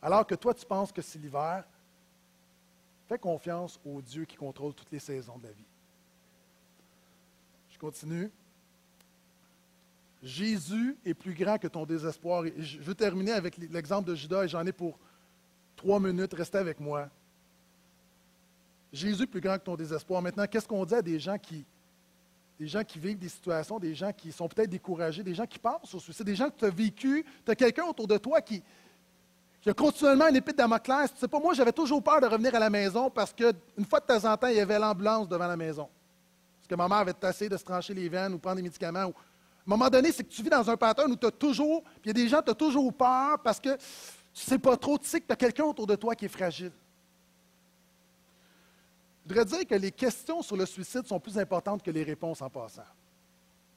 alors 0.04 0.28
que 0.28 0.36
toi 0.36 0.54
tu 0.54 0.68
penses 0.68 0.92
que 0.92 1.02
c'est 1.02 1.18
l'hiver, 1.18 1.64
fais 3.10 3.18
confiance 3.18 3.80
au 3.84 4.00
Dieu 4.00 4.26
qui 4.26 4.36
contrôle 4.36 4.76
toutes 4.76 4.92
les 4.92 5.00
saisons 5.00 5.40
de 5.40 5.46
la 5.46 5.52
vie. 5.52 5.66
Je 7.72 7.80
continue. 7.80 8.30
Jésus 10.22 10.96
est 11.04 11.16
plus 11.16 11.34
grand 11.34 11.58
que 11.58 11.68
ton 11.68 11.84
désespoir. 11.84 12.44
Je 12.56 12.78
veux 12.78 12.94
terminer 12.94 13.32
avec 13.32 13.58
l'exemple 13.58 14.10
de 14.10 14.14
Judas 14.14 14.44
et 14.44 14.48
j'en 14.48 14.64
ai 14.64 14.74
pour 14.74 15.00
trois 15.76 16.00
minutes. 16.00 16.36
Restez 16.36 16.60
avec 16.60 16.80
moi. 16.80 17.10
Jésus 18.94 19.24
est 19.24 19.26
plus 19.26 19.42
grand 19.42 19.58
que 19.58 19.64
ton 19.64 19.76
désespoir. 19.76 20.22
Maintenant, 20.22 20.46
qu'est-ce 20.46 20.68
qu'on 20.68 20.86
dit 20.86 20.94
à 20.94 21.02
des 21.02 21.20
gens 21.20 21.40
qui, 21.40 21.66
des 22.60 22.68
gens 22.68 22.84
qui 22.84 22.98
vivent 22.98 23.20
des 23.20 23.30
situations, 23.30 23.80
des 23.80 23.94
gens 23.94 24.12
qui 24.12 24.32
sont 24.32 24.48
peut-être 24.48 24.70
découragés, 24.70 25.24
des 25.24 25.36
gens 25.36 25.46
qui 25.46 25.60
pensent 25.60 25.94
au 25.94 26.00
suicide, 26.00 26.26
des 26.26 26.36
gens 26.36 26.50
que 26.50 26.58
tu 26.58 26.66
as 26.66 26.70
vécu, 26.70 27.26
tu 27.46 27.52
as 27.52 27.56
quelqu'un 27.56 27.86
autour 27.86 28.08
de 28.08 28.18
toi 28.18 28.42
qui, 28.42 28.64
a 29.66 29.74
continuellement 29.74 30.30
une 30.30 30.38
épée 30.38 30.54
de 30.54 30.58
Damoclès. 30.58 31.14
Tu 31.14 31.28
pas, 31.28 31.40
moi, 31.40 31.54
j'avais 31.54 31.74
toujours 31.74 32.02
peur 32.02 32.22
de 32.22 32.26
revenir 32.26 32.56
à 32.56 32.60
la 32.60 32.70
maison 32.70 33.10
parce 33.10 33.34
qu'une 33.34 33.86
fois 33.88 34.00
de 34.00 34.06
temps 34.06 34.32
en 34.32 34.38
temps, 34.38 34.48
il 34.48 34.56
y 34.56 34.62
avait 34.62 34.80
l'ambulance 34.80 35.28
devant 35.28 35.48
la 35.48 35.58
maison. 35.58 35.90
Parce 36.60 36.68
que 36.70 36.76
ma 36.76 36.88
mère 36.88 37.00
avait 37.00 37.14
essayé 37.30 37.50
de 37.50 37.58
se 37.58 37.66
trancher 37.66 37.94
les 37.94 38.08
veines 38.08 38.34
ou 38.34 38.40
prendre 38.40 38.56
des 38.56 38.62
médicaments. 38.62 39.00
À 39.00 39.04
un 39.04 39.14
moment 39.66 39.90
donné, 39.90 40.14
c'est 40.14 40.24
que 40.24 40.30
tu 40.30 40.42
vis 40.42 40.50
dans 40.50 40.70
un 40.70 40.78
pattern 40.78 41.12
où 41.12 41.18
tu 41.18 41.26
as 41.28 41.32
toujours, 41.32 41.84
puis 41.84 42.04
il 42.06 42.08
y 42.08 42.10
a 42.12 42.14
des 42.14 42.30
gens, 42.30 42.42
tu 42.42 42.52
as 42.52 42.56
toujours 42.56 42.94
peur 42.94 43.40
parce 43.44 43.60
que 43.60 43.76
tu 43.76 44.46
sais 44.46 44.58
pas 44.58 44.78
trop, 44.78 44.98
tu 44.98 45.06
sais 45.06 45.20
que 45.20 45.28
tu 45.28 45.34
as 45.34 45.36
quelqu'un 45.36 45.66
autour 45.66 45.86
de 45.86 45.96
toi 45.96 46.16
qui 46.16 46.26
est 46.26 46.30
fragile. 46.30 46.72
Je 49.28 49.34
voudrais 49.34 49.46
dire 49.46 49.68
que 49.68 49.76
les 49.76 49.92
questions 49.92 50.42
sur 50.42 50.56
le 50.56 50.66
suicide 50.66 51.06
sont 51.06 51.20
plus 51.20 51.38
importantes 51.38 51.84
que 51.84 51.92
les 51.92 52.04
réponses 52.04 52.42
en 52.42 52.50
passant. 52.50 52.86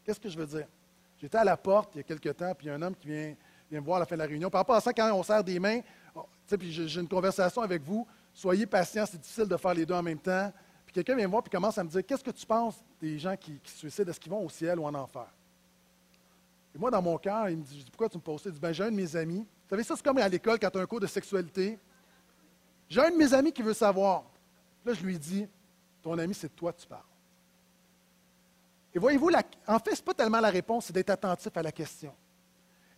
Qu'est-ce 0.04 0.20
que 0.20 0.28
je 0.28 0.38
veux 0.38 0.46
dire? 0.46 0.68
J'étais 1.18 1.38
à 1.38 1.44
la 1.44 1.56
porte 1.56 1.96
il 1.96 1.98
y 1.98 2.00
a 2.00 2.04
quelques 2.04 2.36
temps, 2.36 2.54
puis 2.54 2.68
il 2.68 2.70
y 2.70 2.72
a 2.72 2.76
un 2.76 2.82
homme 2.82 2.94
qui 2.94 3.08
vient, 3.08 3.34
vient 3.68 3.80
me 3.80 3.84
voir 3.84 3.96
à 3.96 4.00
la 4.00 4.06
fin 4.06 4.14
de 4.14 4.20
la 4.20 4.26
réunion. 4.26 4.48
Puis 4.48 4.60
en 4.60 4.64
passant, 4.64 4.92
quand 4.92 5.12
on 5.12 5.24
serre 5.24 5.42
des 5.42 5.58
mains, 5.58 5.80
oh, 6.14 6.24
puis 6.56 6.70
j'ai 6.70 7.00
une 7.00 7.08
conversation 7.08 7.62
avec 7.62 7.82
vous, 7.82 8.06
soyez 8.32 8.64
patient, 8.64 9.04
c'est 9.06 9.20
difficile 9.20 9.46
de 9.46 9.56
faire 9.56 9.74
les 9.74 9.84
deux 9.84 9.94
en 9.94 10.02
même 10.04 10.20
temps. 10.20 10.52
Puis 10.86 10.94
quelqu'un 10.94 11.16
vient 11.16 11.26
me 11.26 11.32
voir 11.32 11.42
et 11.44 11.50
commence 11.50 11.76
à 11.78 11.82
me 11.82 11.88
dire 11.88 12.06
Qu'est-ce 12.06 12.24
que 12.24 12.30
tu 12.30 12.46
penses 12.46 12.76
des 13.00 13.18
gens 13.18 13.36
qui, 13.36 13.60
se 13.64 13.76
suicident? 13.76 14.08
Est-ce 14.08 14.20
qu'ils 14.20 14.30
vont 14.30 14.44
au 14.44 14.48
ciel 14.48 14.78
ou 14.78 14.84
en 14.84 14.94
enfer? 14.94 15.26
Et 16.72 16.78
moi, 16.78 16.92
dans 16.92 17.02
mon 17.02 17.18
cœur, 17.18 17.48
il 17.48 17.56
me 17.56 17.64
dit 17.64 17.84
Pourquoi 17.90 18.08
tu 18.08 18.18
me 18.18 18.22
poses 18.22 18.42
ça? 18.42 18.50
Il 18.50 18.52
dit 18.52 18.60
ben, 18.60 18.72
J'ai 18.72 18.84
un 18.84 18.90
de 18.92 18.96
mes 18.96 19.16
amis. 19.16 19.40
Vous 19.40 19.68
savez, 19.68 19.82
ça, 19.82 19.96
c'est 19.96 20.04
comme 20.04 20.18
à 20.18 20.28
l'école 20.28 20.60
quand 20.60 20.70
tu 20.70 20.78
as 20.78 20.80
un 20.80 20.86
cours 20.86 21.00
de 21.00 21.08
sexualité. 21.08 21.76
J'ai 22.88 23.00
un 23.00 23.10
de 23.10 23.16
mes 23.16 23.34
amis 23.34 23.52
qui 23.52 23.62
veut 23.62 23.74
savoir. 23.74 24.24
Là, 24.84 24.94
je 24.94 25.04
lui 25.04 25.18
dis, 25.18 25.46
ton 26.02 26.18
ami, 26.18 26.34
c'est 26.34 26.48
de 26.48 26.52
toi 26.52 26.72
que 26.72 26.80
tu 26.80 26.86
parles. 26.86 27.02
Et 28.94 28.98
voyez-vous, 28.98 29.30
en 29.66 29.78
fait, 29.78 29.94
ce 29.94 30.00
n'est 30.00 30.04
pas 30.04 30.14
tellement 30.14 30.40
la 30.40 30.50
réponse, 30.50 30.86
c'est 30.86 30.92
d'être 30.92 31.10
attentif 31.10 31.56
à 31.56 31.62
la 31.62 31.72
question. 31.72 32.14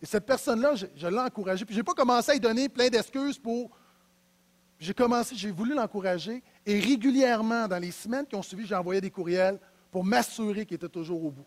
Et 0.01 0.05
cette 0.05 0.25
personne-là, 0.25 0.73
je, 0.75 1.07
l'ai 1.07 1.19
encouragée. 1.19 1.65
Puis 1.65 1.75
je 1.75 1.79
n'ai 1.79 1.83
pas 1.83 1.93
commencé 1.93 2.31
à 2.31 2.33
lui 2.33 2.39
donner 2.39 2.67
plein 2.67 2.89
d'excuses 2.89 3.37
pour. 3.37 3.71
J'ai 4.79 4.93
commencé, 4.93 5.35
j'ai 5.35 5.51
voulu 5.51 5.73
l'encourager. 5.73 6.43
Et 6.65 6.79
régulièrement, 6.79 7.67
dans 7.67 7.77
les 7.77 7.91
semaines 7.91 8.25
qui 8.25 8.35
ont 8.35 8.41
suivi, 8.41 8.65
j'ai 8.65 8.75
envoyé 8.75 8.99
des 8.99 9.11
courriels 9.11 9.59
pour 9.91 10.03
m'assurer 10.03 10.65
qu'il 10.65 10.75
était 10.75 10.89
toujours 10.89 11.23
au 11.23 11.31
bout. 11.31 11.45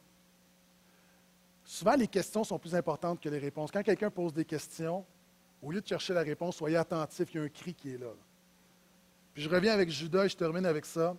Souvent, 1.64 1.96
les 1.96 2.06
questions 2.06 2.44
sont 2.44 2.58
plus 2.58 2.74
importantes 2.74 3.20
que 3.20 3.28
les 3.28 3.38
réponses. 3.38 3.70
Quand 3.72 3.82
quelqu'un 3.82 4.10
pose 4.10 4.32
des 4.32 4.44
questions, 4.44 5.04
au 5.60 5.72
lieu 5.72 5.80
de 5.80 5.86
chercher 5.86 6.14
la 6.14 6.22
réponse, 6.22 6.56
soyez 6.56 6.76
attentif, 6.76 7.28
il 7.34 7.36
y 7.36 7.40
a 7.40 7.42
un 7.42 7.48
cri 7.48 7.74
qui 7.74 7.94
est 7.94 7.98
là. 7.98 8.12
Puis 9.36 9.44
je 9.44 9.50
reviens 9.50 9.74
avec 9.74 9.90
Judas 9.90 10.24
et 10.24 10.30
je 10.30 10.36
termine 10.36 10.64
avec 10.64 10.86
ça. 10.86 11.14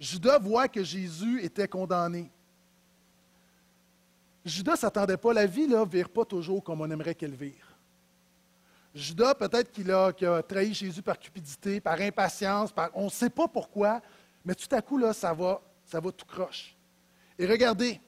Judas 0.00 0.38
voit 0.38 0.68
que 0.68 0.82
Jésus 0.82 1.44
était 1.44 1.68
condamné. 1.68 2.30
Judas 4.42 4.72
ne 4.72 4.78
s'attendait 4.78 5.18
pas. 5.18 5.34
La 5.34 5.44
vie 5.44 5.68
ne 5.68 5.84
vire 5.84 6.08
pas 6.08 6.24
toujours 6.24 6.64
comme 6.64 6.80
on 6.80 6.90
aimerait 6.90 7.14
qu'elle 7.14 7.34
vire. 7.34 7.76
Judas, 8.94 9.34
peut-être 9.34 9.70
qu'il 9.70 9.90
a, 9.90 10.14
trahi 10.44 10.72
Jésus 10.72 11.02
par 11.02 11.18
cupidité, 11.18 11.78
par 11.78 12.00
impatience, 12.00 12.72
par, 12.72 12.88
on 12.94 13.04
ne 13.04 13.10
sait 13.10 13.28
pas 13.28 13.46
pourquoi, 13.46 14.00
mais 14.46 14.54
tout 14.54 14.74
à 14.74 14.80
coup, 14.80 14.96
là, 14.96 15.12
ça 15.12 15.34
va, 15.34 15.60
ça 15.84 16.00
va 16.00 16.10
tout 16.10 16.24
croche. 16.24 16.74
Et 17.38 17.44
regardez, 17.44 18.00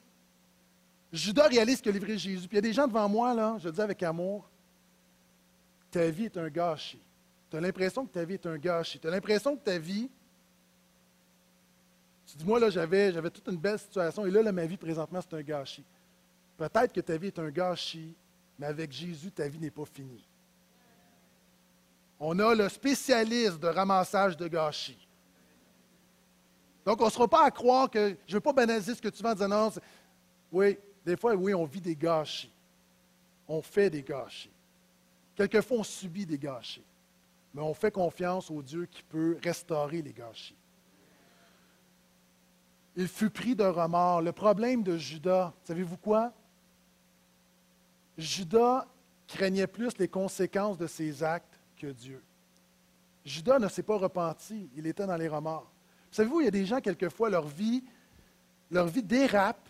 Judas 1.13 1.47
réalise 1.47 1.83
a 1.85 1.91
livré 1.91 2.17
Jésus. 2.17 2.47
Puis 2.47 2.57
il 2.57 2.65
y 2.65 2.65
a 2.65 2.67
des 2.67 2.73
gens 2.73 2.87
devant 2.87 3.07
moi, 3.07 3.35
là, 3.35 3.57
je 3.59 3.69
dis 3.69 3.79
avec 3.79 4.01
amour, 4.01 4.49
ta 5.91 6.09
vie 6.09 6.25
est 6.25 6.37
un 6.37 6.49
gâchis. 6.49 6.99
Tu 7.51 7.57
as 7.57 7.59
l'impression 7.59 8.05
que 8.05 8.13
ta 8.13 8.23
vie 8.23 8.35
est 8.35 8.45
un 8.45 8.57
gâchis. 8.57 8.97
Tu 8.97 9.05
as 9.05 9.11
l'impression 9.11 9.57
que 9.57 9.61
ta 9.61 9.77
vie. 9.77 10.09
Tu 12.25 12.37
dis, 12.37 12.45
moi, 12.45 12.61
là, 12.61 12.69
j'avais, 12.69 13.11
j'avais 13.11 13.29
toute 13.29 13.45
une 13.49 13.57
belle 13.57 13.77
situation, 13.77 14.25
et 14.25 14.31
là, 14.31 14.41
là 14.41 14.53
ma 14.53 14.65
vie, 14.65 14.77
présentement, 14.77 15.19
c'est 15.19 15.35
un 15.35 15.41
gâchis. 15.41 15.83
Peut-être 16.55 16.93
que 16.93 17.01
ta 17.01 17.17
vie 17.17 17.27
est 17.27 17.39
un 17.39 17.49
gâchis, 17.49 18.15
mais 18.57 18.67
avec 18.67 18.93
Jésus, 18.93 19.31
ta 19.33 19.49
vie 19.49 19.59
n'est 19.59 19.69
pas 19.69 19.83
finie. 19.83 20.25
On 22.21 22.39
a 22.39 22.55
le 22.55 22.69
spécialiste 22.69 23.59
de 23.59 23.67
ramassage 23.67 24.37
de 24.37 24.47
gâchis. 24.47 25.05
Donc, 26.85 27.01
on 27.01 27.05
ne 27.05 27.09
sera 27.09 27.27
pas 27.27 27.43
à 27.43 27.51
croire 27.51 27.89
que. 27.89 28.15
Je 28.25 28.31
ne 28.31 28.35
veux 28.35 28.39
pas 28.39 28.53
banaliser 28.53 28.95
ce 28.95 29.01
que 29.01 29.09
tu 29.09 29.21
vas 29.21 29.31
en 29.31 29.33
disant 29.33 29.49
non. 29.49 29.71
Oui, 30.53 30.77
des 31.05 31.17
fois, 31.17 31.35
oui, 31.35 31.53
on 31.53 31.65
vit 31.65 31.81
des 31.81 31.97
gâchis. 31.97 32.53
On 33.45 33.61
fait 33.61 33.89
des 33.89 34.03
gâchis. 34.03 34.51
Quelquefois, 35.35 35.79
on 35.79 35.83
subit 35.83 36.25
des 36.25 36.37
gâchis 36.37 36.83
mais 37.53 37.61
on 37.61 37.73
fait 37.73 37.91
confiance 37.91 38.49
au 38.49 38.61
Dieu 38.61 38.85
qui 38.85 39.03
peut 39.03 39.37
restaurer 39.43 40.01
les 40.01 40.13
gâchis. 40.13 40.55
Il 42.95 43.07
fut 43.07 43.29
pris 43.29 43.55
de 43.55 43.63
remords. 43.63 44.21
Le 44.21 44.31
problème 44.31 44.83
de 44.83 44.97
Judas, 44.97 45.53
savez-vous 45.63 45.97
quoi? 45.97 46.33
Judas 48.17 48.85
craignait 49.27 49.67
plus 49.67 49.97
les 49.97 50.07
conséquences 50.07 50.77
de 50.77 50.87
ses 50.87 51.23
actes 51.23 51.59
que 51.77 51.87
Dieu. 51.87 52.21
Judas 53.23 53.59
ne 53.59 53.67
s'est 53.67 53.83
pas 53.83 53.97
repenti, 53.97 54.69
il 54.75 54.87
était 54.87 55.05
dans 55.05 55.15
les 55.15 55.27
remords. 55.27 55.71
Savez-vous, 56.11 56.41
il 56.41 56.45
y 56.45 56.47
a 56.47 56.51
des 56.51 56.65
gens, 56.65 56.81
quelquefois, 56.81 57.29
leur 57.29 57.47
vie, 57.47 57.83
leur 58.69 58.87
vie 58.87 59.03
dérape, 59.03 59.69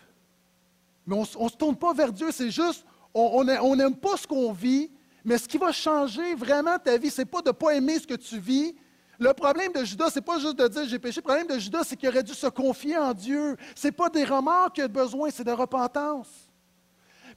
mais 1.06 1.14
on 1.14 1.44
ne 1.44 1.48
se 1.48 1.56
tourne 1.56 1.76
pas 1.76 1.92
vers 1.92 2.12
Dieu, 2.12 2.30
c'est 2.32 2.50
juste, 2.50 2.84
on 3.14 3.74
n'aime 3.76 3.96
pas 3.96 4.16
ce 4.16 4.26
qu'on 4.26 4.52
vit, 4.52 4.90
mais 5.24 5.38
ce 5.38 5.46
qui 5.46 5.58
va 5.58 5.72
changer 5.72 6.34
vraiment 6.34 6.78
ta 6.78 6.96
vie, 6.96 7.10
ce 7.10 7.22
n'est 7.22 7.26
pas 7.26 7.42
de 7.42 7.48
ne 7.48 7.52
pas 7.52 7.70
aimer 7.74 7.98
ce 7.98 8.06
que 8.06 8.14
tu 8.14 8.38
vis. 8.38 8.74
Le 9.18 9.32
problème 9.32 9.72
de 9.72 9.84
Judas, 9.84 10.10
ce 10.10 10.16
n'est 10.16 10.24
pas 10.24 10.38
juste 10.38 10.56
de 10.56 10.66
dire 10.66 10.84
j'ai 10.88 10.98
péché. 10.98 11.20
Le 11.20 11.22
problème 11.22 11.46
de 11.46 11.58
Judas, 11.58 11.82
c'est 11.84 11.96
qu'il 11.96 12.08
aurait 12.08 12.24
dû 12.24 12.34
se 12.34 12.48
confier 12.48 12.98
en 12.98 13.14
Dieu. 13.14 13.56
Ce 13.76 13.86
n'est 13.86 13.92
pas 13.92 14.08
des 14.08 14.24
remords 14.24 14.72
qu'il 14.72 14.82
a 14.84 14.88
besoin, 14.88 15.30
c'est 15.30 15.44
de 15.44 15.52
repentance. 15.52 16.28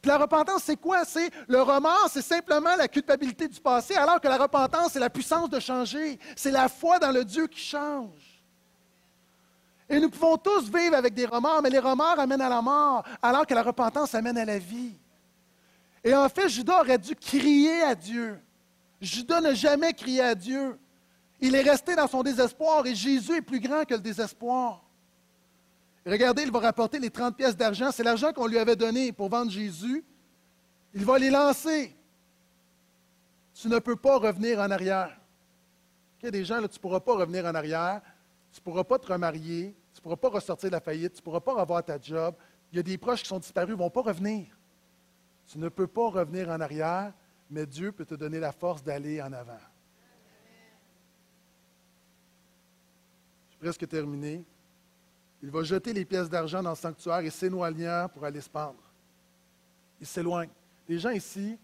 Puis 0.01 0.09
la 0.09 0.17
repentance, 0.17 0.63
c'est 0.63 0.77
quoi? 0.77 1.05
C'est 1.05 1.29
le 1.47 1.61
remords, 1.61 2.09
c'est 2.11 2.21
simplement 2.21 2.75
la 2.75 2.87
culpabilité 2.87 3.47
du 3.47 3.59
passé, 3.59 3.95
alors 3.95 4.19
que 4.19 4.27
la 4.27 4.37
repentance, 4.37 4.93
c'est 4.93 4.99
la 4.99 5.09
puissance 5.09 5.49
de 5.49 5.59
changer. 5.59 6.19
C'est 6.35 6.51
la 6.51 6.69
foi 6.69 6.97
dans 6.97 7.11
le 7.11 7.23
Dieu 7.23 7.47
qui 7.47 7.59
change. 7.59 8.43
Et 9.87 9.99
nous 9.99 10.09
pouvons 10.09 10.37
tous 10.37 10.63
vivre 10.71 10.95
avec 10.95 11.13
des 11.13 11.25
remords, 11.25 11.61
mais 11.61 11.69
les 11.69 11.79
remords 11.79 12.19
amènent 12.19 12.41
à 12.41 12.49
la 12.49 12.61
mort, 12.61 13.03
alors 13.21 13.45
que 13.45 13.53
la 13.53 13.61
repentance 13.61 14.15
amène 14.15 14.37
à 14.37 14.45
la 14.45 14.57
vie. 14.57 14.95
Et 16.05 16.13
en 16.13 16.29
fait, 16.29 16.47
Judas 16.47 16.81
aurait 16.81 16.99
dû 16.99 17.15
crier 17.15 17.81
à 17.81 17.95
Dieu. 17.95 18.39
Judas 19.01 19.41
n'a 19.41 19.55
jamais 19.55 19.91
crié 19.91 20.21
à 20.21 20.35
Dieu. 20.35 20.77
Il 21.41 21.55
est 21.55 21.63
resté 21.63 21.95
dans 21.95 22.07
son 22.07 22.21
désespoir 22.21 22.85
et 22.85 22.93
Jésus 22.93 23.37
est 23.37 23.41
plus 23.41 23.59
grand 23.59 23.83
que 23.85 23.95
le 23.95 23.99
désespoir. 23.99 24.85
Regardez, 26.05 26.43
il 26.43 26.51
va 26.51 26.59
rapporter 26.59 26.99
les 26.99 27.09
30 27.09 27.35
pièces 27.35 27.57
d'argent. 27.57 27.89
C'est 27.91 28.03
l'argent 28.03 28.31
qu'on 28.31 28.45
lui 28.45 28.59
avait 28.59 28.75
donné 28.75 29.11
pour 29.11 29.29
vendre 29.29 29.49
Jésus. 29.49 30.05
Il 30.93 31.03
va 31.03 31.17
les 31.17 31.31
lancer. 31.31 31.95
Tu 33.55 33.67
ne 33.67 33.79
peux 33.79 33.95
pas 33.95 34.17
revenir 34.19 34.59
en 34.59 34.69
arrière. 34.69 35.19
Il 36.21 36.25
y 36.25 36.27
a 36.27 36.31
des 36.31 36.45
gens, 36.45 36.61
là, 36.61 36.67
tu 36.67 36.75
ne 36.75 36.81
pourras 36.81 36.99
pas 36.99 37.15
revenir 37.15 37.45
en 37.45 37.55
arrière. 37.55 38.01
Tu 38.51 38.59
ne 38.59 38.63
pourras 38.63 38.83
pas 38.83 38.99
te 38.99 39.11
remarier. 39.11 39.75
Tu 39.91 39.99
ne 39.99 40.03
pourras 40.03 40.17
pas 40.17 40.29
ressortir 40.29 40.69
de 40.69 40.75
la 40.75 40.81
faillite. 40.81 41.13
Tu 41.13 41.19
ne 41.19 41.23
pourras 41.23 41.39
pas 41.39 41.59
avoir 41.59 41.83
ta 41.83 41.99
job. 41.99 42.35
Il 42.71 42.75
y 42.75 42.79
a 42.79 42.83
des 42.83 42.97
proches 42.99 43.23
qui 43.23 43.27
sont 43.27 43.39
disparus, 43.39 43.69
ils 43.69 43.77
ne 43.77 43.77
vont 43.77 43.89
pas 43.89 44.01
revenir. 44.01 44.54
Tu 45.47 45.59
ne 45.59 45.69
peux 45.69 45.87
pas 45.87 46.09
revenir 46.09 46.49
en 46.49 46.59
arrière, 46.59 47.13
mais 47.49 47.65
Dieu 47.65 47.91
peut 47.91 48.05
te 48.05 48.15
donner 48.15 48.39
la 48.39 48.51
force 48.51 48.83
d'aller 48.83 49.21
en 49.21 49.31
avant. 49.31 49.59
Je 53.51 53.57
presque 53.57 53.87
terminé. 53.87 54.43
Il 55.41 55.51
va 55.51 55.63
jeter 55.63 55.93
les 55.93 56.05
pièces 56.05 56.29
d'argent 56.29 56.63
dans 56.63 56.71
le 56.71 56.75
sanctuaire 56.75 57.19
et 57.19 57.29
s'éloignant 57.29 58.09
pour 58.09 58.25
aller 58.25 58.41
se 58.41 58.49
pendre. 58.49 58.81
Il 59.99 60.07
s'éloigne. 60.07 60.49
Les 60.87 60.99
gens 60.99 61.11
ici, 61.11 61.57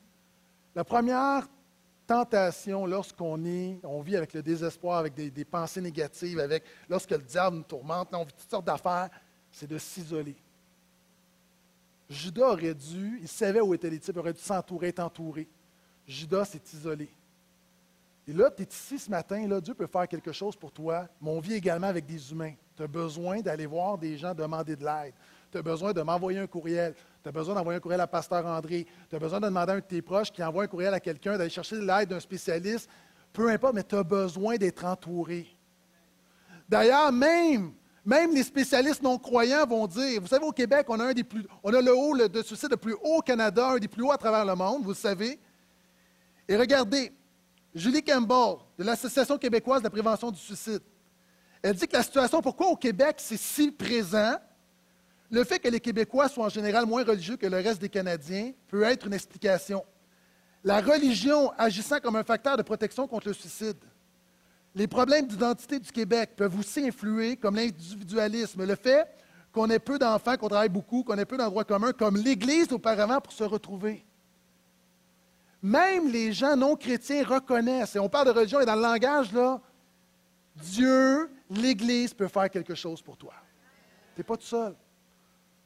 la 0.76 0.84
première 0.84 1.48
tentation 2.06 2.86
lorsqu'on 2.86 3.44
est, 3.46 3.80
on 3.84 4.02
vit 4.02 4.16
avec 4.18 4.34
le 4.34 4.44
désespoir, 4.44 5.00
avec 5.00 5.14
des, 5.14 5.32
des 5.32 5.46
pensées 5.46 5.82
négatives, 5.82 6.40
avec 6.40 6.64
lorsque 6.90 7.12
le 7.12 7.20
diable 7.20 7.58
nous 7.58 7.64
tourmente, 7.64 8.10
on 8.14 8.24
vit 8.24 8.34
toutes 8.34 8.50
sortes 8.50 8.66
d'affaires, 8.66 9.10
c'est 9.52 9.68
de 9.68 9.78
s'isoler. 9.78 10.36
Judas 12.12 12.50
aurait 12.52 12.74
dû, 12.74 13.20
il 13.22 13.28
savait 13.28 13.62
où 13.62 13.74
étaient 13.74 13.90
les 13.90 14.00
types, 14.00 14.16
il 14.16 14.20
aurait 14.20 14.34
dû 14.34 14.42
s'entourer, 14.42 14.90
être 14.90 15.00
entouré. 15.00 15.48
Judas 16.06 16.44
s'est 16.46 16.62
isolé. 16.74 17.10
Et 18.28 18.34
là, 18.34 18.52
tu 18.52 18.64
es 18.64 18.66
ici 18.66 19.00
ce 19.00 19.10
matin, 19.10 19.48
là, 19.48 19.62
Dieu 19.62 19.74
peut 19.74 19.88
faire 19.88 20.08
quelque 20.08 20.34
chose 20.34 20.56
pour 20.56 20.72
toi, 20.72 21.08
mais 21.22 21.30
on 21.30 21.40
vit 21.40 21.54
également 21.54 21.88
avec 21.88 22.06
des 22.06 22.32
humains. 22.32 22.54
Tu 22.76 22.84
as 22.84 22.88
besoin 22.88 23.40
d'aller 23.40 23.66
voir 23.66 23.98
des 23.98 24.18
gens 24.18 24.34
demander 24.34 24.76
de 24.76 24.84
l'aide. 24.84 25.14
Tu 25.52 25.58
as 25.58 25.62
besoin 25.62 25.94
de 25.94 26.02
m'envoyer 26.02 26.40
un 26.40 26.48
courriel. 26.48 26.96
Tu 27.24 27.30
as 27.30 27.32
besoin 27.32 27.56
d'envoyer 27.56 27.78
un 27.78 27.82
courriel 27.82 28.02
à 28.02 28.08
Pasteur 28.08 28.46
André. 28.46 28.86
Tu 29.10 29.16
as 29.16 29.20
besoin 29.20 29.40
de 29.40 29.46
demander 29.46 29.72
à 29.72 29.76
un 29.76 29.80
de 29.80 29.86
tes 29.86 30.02
proches 30.02 30.32
qui 30.32 30.44
envoie 30.44 30.64
un 30.64 30.68
courriel 30.68 30.94
à 30.94 31.00
quelqu'un, 31.00 31.38
d'aller 31.38 31.50
chercher 31.50 31.80
l'aide 31.80 32.10
d'un 32.10 32.20
spécialiste. 32.20 32.90
Peu 33.32 33.50
importe, 33.50 33.74
mais 33.74 33.84
tu 33.84 33.96
as 33.96 34.04
besoin 34.04 34.58
d'être 34.58 34.84
entouré. 34.84 35.48
D'ailleurs, 36.68 37.12
même 37.12 37.74
même 38.06 38.34
les 38.34 38.44
spécialistes 38.44 39.02
non-croyants 39.02 39.66
vont 39.66 39.86
dire, 39.86 40.22
vous 40.22 40.28
savez, 40.28 40.46
au 40.46 40.52
Québec, 40.52 40.88
on 40.90 41.00
a, 41.00 41.14
le 41.14 41.96
haut 41.96 42.28
de 42.28 42.42
suicide 42.42 42.72
le 42.72 42.78
plus 42.78 42.94
haut 42.94 43.18
au 43.18 43.22
Canada, 43.22 43.70
un 43.70 43.78
des 43.78 43.88
plus 43.88 44.04
hauts 44.04 44.12
à 44.12 44.18
travers 44.18 44.44
le 44.44 44.56
monde, 44.56 44.84
vous 44.84 44.90
le 44.90 44.96
savez. 44.96 45.40
Et 46.48 46.58
regardez, 46.58 47.12
Julie 47.76 48.04
Campbell, 48.04 48.58
de 48.78 48.84
l'Association 48.84 49.38
québécoise 49.38 49.80
de 49.80 49.86
la 49.86 49.92
prévention 49.92 50.32
du 50.32 50.40
suicide, 50.40 50.82
elle 51.62 51.76
dit 51.76 51.88
que 51.88 51.96
la 51.96 52.04
situation, 52.04 52.42
pourquoi 52.42 52.68
au 52.68 52.76
Québec 52.76 53.18
c'est 53.20 53.38
si 53.38 53.72
présent, 53.72 54.36
le 55.30 55.44
fait 55.44 55.60
que 55.60 55.70
les 55.70 55.80
Québécois 55.80 56.28
soient 56.28 56.46
en 56.46 56.50
général 56.50 56.86
moins 56.86 57.04
religieux 57.04 57.38
que 57.38 57.46
le 57.46 57.58
reste 57.58 57.80
des 57.80 57.88
Canadiens 57.88 58.52
peut 58.68 58.84
être 58.84 59.08
une 59.08 59.14
explication. 59.14 59.86
La 60.64 60.82
religion 60.82 61.52
agissant 61.58 62.00
comme 62.00 62.16
un 62.16 62.24
facteur 62.24 62.58
de 62.58 62.64
protection 62.64 63.08
contre 63.08 63.30
le 63.30 63.34
suicide. 63.34 63.78
Les 64.74 64.88
problèmes 64.88 65.28
d'identité 65.28 65.80
du 65.80 65.92
Québec 65.92 66.32
peuvent 66.36 66.58
aussi 66.58 66.88
influer, 66.88 67.36
comme 67.36 67.56
l'individualisme, 67.56 68.66
le 68.66 68.76
fait 68.76 69.06
qu'on 69.52 69.70
ait 69.70 69.80
peu 69.80 70.00
d'enfants, 70.00 70.38
qu'on 70.38 70.48
travaille 70.48 70.70
beaucoup, 70.70 71.04
qu'on 71.04 71.18
ait 71.18 71.26
peu 71.26 71.38
d'endroits 71.38 71.66
communs, 71.66 71.92
comme 71.92 72.16
l'Église 72.16 72.72
auparavant 72.72 73.20
pour 73.20 73.34
se 73.34 73.44
retrouver. 73.44 74.06
Même 75.62 76.10
les 76.10 76.32
gens 76.32 76.56
non 76.56 76.76
chrétiens 76.76 77.24
reconnaissent, 77.24 77.96
et 77.96 78.00
on 78.00 78.10
parle 78.10 78.28
de 78.28 78.32
religion 78.32 78.62
et 78.62 78.66
dans 78.66 78.76
le 78.76 78.82
langage, 78.82 79.32
là, 79.34 79.60
Dieu, 80.56 81.30
l'Église 81.50 82.14
peut 82.14 82.28
faire 82.28 82.50
quelque 82.50 82.76
chose 82.76 83.02
pour 83.02 83.18
toi. 83.18 83.34
Tu 84.16 84.22
n'es 84.22 84.24
pas 84.24 84.38
tout 84.38 84.46
seul. 84.46 84.74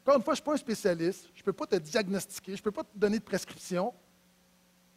Encore 0.03 0.17
une 0.17 0.23
fois, 0.23 0.33
je 0.33 0.41
ne 0.41 0.43
suis 0.43 0.43
pas 0.43 0.53
un 0.53 0.57
spécialiste, 0.57 1.29
je 1.33 1.41
ne 1.41 1.45
peux 1.45 1.53
pas 1.53 1.65
te 1.65 1.75
diagnostiquer, 1.75 2.55
je 2.55 2.61
ne 2.61 2.63
peux 2.63 2.71
pas 2.71 2.83
te 2.83 2.95
donner 2.95 3.19
de 3.19 3.23
prescription. 3.23 3.93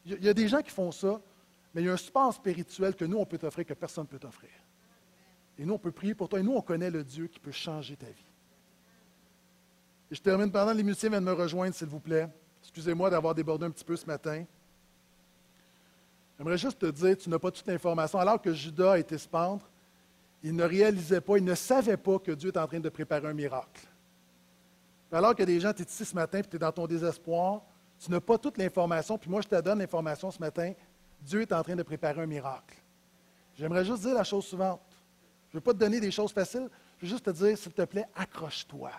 Il 0.05 0.25
y 0.25 0.29
a 0.29 0.35
des 0.35 0.49
gens 0.49 0.63
qui 0.63 0.71
font 0.71 0.93
ça, 0.93 1.21
mais 1.79 1.85
il 1.85 1.87
y 1.87 1.91
a 1.91 1.93
un 1.93 1.97
support 1.97 2.35
spirituel 2.35 2.97
que 2.97 3.05
nous, 3.05 3.19
on 3.19 3.25
peut 3.25 3.39
t'offrir, 3.39 3.65
que 3.65 3.73
personne 3.73 4.03
ne 4.03 4.09
peut 4.09 4.19
t'offrir. 4.19 4.51
Et 5.57 5.65
nous, 5.65 5.75
on 5.75 5.79
peut 5.79 5.93
prier 5.93 6.13
pour 6.13 6.29
toi. 6.29 6.41
Et 6.41 6.43
nous, 6.43 6.57
on 6.57 6.61
connaît 6.61 6.91
le 6.91 7.05
Dieu 7.05 7.29
qui 7.29 7.39
peut 7.39 7.53
changer 7.53 7.95
ta 7.95 8.07
vie. 8.07 8.27
Et 10.11 10.17
je 10.17 10.21
termine 10.21 10.51
pendant 10.51 10.73
les 10.73 10.83
musiciens 10.83 11.09
viennent 11.09 11.23
me 11.23 11.33
rejoindre, 11.33 11.73
s'il 11.73 11.87
vous 11.87 12.01
plaît. 12.01 12.29
Excusez-moi 12.63 13.11
d'avoir 13.11 13.33
débordé 13.33 13.65
un 13.65 13.71
petit 13.71 13.85
peu 13.85 13.95
ce 13.95 14.05
matin. 14.07 14.45
J'aimerais 16.37 16.59
juste 16.59 16.81
te 16.81 16.87
dire, 16.87 17.17
tu 17.17 17.31
n'as 17.31 17.39
pas 17.39 17.53
toute 17.53 17.69
l'information. 17.69 18.19
Alors 18.19 18.43
que 18.43 18.53
Judas 18.53 18.95
a 18.95 18.99
été 18.99 19.17
se 19.17 19.29
pendre, 19.29 19.65
il 20.43 20.57
ne 20.57 20.65
réalisait 20.65 21.21
pas, 21.21 21.37
il 21.37 21.45
ne 21.45 21.55
savait 21.55 21.97
pas 21.97 22.19
que 22.19 22.33
Dieu 22.33 22.51
est 22.51 22.59
en 22.59 22.67
train 22.67 22.81
de 22.81 22.89
préparer 22.89 23.29
un 23.29 23.35
miracle. 23.35 23.87
Alors 25.13 25.37
que 25.37 25.45
des 25.45 25.61
gens, 25.61 25.73
tu 25.73 25.83
es 25.83 25.85
ici 25.85 26.05
ce 26.05 26.17
matin, 26.17 26.39
et 26.41 26.43
tu 26.43 26.57
es 26.57 26.59
dans 26.59 26.73
ton 26.73 26.89
désespoir, 26.89 27.63
tu 28.01 28.11
n'as 28.11 28.21
pas 28.21 28.37
toute 28.37 28.59
l'information, 28.59 29.17
puis 29.17 29.31
moi 29.31 29.43
je 29.43 29.47
te 29.47 29.61
donne 29.61 29.79
l'information 29.79 30.33
ce 30.33 30.41
matin, 30.41 30.73
Dieu 31.21 31.43
est 31.43 31.53
en 31.53 31.63
train 31.63 31.77
de 31.77 31.83
préparer 31.83 32.23
un 32.23 32.27
miracle. 32.27 32.77
J'aimerais 33.59 33.85
juste 33.85 34.03
dire 34.03 34.15
la 34.15 34.25
chose 34.25 34.47
suivante. 34.47 34.81
Je 35.51 35.57
ne 35.57 35.61
veux 35.61 35.65
pas 35.65 35.73
te 35.73 35.79
donner 35.79 36.01
des 36.01 36.11
choses 36.11 36.33
faciles, 36.33 36.69
je 36.99 37.07
veux 37.07 37.11
juste 37.11 37.25
te 37.25 37.31
dire, 37.31 37.57
s'il 37.57 37.73
te 37.73 37.83
plaît, 37.83 38.07
accroche-toi. 38.15 38.91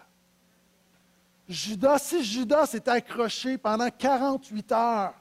Judas, 1.47 1.99
si 1.99 2.23
Judas 2.23 2.67
s'est 2.67 2.87
accroché 2.89 3.57
pendant 3.57 3.89
48 3.89 4.71
heures, 4.71 5.13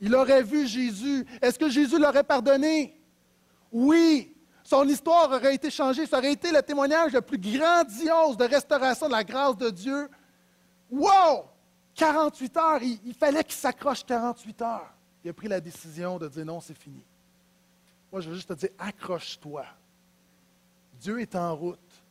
il 0.00 0.14
aurait 0.14 0.42
vu 0.42 0.66
Jésus. 0.66 1.26
Est-ce 1.40 1.58
que 1.58 1.68
Jésus 1.68 1.98
l'aurait 1.98 2.24
pardonné? 2.24 3.00
Oui. 3.70 4.34
Son 4.64 4.86
histoire 4.86 5.30
aurait 5.30 5.54
été 5.54 5.70
changée. 5.70 6.06
Ça 6.06 6.18
aurait 6.18 6.32
été 6.32 6.52
le 6.52 6.62
témoignage 6.62 7.12
le 7.12 7.20
plus 7.20 7.38
grandiose 7.38 8.36
de 8.36 8.44
restauration 8.44 9.06
de 9.06 9.12
la 9.12 9.24
grâce 9.24 9.56
de 9.56 9.70
Dieu. 9.70 10.08
Wow! 10.90 11.46
48 11.94 12.56
heures, 12.56 12.82
il, 12.82 13.00
il 13.04 13.14
fallait 13.14 13.42
qu'il 13.42 13.54
s'accroche 13.54 14.04
48 14.04 14.62
heures 14.62 14.94
il 15.24 15.30
a 15.30 15.32
pris 15.32 15.48
la 15.48 15.60
décision 15.60 16.18
de 16.18 16.28
dire 16.28 16.44
non, 16.44 16.60
c'est 16.60 16.76
fini. 16.76 17.02
Moi, 18.10 18.20
je 18.20 18.28
veux 18.28 18.36
juste 18.36 18.48
te 18.48 18.54
dire, 18.54 18.70
accroche-toi. 18.78 19.66
Dieu 21.00 21.20
est 21.20 21.34
en 21.36 21.54
route. 21.54 22.02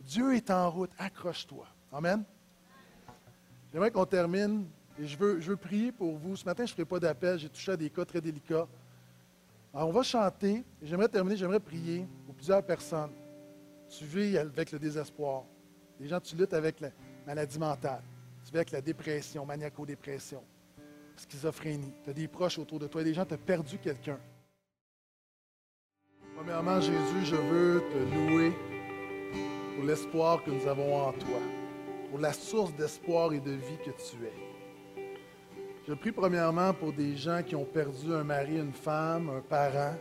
Dieu 0.00 0.34
est 0.34 0.50
en 0.50 0.70
route, 0.70 0.90
accroche-toi. 0.98 1.66
Amen. 1.92 2.24
J'aimerais 3.72 3.90
qu'on 3.90 4.04
termine 4.04 4.66
et 4.98 5.06
je 5.06 5.16
veux, 5.16 5.40
je 5.40 5.50
veux 5.50 5.56
prier 5.56 5.90
pour 5.90 6.16
vous. 6.16 6.36
Ce 6.36 6.44
matin, 6.44 6.66
je 6.66 6.72
ne 6.72 6.76
ferai 6.76 6.84
pas 6.84 7.00
d'appel, 7.00 7.38
j'ai 7.38 7.48
touché 7.48 7.72
à 7.72 7.76
des 7.76 7.90
cas 7.90 8.04
très 8.04 8.20
délicats. 8.20 8.68
Alors, 9.72 9.88
on 9.88 9.92
va 9.92 10.02
chanter 10.02 10.62
j'aimerais 10.82 11.08
terminer, 11.08 11.36
j'aimerais 11.36 11.60
prier 11.60 12.06
pour 12.26 12.34
plusieurs 12.34 12.62
personnes. 12.62 13.10
Tu 13.88 14.04
vis 14.04 14.36
avec 14.36 14.70
le 14.70 14.78
désespoir. 14.78 15.44
Des 15.98 16.08
gens, 16.08 16.20
tu 16.20 16.36
luttes 16.36 16.54
avec 16.54 16.80
la 16.80 16.90
maladie 17.26 17.58
mentale. 17.58 18.02
Tu 18.44 18.50
vis 18.50 18.58
avec 18.58 18.72
la 18.72 18.80
dépression, 18.80 19.46
maniaco-dépression 19.46 20.42
schizophrénie, 21.16 21.92
tu 22.02 22.10
as 22.10 22.12
des 22.12 22.28
proches 22.28 22.58
autour 22.58 22.78
de 22.78 22.86
toi, 22.86 23.02
des 23.02 23.14
gens, 23.14 23.24
tu 23.24 23.34
as 23.34 23.38
perdu 23.38 23.78
quelqu'un. 23.78 24.18
Premièrement, 26.36 26.80
Jésus, 26.80 27.24
je 27.24 27.36
veux 27.36 27.82
te 27.92 28.14
louer 28.14 28.52
pour 29.74 29.84
l'espoir 29.84 30.42
que 30.42 30.50
nous 30.50 30.66
avons 30.66 30.96
en 30.96 31.12
toi, 31.12 31.38
pour 32.10 32.18
la 32.18 32.32
source 32.32 32.74
d'espoir 32.74 33.32
et 33.32 33.40
de 33.40 33.52
vie 33.52 33.78
que 33.84 33.90
tu 33.90 34.24
es. 34.24 34.54
Je 35.86 35.92
prie 35.92 36.12
premièrement 36.12 36.72
pour 36.72 36.92
des 36.92 37.16
gens 37.16 37.42
qui 37.42 37.54
ont 37.54 37.64
perdu 37.64 38.12
un 38.12 38.24
mari, 38.24 38.58
une 38.58 38.72
femme, 38.72 39.30
un 39.30 39.40
parent, 39.40 39.94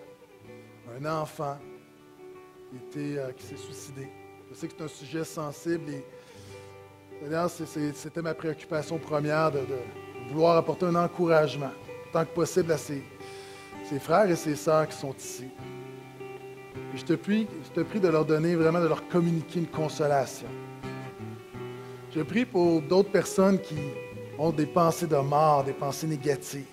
un 0.98 1.06
enfant 1.06 1.58
qui, 2.92 3.18
euh, 3.18 3.32
s'est 3.38 3.58
suicidé. 3.58 4.10
Je 4.50 4.56
sais 4.56 4.68
que 4.68 4.74
c'est 4.78 4.84
un 4.84 4.88
sujet 4.88 5.24
sensible 5.24 5.92
et 5.92 6.04
d'ailleurs, 7.30 7.50
c'était 7.50 8.22
ma 8.22 8.34
préoccupation 8.34 8.98
première 8.98 9.52
de 9.52 9.60
vouloir 10.34 10.58
apporter 10.58 10.88
un 10.88 10.96
encouragement, 10.96 11.72
tant 12.12 12.26
que 12.26 12.34
possible, 12.34 12.72
à 12.72 12.78
ses, 12.78 13.04
frères 14.00 14.30
et 14.30 14.36
ses 14.36 14.56
sœurs 14.56 14.88
qui 14.88 14.98
sont 14.98 15.14
ici. 15.14 15.46
je 16.96 17.04
te, 17.04 17.14
prie, 17.14 17.48
je 17.64 17.70
te 17.70 17.86
prie 17.86 18.00
de 18.00 18.08
leur 18.08 18.26
donner 18.26 18.56
vraiment, 18.56 18.82
de 18.82 18.88
leur 18.88 19.08
communiquer 19.08 19.60
une 19.60 19.68
consolation. 19.68 20.48
Je 22.16 22.22
prie 22.22 22.46
pour 22.46 22.82
d'autres 22.82 23.12
personnes 23.12 23.60
qui 23.60 23.76
ont 24.40 24.52
des 24.52 24.66
pensées 24.66 25.06
de 25.06 25.18
mort, 25.18 25.64
des 25.64 25.74
pensées 25.74 26.08
négatives. 26.08 26.66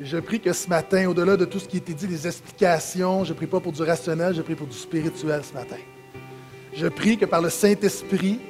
Je 0.00 0.18
prie 0.18 0.40
que 0.40 0.52
ce 0.52 0.68
matin, 0.68 1.08
au-delà 1.08 1.36
de 1.36 1.44
tout 1.44 1.60
ce 1.60 1.68
qui 1.68 1.76
a 1.76 1.78
été 1.78 1.94
dit, 1.94 2.08
les 2.08 2.26
explications, 2.26 3.22
je 3.22 3.32
ne 3.32 3.36
prie 3.36 3.46
pas 3.46 3.60
pour 3.60 3.70
du 3.70 3.82
rationnel, 3.82 4.34
je 4.34 4.42
prie 4.42 4.56
pour 4.56 4.66
du 4.66 4.76
spirituel 4.76 5.44
ce 5.44 5.54
matin. 5.54 5.78
Je 6.74 6.88
prie 6.88 7.16
que 7.16 7.26
par 7.26 7.40
le 7.40 7.50
Saint-Esprit, 7.50 8.40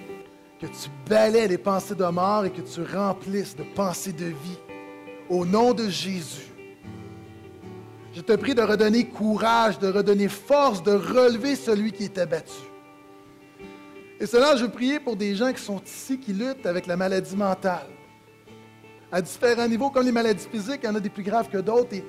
que 0.60 0.66
tu 0.66 0.88
balais 1.08 1.48
les 1.48 1.58
pensées 1.58 1.94
de 1.94 2.04
mort 2.04 2.44
et 2.44 2.50
que 2.50 2.60
tu 2.60 2.82
remplisses 2.82 3.56
de 3.56 3.64
pensées 3.74 4.12
de 4.12 4.26
vie. 4.26 4.58
Au 5.28 5.44
nom 5.44 5.72
de 5.72 5.88
Jésus. 5.88 6.52
Je 8.12 8.20
te 8.20 8.32
prie 8.36 8.54
de 8.54 8.62
redonner 8.62 9.06
courage, 9.06 9.78
de 9.78 9.88
redonner 9.88 10.28
force, 10.28 10.82
de 10.82 10.92
relever 10.92 11.56
celui 11.56 11.90
qui 11.90 12.04
est 12.04 12.18
abattu. 12.18 12.52
Et 14.20 14.26
cela, 14.26 14.54
je 14.56 14.66
prier 14.66 15.00
pour 15.00 15.16
des 15.16 15.34
gens 15.34 15.52
qui 15.52 15.62
sont 15.62 15.80
ici, 15.84 16.18
qui 16.20 16.32
luttent 16.32 16.66
avec 16.66 16.86
la 16.86 16.96
maladie 16.96 17.34
mentale, 17.34 17.88
à 19.10 19.20
différents 19.20 19.66
niveaux, 19.66 19.90
comme 19.90 20.04
les 20.04 20.12
maladies 20.12 20.46
physiques, 20.50 20.80
il 20.82 20.86
y 20.86 20.88
en 20.88 20.94
a 20.94 21.00
des 21.00 21.10
plus 21.10 21.22
graves 21.22 21.48
que 21.48 21.58
d'autres. 21.58 21.94
Et, 21.94 22.04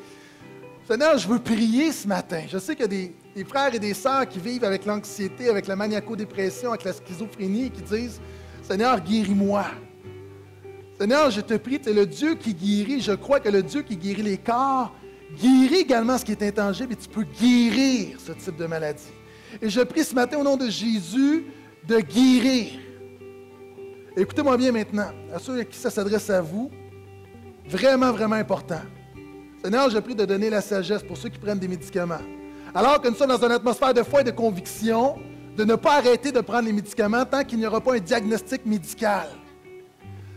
Seigneur, 0.87 1.17
je 1.17 1.27
veux 1.27 1.39
prier 1.39 1.91
ce 1.91 2.07
matin. 2.07 2.43
Je 2.47 2.59
sais 2.59 2.75
qu'il 2.75 2.83
y 2.83 2.85
a 2.85 2.87
des, 2.87 3.15
des 3.35 3.43
frères 3.43 3.75
et 3.75 3.79
des 3.79 3.93
sœurs 3.93 4.27
qui 4.27 4.39
vivent 4.39 4.63
avec 4.63 4.85
l'anxiété, 4.85 5.49
avec 5.49 5.67
la 5.67 5.75
maniaco-dépression, 5.75 6.69
avec 6.69 6.85
la 6.85 6.93
schizophrénie, 6.93 7.69
qui 7.69 7.81
disent, 7.81 8.21
Seigneur, 8.63 9.01
guéris-moi. 9.01 9.65
Seigneur, 10.97 11.29
je 11.29 11.41
te 11.41 11.55
prie, 11.55 11.79
tu 11.79 11.89
es 11.89 11.93
le 11.93 12.05
Dieu 12.05 12.35
qui 12.35 12.53
guérit. 12.53 13.01
Je 13.01 13.11
crois 13.11 13.41
que 13.41 13.49
le 13.49 13.61
Dieu 13.61 13.81
qui 13.81 13.97
guérit 13.97 14.23
les 14.23 14.37
corps 14.37 14.95
guérit 15.41 15.81
également 15.81 16.17
ce 16.17 16.23
qui 16.23 16.31
est 16.31 16.43
intangible 16.43 16.93
et 16.93 16.95
tu 16.95 17.09
peux 17.09 17.23
guérir 17.23 18.17
ce 18.19 18.31
type 18.31 18.55
de 18.55 18.65
maladie. 18.67 19.11
Et 19.61 19.69
je 19.69 19.81
prie 19.81 20.03
ce 20.03 20.15
matin 20.15 20.37
au 20.37 20.43
nom 20.43 20.55
de 20.55 20.69
Jésus 20.69 21.45
de 21.85 21.99
guérir. 21.99 22.79
Écoutez-moi 24.15 24.55
bien 24.55 24.71
maintenant, 24.71 25.11
à 25.33 25.39
ceux 25.39 25.59
à 25.59 25.65
qui 25.65 25.77
ça 25.77 25.89
s'adresse 25.89 26.29
à 26.29 26.41
vous, 26.41 26.71
vraiment, 27.67 28.13
vraiment 28.13 28.35
important. 28.35 28.81
Seigneur, 29.61 29.89
je 29.89 29.97
prie 29.97 30.15
de 30.15 30.23
donner 30.23 30.49
la 30.49 30.61
sagesse 30.61 31.03
pour 31.03 31.17
ceux 31.17 31.27
qui 31.27 31.39
prennent 31.39 31.59
des 31.59 31.67
médicaments. 31.67 32.21
Alors 32.75 32.99
que 32.99 33.07
nous 33.07 33.15
sommes 33.15 33.29
dans 33.29 33.41
une 33.41 33.53
atmosphère 33.53 33.93
de 33.93 34.03
foi 34.03 34.19
et 34.19 34.25
de 34.25 34.31
conviction, 34.31 35.17
de 35.55 35.63
ne 35.63 35.75
pas 35.75 35.95
arrêter 35.95 36.33
de 36.33 36.41
prendre 36.41 36.65
les 36.65 36.73
médicaments 36.73 37.23
tant 37.23 37.41
qu'il 37.45 37.57
n'y 37.57 37.65
aura 37.65 37.79
pas 37.79 37.93
un 37.93 37.99
diagnostic 37.99 38.65
médical. 38.65 39.29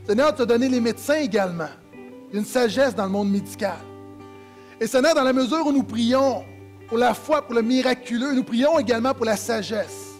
Seigneur, 0.06 0.32
tu 0.32 0.42
as 0.42 0.46
donné 0.46 0.68
les 0.68 0.80
médecins 0.80 1.16
également. 1.16 1.68
une 2.32 2.44
sagesse 2.44 2.94
dans 2.94 3.06
le 3.06 3.10
monde 3.10 3.30
médical. 3.30 3.78
Et 4.80 4.86
Seigneur, 4.86 5.14
dans 5.14 5.24
la 5.24 5.32
mesure 5.32 5.66
où 5.66 5.72
nous 5.72 5.82
prions 5.82 6.44
pour 6.86 6.98
la 6.98 7.12
foi, 7.12 7.42
pour 7.42 7.54
le 7.54 7.62
miraculeux, 7.62 8.32
nous 8.32 8.44
prions 8.44 8.78
également 8.78 9.14
pour 9.14 9.24
la 9.24 9.36
sagesse. 9.36 10.14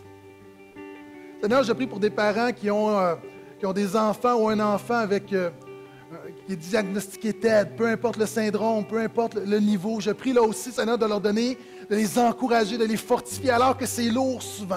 Seigneur, 1.41 1.63
je 1.63 1.73
prie 1.73 1.87
pour 1.87 2.01
des 2.01 2.11
parents 2.11 2.51
qui 2.51 2.69
ont, 2.69 2.99
euh, 2.99 3.15
qui 3.61 3.67
ont 3.67 3.73
des 3.73 3.95
enfants 3.95 4.35
ou 4.37 4.49
un 4.49 4.59
enfant 4.59 4.97
avec, 4.97 5.33
euh, 5.33 5.51
euh, 6.13 6.17
qui 6.47 6.55
est 6.55 6.57
diagnostiqué 6.57 7.33
TED, 7.35 7.77
peu 7.77 7.87
importe 7.87 8.17
le 8.17 8.27
syndrome, 8.27 8.87
peu 8.87 8.99
importe 8.99 9.35
le 9.35 9.61
niveau. 9.61 10.01
Je 10.01 10.11
prie 10.11 10.33
là 10.33 10.43
aussi, 10.43 10.73
Seigneur, 10.73 10.99
de 10.99 11.07
leur 11.07 11.21
donner, 11.21 11.57
de 11.91 11.97
les 11.97 12.19
encourager, 12.19 12.77
de 12.77 12.85
les 12.85 12.97
fortifier, 12.97 13.51
alors 13.51 13.77
que 13.77 13.87
c'est 13.87 14.11
lourd 14.11 14.43
souvent. 14.43 14.77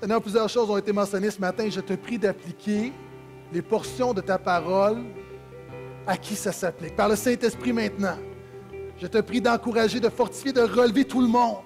Seigneur, 0.00 0.20
plusieurs 0.20 0.48
choses 0.48 0.70
ont 0.70 0.76
été 0.76 0.92
mentionnées 0.92 1.30
ce 1.30 1.40
matin. 1.40 1.68
Je 1.68 1.80
te 1.80 1.94
prie 1.94 2.18
d'appliquer 2.18 2.92
les 3.52 3.62
portions 3.62 4.12
de 4.12 4.20
ta 4.20 4.38
parole 4.38 5.02
à 6.06 6.16
qui 6.16 6.34
ça 6.34 6.52
s'applique. 6.52 6.96
Par 6.96 7.08
le 7.08 7.16
Saint-Esprit 7.16 7.72
maintenant. 7.72 8.16
Je 8.98 9.06
te 9.06 9.18
prie 9.18 9.40
d'encourager, 9.40 10.00
de 10.00 10.08
fortifier, 10.08 10.52
de 10.52 10.62
relever 10.62 11.04
tout 11.04 11.20
le 11.20 11.28
monde. 11.28 11.58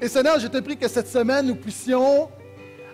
Et 0.00 0.08
Seigneur, 0.08 0.38
je 0.38 0.46
te 0.46 0.58
prie 0.58 0.76
que 0.76 0.86
cette 0.86 1.08
semaine, 1.08 1.46
nous 1.46 1.56
puissions 1.56 2.28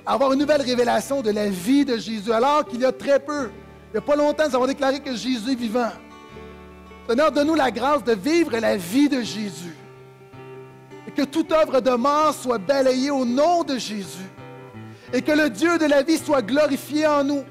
avoir 0.07 0.33
une 0.33 0.39
nouvelle 0.39 0.63
révélation 0.63 1.21
de 1.21 1.31
la 1.31 1.49
vie 1.49 1.85
de 1.85 1.99
Jésus, 1.99 2.33
alors 2.33 2.65
qu'il 2.65 2.81
y 2.81 2.85
a 2.85 2.93
très 2.93 3.21
peu, 3.21 3.51
il 3.89 3.93
n'y 3.93 3.99
a 3.99 4.01
pas 4.01 4.17
longtemps, 4.17 4.49
nous 4.49 4.55
avons 4.55 4.67
déclaré 4.67 5.01
que 5.01 5.15
Jésus 5.15 5.53
est 5.53 5.55
vivant. 5.55 5.91
Seigneur, 7.11 7.33
donne-nous 7.33 7.57
la 7.57 7.73
grâce 7.73 8.05
de 8.05 8.13
vivre 8.13 8.57
la 8.57 8.77
vie 8.77 9.09
de 9.09 9.21
Jésus. 9.21 9.75
Et 11.09 11.11
que 11.11 11.23
toute 11.23 11.51
œuvre 11.51 11.81
de 11.81 11.91
mort 11.91 12.33
soit 12.33 12.59
balayée 12.59 13.11
au 13.11 13.25
nom 13.25 13.65
de 13.65 13.79
Jésus. 13.79 14.31
Et 15.13 15.21
que 15.21 15.33
le 15.33 15.51
Dieu 15.51 15.77
de 15.77 15.87
la 15.87 16.05
vie 16.05 16.19
soit 16.19 16.41
glorifié 16.41 17.09
en 17.09 17.25
nous. 17.25 17.43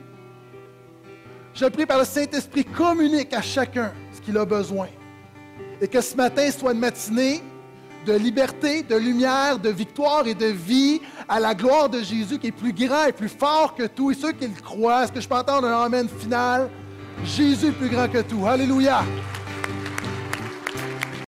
Je 1.53 1.66
prie 1.66 1.86
par 1.86 1.99
le 1.99 2.05
Saint-Esprit, 2.05 2.64
communique 2.64 3.34
à 3.34 3.41
chacun 3.41 3.91
ce 4.14 4.22
qu'il 4.22 4.38
a 4.38 4.45
besoin. 4.45 4.88
Et 5.82 5.89
que 5.89 5.99
ce 5.99 6.16
matin 6.16 6.49
soit 6.51 6.72
une 6.72 6.80
matinée 6.80 7.43
de 8.05 8.14
liberté, 8.14 8.84
de 8.84 8.95
lumière, 8.95 9.60
de 9.60 9.72
victoire 9.72 10.26
et 10.26 10.36
de 10.36 10.45
vie 10.45 11.01
à 11.28 11.41
la 11.41 11.53
gloire 11.53 11.89
de 11.89 12.01
Jésus 12.01 12.39
qui 12.39 12.47
est 12.47 12.53
plus 12.53 12.72
grand 12.72 13.07
et 13.07 13.12
plus 13.12 13.28
fort 13.28 13.76
que 13.76 13.88
tout. 13.88 14.10
Et 14.10 14.14
ceux 14.14 14.32
qui 14.32 14.47
le 14.47 14.62
croient, 14.62 15.03
est-ce 15.03 15.12
que 15.12 15.20
je 15.20 15.28
peux 15.28 15.36
entendre 15.36 15.68
un 15.68 15.84
Amen 15.84 16.07
final? 16.07 16.70
Jésus 17.26 17.68
est 17.68 17.72
plus 17.74 17.89
grand 17.89 18.07
que 18.07 18.22
tout. 18.22 18.47
Alléluia. 18.47 19.03